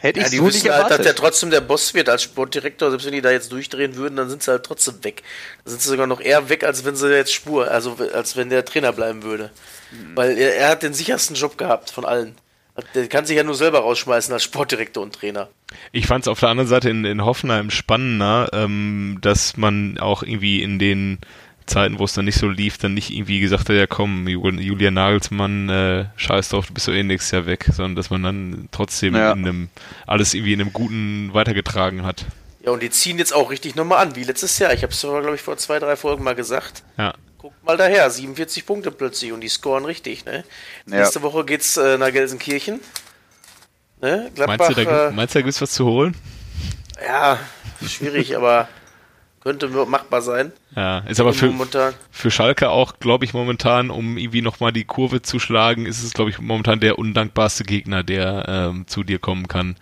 Hätte 0.00 0.20
Ja, 0.20 0.26
ich 0.26 0.30
die 0.30 0.36
so 0.38 0.44
nicht 0.44 0.54
wissen 0.54 0.70
halt, 0.70 0.84
dass 0.84 0.90
erwartet. 0.90 1.06
der 1.06 1.14
trotzdem 1.16 1.50
der 1.50 1.60
Boss 1.60 1.94
wird 1.94 2.08
als 2.08 2.22
Sportdirektor. 2.22 2.90
Selbst 2.90 3.06
wenn 3.06 3.12
die 3.12 3.22
da 3.22 3.30
jetzt 3.30 3.50
durchdrehen 3.52 3.96
würden, 3.96 4.16
dann 4.16 4.28
sind 4.28 4.42
sie 4.42 4.50
halt 4.50 4.64
trotzdem 4.64 5.02
weg. 5.02 5.22
Dann 5.64 5.70
sind 5.72 5.82
sie 5.82 5.88
sogar 5.88 6.06
noch 6.06 6.20
eher 6.20 6.48
weg, 6.48 6.64
als 6.64 6.84
wenn 6.84 6.96
sie 6.96 7.10
jetzt 7.14 7.32
Spur, 7.32 7.70
also 7.70 7.96
als 8.12 8.36
wenn 8.36 8.50
der 8.50 8.64
Trainer 8.64 8.92
bleiben 8.92 9.22
würde. 9.22 9.50
Weil 10.14 10.36
er, 10.38 10.56
er 10.56 10.68
hat 10.70 10.82
den 10.82 10.94
sichersten 10.94 11.34
Job 11.36 11.56
gehabt 11.58 11.90
von 11.90 12.04
allen. 12.04 12.36
Der 12.94 13.08
kann 13.08 13.24
sich 13.24 13.36
ja 13.36 13.42
nur 13.42 13.54
selber 13.54 13.78
rausschmeißen 13.80 14.34
als 14.34 14.42
Sportdirektor 14.42 15.02
und 15.02 15.14
Trainer. 15.14 15.48
Ich 15.92 16.06
fand 16.06 16.24
es 16.24 16.28
auf 16.28 16.40
der 16.40 16.50
anderen 16.50 16.68
Seite 16.68 16.90
in, 16.90 17.06
in 17.06 17.24
Hoffenheim 17.24 17.70
spannender, 17.70 18.50
ähm, 18.52 19.16
dass 19.22 19.56
man 19.56 19.96
auch 19.98 20.22
irgendwie 20.22 20.62
in 20.62 20.78
den 20.78 21.18
Zeiten, 21.66 21.98
wo 21.98 22.04
es 22.04 22.12
dann 22.12 22.24
nicht 22.26 22.38
so 22.38 22.48
lief, 22.48 22.78
dann 22.78 22.94
nicht 22.94 23.10
irgendwie 23.10 23.40
gesagt 23.40 23.68
hat, 23.68 23.76
ja 23.76 23.86
komm, 23.86 24.26
Jul- 24.28 24.60
Julian 24.60 24.94
Nagelsmann, 24.94 25.68
äh, 25.68 26.04
scheiß 26.16 26.50
drauf, 26.50 26.66
du 26.68 26.74
bist 26.74 26.86
so 26.86 26.92
eh 26.92 27.02
nächstes 27.02 27.32
Jahr 27.32 27.46
weg, 27.46 27.66
sondern 27.72 27.96
dass 27.96 28.10
man 28.10 28.22
dann 28.22 28.68
trotzdem 28.70 29.14
Ja. 29.16 29.32
in 29.32 29.38
einem, 29.40 29.68
alles 30.06 30.34
irgendwie 30.34 30.52
in 30.52 30.60
einem 30.60 30.72
guten 30.72 31.30
weitergetragen 31.34 32.04
hat. 32.04 32.24
Ja, 32.64 32.70
und 32.72 32.82
die 32.82 32.90
ziehen 32.90 33.18
jetzt 33.18 33.32
auch 33.34 33.50
richtig 33.50 33.74
nochmal 33.76 33.98
an, 34.06 34.16
wie 34.16 34.24
letztes 34.24 34.58
Jahr. 34.58 34.72
Ich 34.72 34.82
habe 34.82 34.92
es 34.92 35.00
glaube 35.00 35.34
ich, 35.34 35.40
vor 35.42 35.56
zwei, 35.56 35.78
drei 35.78 35.96
Folgen 35.96 36.24
mal 36.24 36.34
gesagt. 36.34 36.82
Ja. 36.98 37.14
Guckt 37.38 37.62
mal 37.64 37.76
daher, 37.76 38.10
47 38.10 38.64
Punkte 38.66 38.90
plötzlich 38.90 39.32
und 39.32 39.40
die 39.40 39.48
scoren 39.48 39.84
richtig, 39.84 40.24
ne? 40.24 40.44
Ja. 40.86 40.98
Nächste 40.98 41.22
Woche 41.22 41.44
geht's 41.44 41.76
äh, 41.76 41.96
nach 41.98 42.10
Gelsenkirchen. 42.10 42.80
Ne? 44.00 44.30
Gladbach, 44.34 44.58
Meinst 44.68 44.78
du, 44.78 44.84
da, 44.84 45.08
äh, 45.08 45.10
meinst 45.12 45.34
du, 45.34 45.38
da 45.38 45.42
gibt's 45.42 45.60
was 45.62 45.72
zu 45.72 45.84
holen? 45.86 46.14
ja, 47.04 47.38
schwierig, 47.86 48.36
aber 48.36 48.68
könnte 49.46 49.68
machbar 49.68 50.22
sein. 50.22 50.50
Ja, 50.74 50.98
ist 50.98 51.20
aber 51.20 51.32
für, 51.32 51.46
momentan. 51.46 51.94
für 52.10 52.32
Schalke 52.32 52.68
auch, 52.68 52.98
glaube 52.98 53.24
ich, 53.24 53.32
momentan, 53.32 53.90
um 53.90 54.18
irgendwie 54.18 54.42
nochmal 54.42 54.72
die 54.72 54.82
Kurve 54.82 55.22
zu 55.22 55.38
schlagen, 55.38 55.86
ist 55.86 56.02
es, 56.02 56.14
glaube 56.14 56.30
ich, 56.30 56.40
momentan 56.40 56.80
der 56.80 56.98
undankbarste 56.98 57.62
Gegner, 57.62 58.02
der 58.02 58.44
ähm, 58.48 58.88
zu 58.88 59.04
dir 59.04 59.20
kommen 59.20 59.46
kann. 59.46 59.76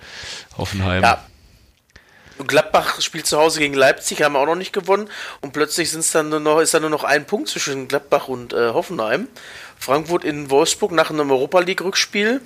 Hoffenheim. 0.59 1.03
Ja. 1.03 1.25
Gladbach 2.47 3.01
spielt 3.01 3.27
zu 3.27 3.39
Hause 3.39 3.61
gegen 3.61 3.73
Leipzig, 3.73 4.23
haben 4.23 4.37
auch 4.37 4.45
noch 4.45 4.55
nicht 4.55 4.75
gewonnen. 4.75 5.09
Und 5.41 5.55
plötzlich 5.55 5.91
sind's 5.91 6.13
dann 6.13 6.29
nur 6.29 6.41
noch, 6.41 6.61
ist 6.61 6.75
dann 6.75 6.83
nur 6.83 6.91
noch 6.91 7.05
ein 7.05 7.25
Punkt 7.25 7.49
zwischen 7.49 7.89
Gladbach 7.89 8.29
und 8.29 8.53
äh, 8.53 8.69
Hoffenheim. 8.69 9.29
Frankfurt 9.79 10.25
in 10.25 10.51
Wolfsburg 10.51 10.93
nach 10.93 11.09
einem 11.09 11.31
Europa 11.31 11.61
League-Rückspiel. 11.61 12.43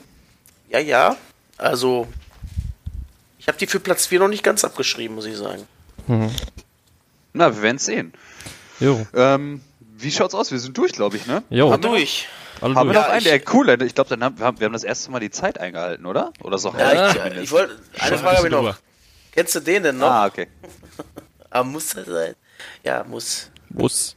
Ja, 0.70 0.78
ja. 0.78 1.16
Also, 1.56 2.06
ich 3.40 3.48
habe 3.48 3.58
die 3.58 3.66
für 3.66 3.80
Platz 3.80 4.06
4 4.06 4.20
noch 4.20 4.28
nicht 4.28 4.44
ganz 4.44 4.62
abgeschrieben, 4.62 5.16
muss 5.16 5.26
ich 5.26 5.36
sagen. 5.36 5.66
Na, 7.39 7.55
wir 7.55 7.62
werden 7.62 7.78
sehen. 7.78 8.12
Jo. 8.80 9.07
Ähm, 9.14 9.61
wie 9.97 10.11
schaut's 10.11 10.34
aus? 10.34 10.51
Wir 10.51 10.59
sind 10.59 10.76
durch, 10.76 10.93
glaube 10.93 11.16
ich, 11.16 11.26
ne? 11.26 11.43
Jo. 11.51 11.70
Mal 11.70 11.78
durch. 11.78 12.28
Alle 12.61 12.74
Haben 12.74 12.89
wir 12.89 12.95
durch. 12.95 12.97
noch 12.97 13.03
Ja, 13.07 13.12
einen? 13.12 13.18
ich- 13.18 13.24
Der 13.45 13.55
cool, 13.55 13.82
ich 13.82 13.95
glaube, 13.95 14.11
dann 14.11 14.24
haben 14.24 14.39
wir, 14.39 14.45
haben, 14.47 14.59
wir 14.61 14.64
haben 14.66 14.72
das 14.72 14.84
erste 14.84 15.11
Mal 15.11 15.20
die 15.20 15.30
Zeit 15.30 15.59
eingehalten, 15.59 16.05
oder? 16.07 16.32
Oder 16.43 16.59
so 16.59 16.74
Ja, 16.76 17.09
ich, 17.11 17.14
zumindest. 17.16 17.45
ich 17.45 17.51
wollte, 17.53 17.78
eine 17.99 18.09
Schon 18.09 18.18
Frage 18.18 18.36
habe 18.39 18.47
ich 18.49 18.53
noch. 18.53 18.59
drüber. 18.61 18.78
Kennst 19.32 19.55
du 19.55 19.61
den 19.61 19.82
denn 19.84 19.99
noch? 19.99 20.11
Ah, 20.11 20.26
okay. 20.26 20.49
Ah, 21.51 21.62
muss 21.62 21.95
das 21.95 22.05
sein? 22.07 22.34
Ja, 22.84 23.05
muss. 23.05 23.51
Muss. 23.70 24.16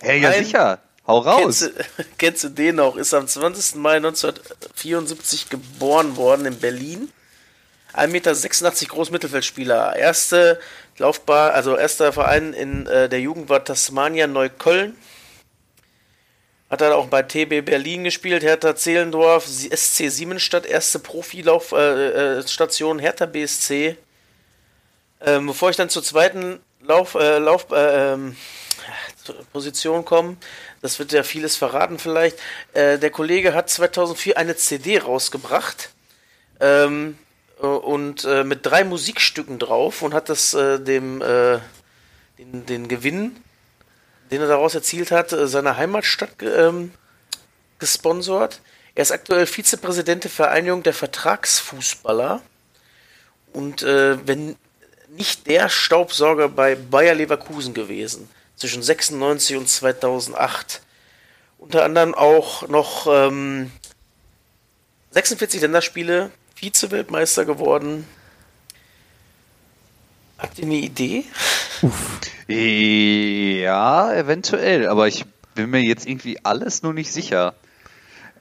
Hey, 0.00 0.20
ja 0.20 0.28
Ein- 0.28 0.44
sicher. 0.44 0.78
Hau 1.06 1.18
raus. 1.18 1.40
Kennst 1.40 1.62
du, 1.62 2.04
kennst 2.18 2.44
du 2.44 2.48
den 2.50 2.76
noch? 2.76 2.96
Ist 2.96 3.12
am 3.14 3.26
20. 3.26 3.74
Mai 3.80 3.96
1974 3.96 5.48
geboren 5.50 6.16
worden 6.16 6.46
in 6.46 6.58
Berlin. 6.60 7.08
1,86 7.94 8.08
Meter 8.12 8.86
groß 8.94 9.10
Mittelfeldspieler. 9.10 9.96
Erste 9.96 10.60
Laufbahn, 10.98 11.52
also 11.52 11.76
erster 11.76 12.12
Verein 12.12 12.52
in 12.52 12.86
äh, 12.86 13.08
der 13.08 13.20
Jugend 13.20 13.48
war 13.48 13.64
Tasmania 13.64 14.26
Neukölln. 14.26 14.96
Hat 16.70 16.80
dann 16.80 16.92
auch 16.92 17.08
bei 17.08 17.22
TB 17.22 17.64
Berlin 17.64 18.04
gespielt, 18.04 18.42
Hertha 18.42 18.74
Zehlendorf, 18.74 19.46
SC 19.46 20.10
Siemensstadt, 20.10 20.64
erste 20.64 20.98
Profilaufstation 20.98 22.38
äh, 22.38 22.48
Station 22.48 22.98
Hertha 22.98 23.26
BSC. 23.26 23.96
Ähm, 25.20 25.46
bevor 25.46 25.70
ich 25.70 25.76
dann 25.76 25.90
zur 25.90 26.02
zweiten 26.02 26.60
Lauf, 26.80 27.14
äh, 27.14 27.38
Lauf, 27.38 27.70
äh, 27.70 28.12
ähm, 28.12 28.36
Position 29.52 30.04
komme, 30.04 30.36
das 30.80 30.98
wird 30.98 31.12
ja 31.12 31.22
vieles 31.22 31.56
verraten 31.56 31.98
vielleicht. 31.98 32.38
Äh, 32.72 32.98
der 32.98 33.10
Kollege 33.10 33.54
hat 33.54 33.70
2004 33.70 34.36
eine 34.36 34.56
CD 34.56 34.98
rausgebracht 34.98 35.90
ähm, 36.60 37.18
äh, 37.18 37.21
und 37.66 38.24
äh, 38.24 38.44
mit 38.44 38.66
drei 38.66 38.84
Musikstücken 38.84 39.58
drauf 39.58 40.02
und 40.02 40.14
hat 40.14 40.28
das 40.28 40.54
äh, 40.54 40.80
dem 40.80 41.22
äh, 41.22 41.58
den, 42.38 42.66
den 42.66 42.88
Gewinn, 42.88 43.36
den 44.30 44.40
er 44.40 44.48
daraus 44.48 44.74
erzielt 44.74 45.10
hat, 45.10 45.32
äh, 45.32 45.46
seiner 45.46 45.76
Heimatstadt 45.76 46.30
ähm, 46.42 46.92
gesponsert. 47.78 48.60
Er 48.94 49.02
ist 49.02 49.12
aktuell 49.12 49.46
Vizepräsident 49.46 50.24
der 50.24 50.30
Vereinigung 50.30 50.82
der 50.82 50.92
Vertragsfußballer 50.92 52.42
und 53.52 53.82
äh, 53.82 54.26
wenn 54.26 54.56
nicht 55.08 55.46
der 55.46 55.68
Staubsauger 55.68 56.48
bei 56.48 56.74
Bayer 56.74 57.14
Leverkusen 57.14 57.74
gewesen 57.74 58.28
zwischen 58.56 58.82
96 58.82 59.56
und 59.56 59.68
2008. 59.68 60.82
Unter 61.58 61.84
anderem 61.84 62.14
auch 62.14 62.68
noch 62.68 63.06
ähm, 63.08 63.70
46 65.10 65.60
Länderspiele, 65.60 66.30
Vize-Weltmeister 66.62 67.44
geworden. 67.44 68.06
Habt 70.38 70.58
ihr 70.58 70.64
eine 70.64 70.74
Idee? 70.76 71.24
Ja, 72.48 74.12
eventuell, 74.14 74.88
aber 74.88 75.08
ich 75.08 75.24
bin 75.54 75.70
mir 75.70 75.80
jetzt 75.82 76.06
irgendwie 76.06 76.38
alles 76.44 76.82
nur 76.82 76.92
nicht 76.94 77.12
sicher. 77.12 77.54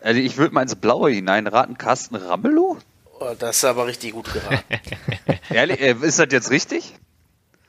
Also 0.01 0.19
ich 0.19 0.38
würde 0.38 0.53
mal 0.53 0.63
ins 0.63 0.76
Blaue 0.76 1.11
hineinraten, 1.11 1.78
Carsten 1.78 2.15
Ramelow? 2.15 2.78
Oh, 3.19 3.34
das 3.38 3.57
ist 3.57 3.65
aber 3.65 3.86
richtig 3.88 4.13
gut 4.13 4.32
geraten. 4.34 4.63
Ehrlich, 5.49 5.80
äh, 5.80 5.95
ist 6.01 6.19
das 6.19 6.28
jetzt 6.32 6.49
richtig? 6.51 6.93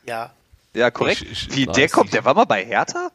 ja. 0.07 0.33
Ja, 0.75 0.91
korrekt. 0.91 1.21
Ich- 1.21 1.49
ich 1.49 1.55
Wie, 1.55 1.67
der 1.67 1.91
kommt, 1.91 2.07
nicht. 2.07 2.15
der 2.15 2.25
war 2.25 2.33
mal 2.33 2.47
bei 2.47 2.65
Hertha? 2.65 3.11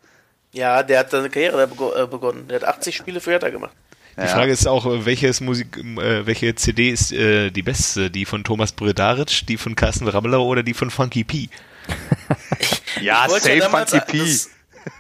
Ja, 0.52 0.84
der 0.84 1.00
hat 1.00 1.10
seine 1.10 1.28
Karriere 1.32 1.64
äh, 1.64 2.06
begonnen. 2.06 2.48
Der 2.48 2.60
hat 2.62 2.68
80 2.68 2.96
Spiele 2.96 3.20
für 3.20 3.32
Hertha 3.32 3.50
gemacht. 3.50 3.72
Die 4.20 4.28
Frage 4.28 4.52
ist 4.52 4.68
auch, 4.68 4.86
welches 5.06 5.42
Musik, 5.42 5.78
äh, 5.78 6.26
welche 6.26 6.56
CD 6.56 6.90
ist 6.90 7.12
äh, 7.12 7.52
die 7.52 7.62
beste? 7.62 8.10
Die 8.10 8.26
von 8.26 8.44
Thomas 8.44 8.72
Bredaric, 8.72 9.46
die 9.48 9.58
von 9.58 9.76
Carsten 9.76 10.08
Ramelow 10.08 10.44
oder 10.44 10.64
die 10.64 10.74
von 10.74 10.90
Funky 10.90 11.24
P? 11.24 11.50
Ja, 13.02 13.28
safe 13.30 13.60
damals- 13.60 13.92
Funky 13.92 14.06
P. 14.12 14.18
das- 14.20 14.50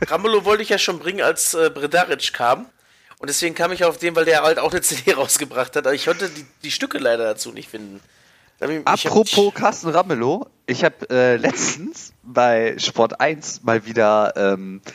Ramelow 0.07 0.45
wollte 0.45 0.63
ich 0.63 0.69
ja 0.69 0.77
schon 0.77 0.99
bringen, 0.99 1.21
als 1.21 1.53
äh, 1.53 1.69
Bredaric 1.73 2.33
kam. 2.33 2.65
Und 3.19 3.29
deswegen 3.29 3.55
kam 3.55 3.71
ich 3.71 3.83
auf 3.83 3.97
den, 3.97 4.15
weil 4.15 4.25
der 4.25 4.43
halt 4.43 4.59
auch 4.59 4.71
eine 4.71 4.81
CD 4.83 5.13
rausgebracht 5.13 5.75
hat. 5.75 5.87
Aber 5.87 5.95
ich 5.95 6.05
konnte 6.05 6.29
die, 6.29 6.45
die 6.63 6.71
Stücke 6.71 6.99
leider 6.99 7.23
dazu 7.23 7.51
nicht 7.51 7.69
finden. 7.69 7.99
Ich- 8.59 8.85
Apropos 8.85 9.53
Carsten 9.53 9.89
Ramelow, 9.89 10.47
ich 10.65 10.83
habe 10.83 11.09
äh, 11.09 11.37
letztens 11.37 12.11
bei 12.23 12.75
Sport 12.79 13.19
1 13.19 13.63
mal 13.63 13.85
wieder 13.85 14.33
ähm, 14.35 14.81
äh, 14.85 14.91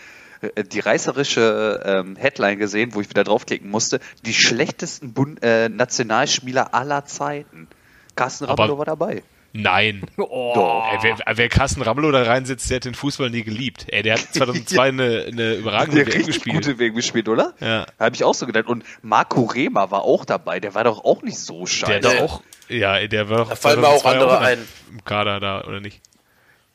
die 0.73 0.81
reißerische 0.81 1.83
ähm, 1.85 2.17
Headline 2.17 2.59
gesehen, 2.59 2.95
wo 2.95 3.01
ich 3.01 3.09
wieder 3.11 3.25
draufklicken 3.25 3.71
musste. 3.71 4.01
Die 4.27 4.35
schlechtesten 4.35 5.13
Bund 5.13 5.43
äh, 5.43 5.69
Nationalspieler 5.69 6.75
aller 6.75 7.05
Zeiten. 7.05 7.69
Carsten 8.17 8.45
Aber- 8.47 8.63
Ramelow 8.65 8.79
war 8.79 8.85
dabei. 8.87 9.23
Nein. 9.55 10.03
Oh. 10.17 10.83
Ey, 10.93 10.99
wer, 11.03 11.37
wer 11.37 11.49
Carsten 11.51 11.83
Ramelow 11.83 12.11
da 12.11 12.23
reinsetzt, 12.23 12.71
der 12.71 12.77
hat 12.77 12.85
den 12.87 12.95
Fußball 12.95 13.29
nie 13.29 13.43
geliebt. 13.43 13.85
Ey, 13.89 14.03
der 14.03 14.15
hat 14.15 14.21
2002 14.33 14.89
eine, 14.89 15.27
eine 15.31 15.55
überragende 15.57 16.05
Der 16.05 16.15
WM 16.15 16.27
gespielt. 16.27 16.57
gute 16.57 16.79
Weg 16.79 16.95
gespielt, 16.95 17.29
oder? 17.29 17.53
Ja. 17.61 17.85
Habe 18.01 18.15
ich 18.17 18.25
auch 18.25 18.33
so 18.35 18.47
gedacht. 18.47 18.67
Und 18.67 18.85
Marco 19.03 19.43
Rehmer 19.43 19.91
war 19.91 20.03
auch 20.05 20.25
dabei. 20.25 20.59
Der 20.59 20.75
war 20.75 20.85
doch 20.85 21.05
auch 21.05 21.23
nicht 21.23 21.39
so 21.39 21.61
Der 21.61 21.67
scheiße. 21.67 21.95
hat 21.95 22.05
doch 22.05 22.21
auch, 22.23 22.43
ja, 22.69 23.07
der 23.07 23.29
war 23.29 23.39
doch 23.39 23.51
Da 23.51 23.57
fallen 23.57 23.81
mir 23.81 23.89
auch 23.89 24.01
2002 24.01 24.11
andere 24.11 24.29
der- 24.41 24.49
ein. 24.49 24.69
im 24.91 25.05
Kader 25.05 25.39
da, 25.41 25.65
oder 25.65 25.81
nicht? 25.81 26.01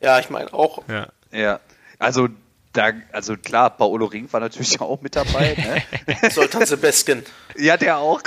Ja, 0.00 0.20
ich 0.20 0.30
meine 0.30 0.54
auch. 0.54 0.82
Ja. 0.88 1.08
Ja. 1.32 1.58
Also, 1.98 2.28
da, 2.78 2.92
also 3.12 3.36
klar, 3.36 3.70
Paolo 3.70 4.06
Ring 4.06 4.32
war 4.32 4.40
natürlich 4.40 4.80
auch 4.80 5.00
mit 5.00 5.16
dabei. 5.16 5.84
Ne? 6.06 6.30
Sultan 6.30 6.64
Sebeskin. 6.64 7.24
Ja, 7.56 7.76
der 7.76 7.98
auch. 7.98 8.22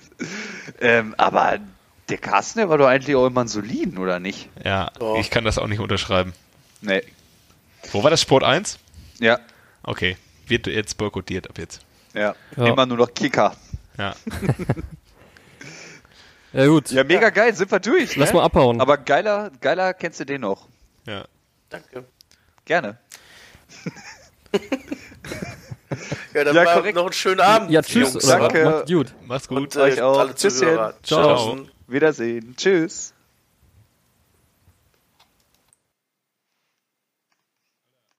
ähm, 0.80 1.14
aber 1.18 1.58
der 2.08 2.18
Carsten, 2.18 2.60
der 2.60 2.68
war 2.68 2.78
doch 2.78 2.86
eigentlich 2.86 3.16
auch 3.16 3.26
immer 3.26 3.42
ein 3.42 3.48
Soliden, 3.48 3.98
oder 3.98 4.20
nicht? 4.20 4.48
Ja, 4.64 4.90
Doch. 4.98 5.18
ich 5.18 5.30
kann 5.30 5.44
das 5.44 5.58
auch 5.58 5.66
nicht 5.66 5.80
unterschreiben. 5.80 6.32
Nee. 6.80 7.02
Wo 7.90 8.02
war 8.02 8.10
das 8.10 8.20
Sport 8.22 8.44
1? 8.44 8.78
Ja, 9.18 9.38
Okay, 9.84 10.16
wird 10.46 10.68
jetzt 10.68 10.96
boykottiert 10.96 11.48
ab 11.50 11.58
jetzt. 11.58 11.80
ja. 12.14 12.34
Ja. 12.56 12.66
Immer 12.66 12.86
nur 12.86 12.98
noch 12.98 13.12
Kicker. 13.14 13.56
Ja. 13.98 14.14
Ja 16.52 16.66
gut. 16.66 16.90
Ja, 16.90 17.02
mega 17.02 17.30
geil, 17.30 17.54
sind 17.54 17.70
wir 17.70 17.80
durch. 17.80 18.14
Lass 18.16 18.28
ne? 18.30 18.36
mal 18.36 18.44
abhauen. 18.44 18.80
Aber 18.80 18.98
geiler, 18.98 19.50
geiler 19.60 19.94
kennst 19.94 20.20
du 20.20 20.24
den 20.26 20.42
noch. 20.42 20.68
ja. 21.06 21.24
Danke. 21.70 22.04
Gerne. 22.66 22.98
Ja, 26.34 26.44
dann 26.44 26.54
Ja, 26.56 26.64
war 26.64 26.74
korrekt. 26.76 26.96
noch 26.96 27.04
einen 27.04 27.12
schönen 27.12 27.40
Abend. 27.40 27.70
ja, 27.70 27.82
tschüss. 27.82 28.14
Jungs. 28.14 28.26
Danke. 28.26 28.64
Macht's 28.64 28.90
gut. 28.90 29.14
Macht's 29.26 29.48
gut. 29.48 29.58
Und, 29.58 29.76
äh, 29.76 29.80
Euch 29.80 30.00
auch. 30.02 30.34
Zuhörer. 30.34 30.94
Ciao. 31.02 31.36
Tschaußen. 31.36 31.70
Wiedersehen. 31.86 32.54
Tschüss. 32.56 33.12